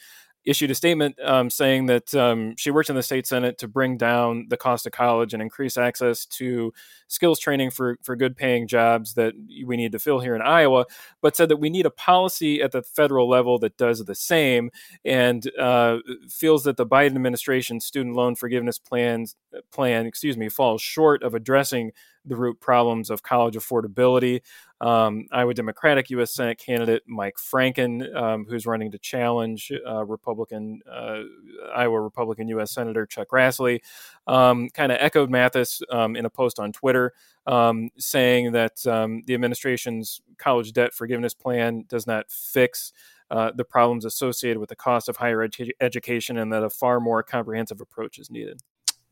issued 0.44 0.70
a 0.70 0.74
statement 0.74 1.16
um, 1.22 1.50
saying 1.50 1.86
that 1.86 2.14
um, 2.14 2.54
she 2.56 2.70
worked 2.70 2.88
in 2.88 2.96
the 2.96 3.02
state 3.02 3.26
senate 3.26 3.58
to 3.58 3.68
bring 3.68 3.96
down 3.96 4.46
the 4.48 4.56
cost 4.56 4.86
of 4.86 4.92
college 4.92 5.34
and 5.34 5.42
increase 5.42 5.76
access 5.76 6.24
to 6.26 6.72
skills 7.08 7.38
training 7.38 7.70
for, 7.70 7.98
for 8.02 8.16
good 8.16 8.36
paying 8.36 8.66
jobs 8.66 9.14
that 9.14 9.34
we 9.64 9.76
need 9.76 9.92
to 9.92 9.98
fill 9.98 10.20
here 10.20 10.34
in 10.34 10.42
iowa 10.42 10.86
but 11.20 11.36
said 11.36 11.48
that 11.48 11.58
we 11.58 11.68
need 11.68 11.86
a 11.86 11.90
policy 11.90 12.62
at 12.62 12.72
the 12.72 12.82
federal 12.82 13.28
level 13.28 13.58
that 13.58 13.76
does 13.76 14.02
the 14.04 14.14
same 14.14 14.70
and 15.04 15.50
uh, 15.58 15.98
feels 16.28 16.64
that 16.64 16.76
the 16.76 16.86
biden 16.86 17.16
administration's 17.16 17.84
student 17.84 18.16
loan 18.16 18.34
forgiveness 18.34 18.78
plans 18.78 19.36
plan 19.70 20.06
excuse 20.06 20.36
me 20.36 20.48
falls 20.48 20.80
short 20.80 21.22
of 21.22 21.34
addressing 21.34 21.92
the 22.24 22.36
root 22.36 22.60
problems 22.60 23.10
of 23.10 23.22
college 23.22 23.54
affordability 23.54 24.40
um, 24.80 25.26
Iowa 25.30 25.52
Democratic 25.52 26.08
U.S. 26.10 26.32
Senate 26.32 26.58
candidate 26.58 27.02
Mike 27.06 27.36
Franken, 27.36 28.14
um, 28.16 28.46
who's 28.48 28.66
running 28.66 28.90
to 28.92 28.98
challenge 28.98 29.70
uh, 29.86 30.04
Republican 30.06 30.80
uh, 30.90 31.20
Iowa 31.74 32.00
Republican 32.00 32.48
U.S. 32.48 32.72
Senator 32.72 33.04
Chuck 33.04 33.28
Grassley, 33.28 33.80
um, 34.26 34.70
kind 34.70 34.90
of 34.90 34.98
echoed 35.00 35.30
Mathis 35.30 35.82
um, 35.90 36.16
in 36.16 36.24
a 36.24 36.30
post 36.30 36.58
on 36.58 36.72
Twitter, 36.72 37.12
um, 37.46 37.90
saying 37.98 38.52
that 38.52 38.86
um, 38.86 39.22
the 39.26 39.34
administration's 39.34 40.22
college 40.38 40.72
debt 40.72 40.94
forgiveness 40.94 41.34
plan 41.34 41.84
does 41.88 42.06
not 42.06 42.30
fix. 42.30 42.92
Uh, 43.30 43.52
the 43.54 43.64
problems 43.64 44.04
associated 44.04 44.58
with 44.58 44.70
the 44.70 44.74
cost 44.74 45.08
of 45.08 45.16
higher 45.16 45.48
education, 45.80 46.36
and 46.38 46.52
that 46.52 46.64
a 46.64 46.70
far 46.70 46.98
more 46.98 47.22
comprehensive 47.22 47.80
approach 47.80 48.18
is 48.18 48.28
needed. 48.28 48.60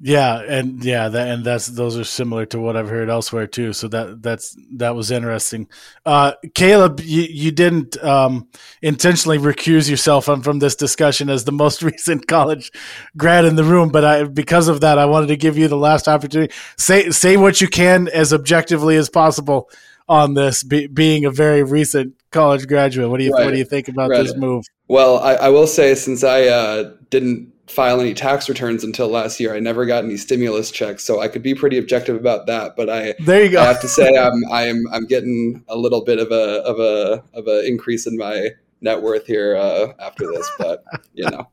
Yeah, 0.00 0.40
and 0.40 0.84
yeah, 0.84 1.08
that 1.08 1.28
and 1.28 1.44
that's 1.44 1.66
those 1.66 1.98
are 1.98 2.04
similar 2.04 2.46
to 2.46 2.60
what 2.60 2.76
I've 2.76 2.88
heard 2.88 3.10
elsewhere 3.10 3.48
too. 3.48 3.72
So 3.72 3.88
that 3.88 4.22
that's 4.22 4.56
that 4.74 4.94
was 4.94 5.10
interesting. 5.10 5.66
Uh, 6.06 6.34
Caleb, 6.54 7.00
you, 7.00 7.22
you 7.22 7.50
didn't 7.50 8.00
um, 8.04 8.46
intentionally 8.80 9.38
recuse 9.38 9.90
yourself 9.90 10.26
from, 10.26 10.42
from 10.42 10.60
this 10.60 10.76
discussion 10.76 11.28
as 11.28 11.44
the 11.44 11.52
most 11.52 11.82
recent 11.82 12.28
college 12.28 12.70
grad 13.16 13.44
in 13.44 13.56
the 13.56 13.64
room, 13.64 13.88
but 13.88 14.04
I 14.04 14.22
because 14.22 14.68
of 14.68 14.82
that, 14.82 14.98
I 14.98 15.06
wanted 15.06 15.28
to 15.28 15.36
give 15.36 15.58
you 15.58 15.66
the 15.66 15.76
last 15.76 16.06
opportunity. 16.06 16.54
Say 16.76 17.10
say 17.10 17.36
what 17.36 17.60
you 17.60 17.66
can 17.66 18.06
as 18.06 18.32
objectively 18.32 18.96
as 18.96 19.10
possible 19.10 19.68
on 20.08 20.34
this, 20.34 20.62
be, 20.62 20.86
being 20.86 21.24
a 21.24 21.30
very 21.30 21.64
recent 21.64 22.14
college 22.30 22.68
graduate. 22.68 23.10
What 23.10 23.18
do 23.18 23.24
you 23.24 23.32
right. 23.32 23.44
what 23.44 23.50
do 23.50 23.58
you 23.58 23.64
think 23.64 23.88
about 23.88 24.10
right. 24.10 24.22
this 24.22 24.36
move? 24.36 24.64
Well, 24.86 25.18
I, 25.18 25.34
I 25.34 25.48
will 25.48 25.66
say 25.66 25.96
since 25.96 26.22
I 26.22 26.44
uh, 26.44 26.92
didn't 27.10 27.52
file 27.68 28.00
any 28.00 28.14
tax 28.14 28.48
returns 28.48 28.84
until 28.84 29.08
last 29.08 29.38
year. 29.38 29.54
I 29.54 29.60
never 29.60 29.86
got 29.86 30.04
any 30.04 30.16
stimulus 30.16 30.70
checks, 30.70 31.04
so 31.04 31.20
I 31.20 31.28
could 31.28 31.42
be 31.42 31.54
pretty 31.54 31.78
objective 31.78 32.16
about 32.16 32.46
that. 32.46 32.76
But 32.76 32.90
I 32.90 33.14
there 33.20 33.44
you 33.44 33.50
go. 33.50 33.60
I 33.60 33.66
have 33.66 33.80
to 33.80 33.88
say 33.88 34.16
I'm 34.16 34.42
I'm 34.50 34.84
I'm 34.92 35.06
getting 35.06 35.64
a 35.68 35.76
little 35.76 36.02
bit 36.02 36.18
of 36.18 36.30
a 36.30 36.62
of 36.64 36.78
a 36.78 37.22
of 37.34 37.46
a 37.46 37.66
increase 37.66 38.06
in 38.06 38.16
my 38.16 38.50
net 38.80 39.02
worth 39.02 39.26
here 39.26 39.56
uh, 39.56 39.92
after 39.98 40.26
this. 40.26 40.50
But 40.58 40.84
you 41.14 41.28
know, 41.28 41.48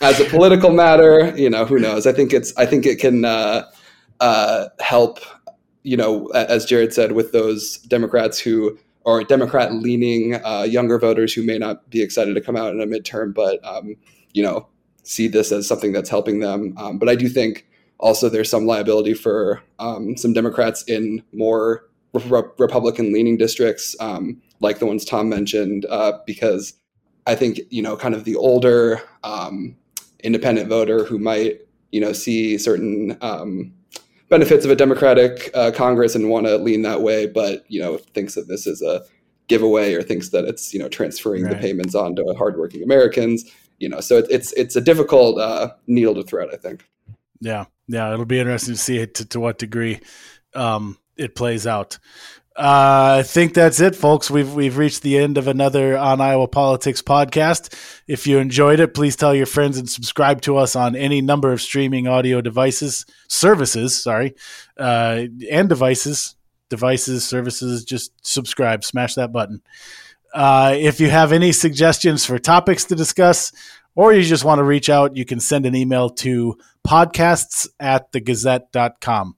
as 0.00 0.20
a 0.20 0.24
political 0.24 0.70
matter, 0.70 1.34
you 1.36 1.50
know, 1.50 1.64
who 1.64 1.78
knows? 1.78 2.06
I 2.06 2.12
think 2.12 2.32
it's 2.32 2.56
I 2.56 2.66
think 2.66 2.86
it 2.86 2.98
can 2.98 3.24
uh, 3.24 3.64
uh, 4.20 4.66
help. 4.80 5.20
You 5.82 5.98
know, 5.98 6.28
as 6.28 6.64
Jared 6.64 6.94
said, 6.94 7.12
with 7.12 7.32
those 7.32 7.78
Democrats 7.78 8.38
who 8.38 8.78
or 9.04 9.22
Democrat 9.22 9.74
leaning 9.74 10.34
uh, 10.44 10.62
younger 10.62 10.98
voters 10.98 11.32
who 11.34 11.42
may 11.42 11.58
not 11.58 11.88
be 11.90 12.00
excited 12.02 12.34
to 12.34 12.40
come 12.40 12.56
out 12.56 12.72
in 12.72 12.80
a 12.80 12.86
midterm, 12.86 13.34
but 13.34 13.62
um, 13.64 13.96
you 14.32 14.42
know, 14.42 14.66
see 15.04 15.28
this 15.28 15.52
as 15.52 15.68
something 15.68 15.92
that's 15.92 16.10
helping 16.10 16.40
them. 16.40 16.74
Um, 16.76 16.98
but 16.98 17.08
I 17.08 17.14
do 17.14 17.28
think 17.28 17.66
also 17.98 18.28
there's 18.28 18.50
some 18.50 18.66
liability 18.66 19.14
for 19.14 19.62
um, 19.78 20.16
some 20.16 20.32
Democrats 20.32 20.82
in 20.84 21.22
more 21.32 21.86
re- 22.12 22.42
Republican 22.58 23.12
leaning 23.12 23.36
districts, 23.36 23.94
um, 24.00 24.40
like 24.60 24.78
the 24.78 24.86
ones 24.86 25.04
Tom 25.04 25.28
mentioned, 25.28 25.86
uh, 25.88 26.18
because 26.26 26.74
I 27.26 27.34
think 27.34 27.60
you 27.70 27.82
know 27.82 27.96
kind 27.96 28.14
of 28.14 28.24
the 28.24 28.36
older 28.36 29.00
um, 29.22 29.76
independent 30.22 30.68
voter 30.68 31.04
who 31.04 31.18
might 31.18 31.60
you 31.92 32.00
know 32.00 32.12
see 32.12 32.58
certain 32.58 33.16
um, 33.20 33.72
benefits 34.28 34.64
of 34.64 34.70
a 34.70 34.76
Democratic 34.76 35.50
uh, 35.54 35.70
Congress 35.70 36.14
and 36.14 36.30
want 36.30 36.46
to 36.46 36.56
lean 36.56 36.82
that 36.82 37.02
way, 37.02 37.26
but 37.26 37.64
you 37.68 37.80
know 37.80 37.98
thinks 37.98 38.34
that 38.34 38.48
this 38.48 38.66
is 38.66 38.82
a 38.82 39.02
giveaway 39.46 39.92
or 39.92 40.02
thinks 40.02 40.30
that 40.30 40.44
it's 40.44 40.72
you 40.72 40.80
know 40.80 40.88
transferring 40.88 41.44
right. 41.44 41.52
the 41.52 41.58
payments 41.58 41.94
on 41.94 42.16
to 42.16 42.34
hardworking 42.36 42.82
Americans 42.82 43.44
you 43.84 43.90
know, 43.90 44.00
so 44.00 44.16
it, 44.16 44.26
it's 44.30 44.52
it's 44.54 44.76
a 44.76 44.80
difficult 44.80 45.38
uh, 45.38 45.74
needle 45.86 46.14
to 46.14 46.22
thread, 46.22 46.48
I 46.50 46.56
think. 46.56 46.88
Yeah, 47.40 47.66
yeah, 47.86 48.10
it'll 48.14 48.24
be 48.24 48.40
interesting 48.40 48.74
to 48.74 48.80
see 48.80 49.06
to, 49.06 49.24
to 49.26 49.38
what 49.38 49.58
degree 49.58 50.00
um, 50.54 50.96
it 51.18 51.34
plays 51.34 51.66
out. 51.66 51.98
Uh, 52.56 53.16
I 53.18 53.22
think 53.24 53.52
that's 53.52 53.80
it, 53.80 53.94
folks. 53.94 54.30
We've 54.30 54.54
we've 54.54 54.78
reached 54.78 55.02
the 55.02 55.18
end 55.18 55.36
of 55.36 55.48
another 55.48 55.98
on 55.98 56.22
Iowa 56.22 56.48
Politics 56.48 57.02
podcast. 57.02 57.74
If 58.08 58.26
you 58.26 58.38
enjoyed 58.38 58.80
it, 58.80 58.94
please 58.94 59.16
tell 59.16 59.34
your 59.34 59.44
friends 59.44 59.76
and 59.76 59.90
subscribe 59.90 60.40
to 60.42 60.56
us 60.56 60.74
on 60.74 60.96
any 60.96 61.20
number 61.20 61.52
of 61.52 61.60
streaming 61.60 62.08
audio 62.08 62.40
devices, 62.40 63.04
services, 63.28 64.02
sorry, 64.02 64.34
uh, 64.78 65.24
and 65.50 65.68
devices, 65.68 66.36
devices, 66.70 67.28
services. 67.28 67.84
Just 67.84 68.12
subscribe, 68.26 68.82
smash 68.82 69.14
that 69.16 69.30
button. 69.30 69.60
Uh, 70.34 70.74
if 70.76 70.98
you 70.98 71.08
have 71.08 71.30
any 71.30 71.52
suggestions 71.52 72.26
for 72.26 72.40
topics 72.40 72.84
to 72.86 72.96
discuss, 72.96 73.52
or 73.94 74.12
you 74.12 74.22
just 74.22 74.44
want 74.44 74.58
to 74.58 74.64
reach 74.64 74.90
out, 74.90 75.16
you 75.16 75.24
can 75.24 75.38
send 75.38 75.64
an 75.64 75.76
email 75.76 76.10
to 76.10 76.58
podcasts 76.86 77.68
at 77.78 78.10
thegazette.com. 78.10 79.36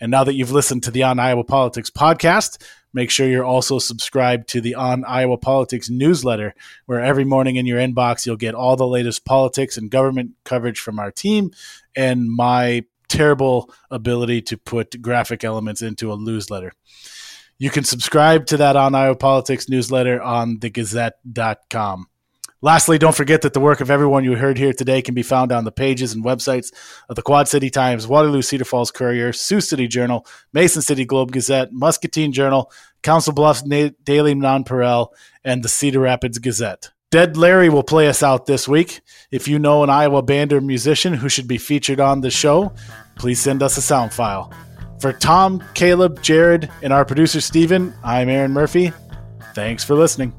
And 0.00 0.10
now 0.10 0.24
that 0.24 0.34
you've 0.34 0.50
listened 0.50 0.84
to 0.84 0.90
the 0.90 1.02
On 1.02 1.18
Iowa 1.18 1.44
Politics 1.44 1.90
podcast, 1.90 2.62
make 2.94 3.10
sure 3.10 3.28
you're 3.28 3.44
also 3.44 3.78
subscribed 3.78 4.48
to 4.48 4.62
the 4.62 4.74
On 4.74 5.04
Iowa 5.04 5.36
Politics 5.36 5.90
newsletter, 5.90 6.54
where 6.86 7.00
every 7.00 7.24
morning 7.24 7.56
in 7.56 7.66
your 7.66 7.78
inbox 7.78 8.24
you'll 8.24 8.36
get 8.36 8.54
all 8.54 8.74
the 8.74 8.86
latest 8.86 9.26
politics 9.26 9.76
and 9.76 9.90
government 9.90 10.30
coverage 10.44 10.80
from 10.80 10.98
our 10.98 11.10
team 11.10 11.50
and 11.94 12.26
my 12.26 12.84
terrible 13.08 13.70
ability 13.90 14.40
to 14.40 14.56
put 14.56 15.02
graphic 15.02 15.44
elements 15.44 15.82
into 15.82 16.10
a 16.10 16.16
newsletter. 16.16 16.72
You 17.62 17.70
can 17.70 17.84
subscribe 17.84 18.46
to 18.46 18.56
that 18.56 18.74
On 18.74 18.92
Iowa 18.92 19.14
Politics 19.14 19.68
newsletter 19.68 20.20
on 20.20 20.58
thegazette.com. 20.58 22.08
Lastly, 22.60 22.98
don't 22.98 23.14
forget 23.14 23.42
that 23.42 23.52
the 23.52 23.60
work 23.60 23.80
of 23.80 23.88
everyone 23.88 24.24
you 24.24 24.34
heard 24.34 24.58
here 24.58 24.72
today 24.72 25.00
can 25.00 25.14
be 25.14 25.22
found 25.22 25.52
on 25.52 25.62
the 25.62 25.70
pages 25.70 26.12
and 26.12 26.24
websites 26.24 26.72
of 27.08 27.14
the 27.14 27.22
Quad 27.22 27.46
City 27.46 27.70
Times, 27.70 28.08
Waterloo 28.08 28.42
Cedar 28.42 28.64
Falls 28.64 28.90
Courier, 28.90 29.32
Sioux 29.32 29.60
City 29.60 29.86
Journal, 29.86 30.26
Mason 30.52 30.82
City 30.82 31.04
Globe 31.04 31.30
Gazette, 31.30 31.72
Muscatine 31.72 32.32
Journal, 32.32 32.68
Council 33.04 33.32
Bluffs 33.32 33.62
Daily 33.62 34.34
Nonpareil, 34.34 35.10
and 35.44 35.62
the 35.62 35.68
Cedar 35.68 36.00
Rapids 36.00 36.40
Gazette. 36.40 36.90
Dead 37.12 37.36
Larry 37.36 37.68
will 37.68 37.84
play 37.84 38.08
us 38.08 38.24
out 38.24 38.46
this 38.46 38.66
week. 38.66 39.02
If 39.30 39.46
you 39.46 39.60
know 39.60 39.84
an 39.84 39.90
Iowa 39.90 40.22
band 40.22 40.52
or 40.52 40.60
musician 40.60 41.14
who 41.14 41.28
should 41.28 41.46
be 41.46 41.58
featured 41.58 42.00
on 42.00 42.22
the 42.22 42.30
show, 42.32 42.72
please 43.14 43.40
send 43.40 43.62
us 43.62 43.76
a 43.76 43.82
sound 43.82 44.12
file. 44.12 44.52
For 45.02 45.12
Tom, 45.12 45.60
Caleb, 45.74 46.22
Jared, 46.22 46.70
and 46.80 46.92
our 46.92 47.04
producer 47.04 47.40
Steven, 47.40 47.92
I'm 48.04 48.28
Erin 48.28 48.52
Murphy. 48.52 48.92
Thanks 49.52 49.82
for 49.82 49.96
listening. 49.96 50.32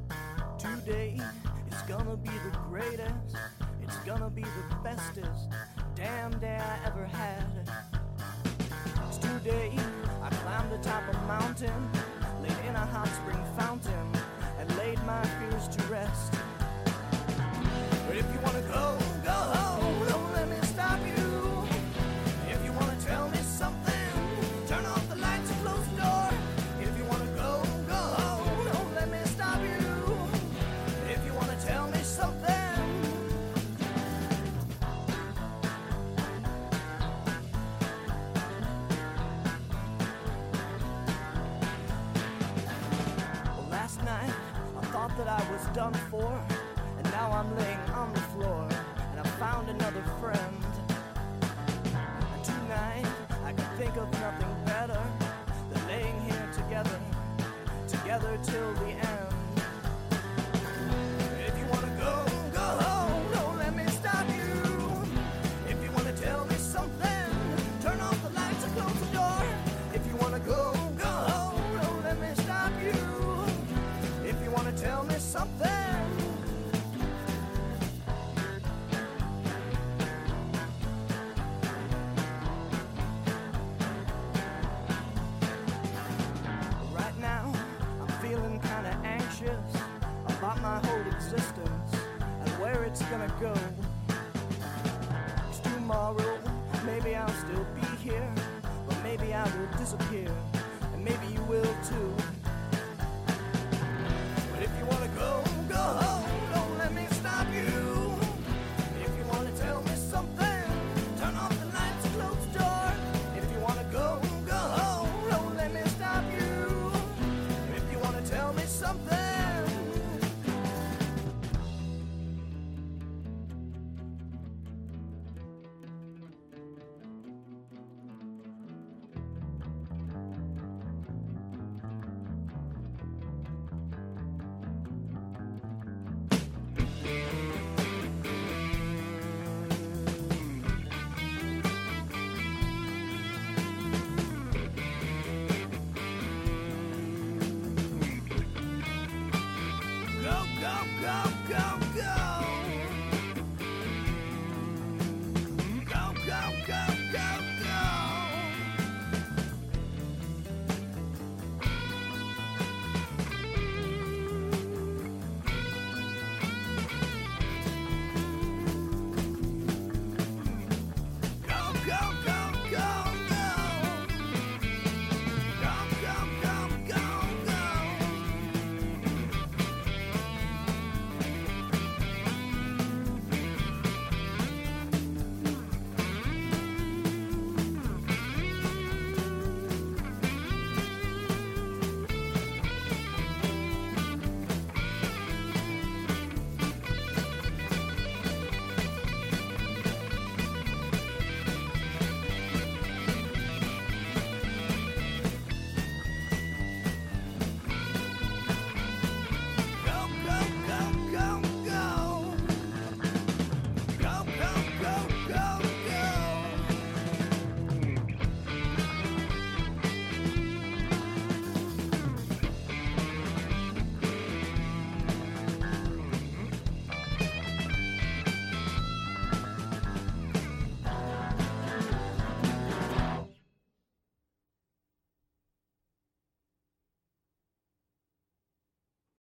before. 46.14 46.53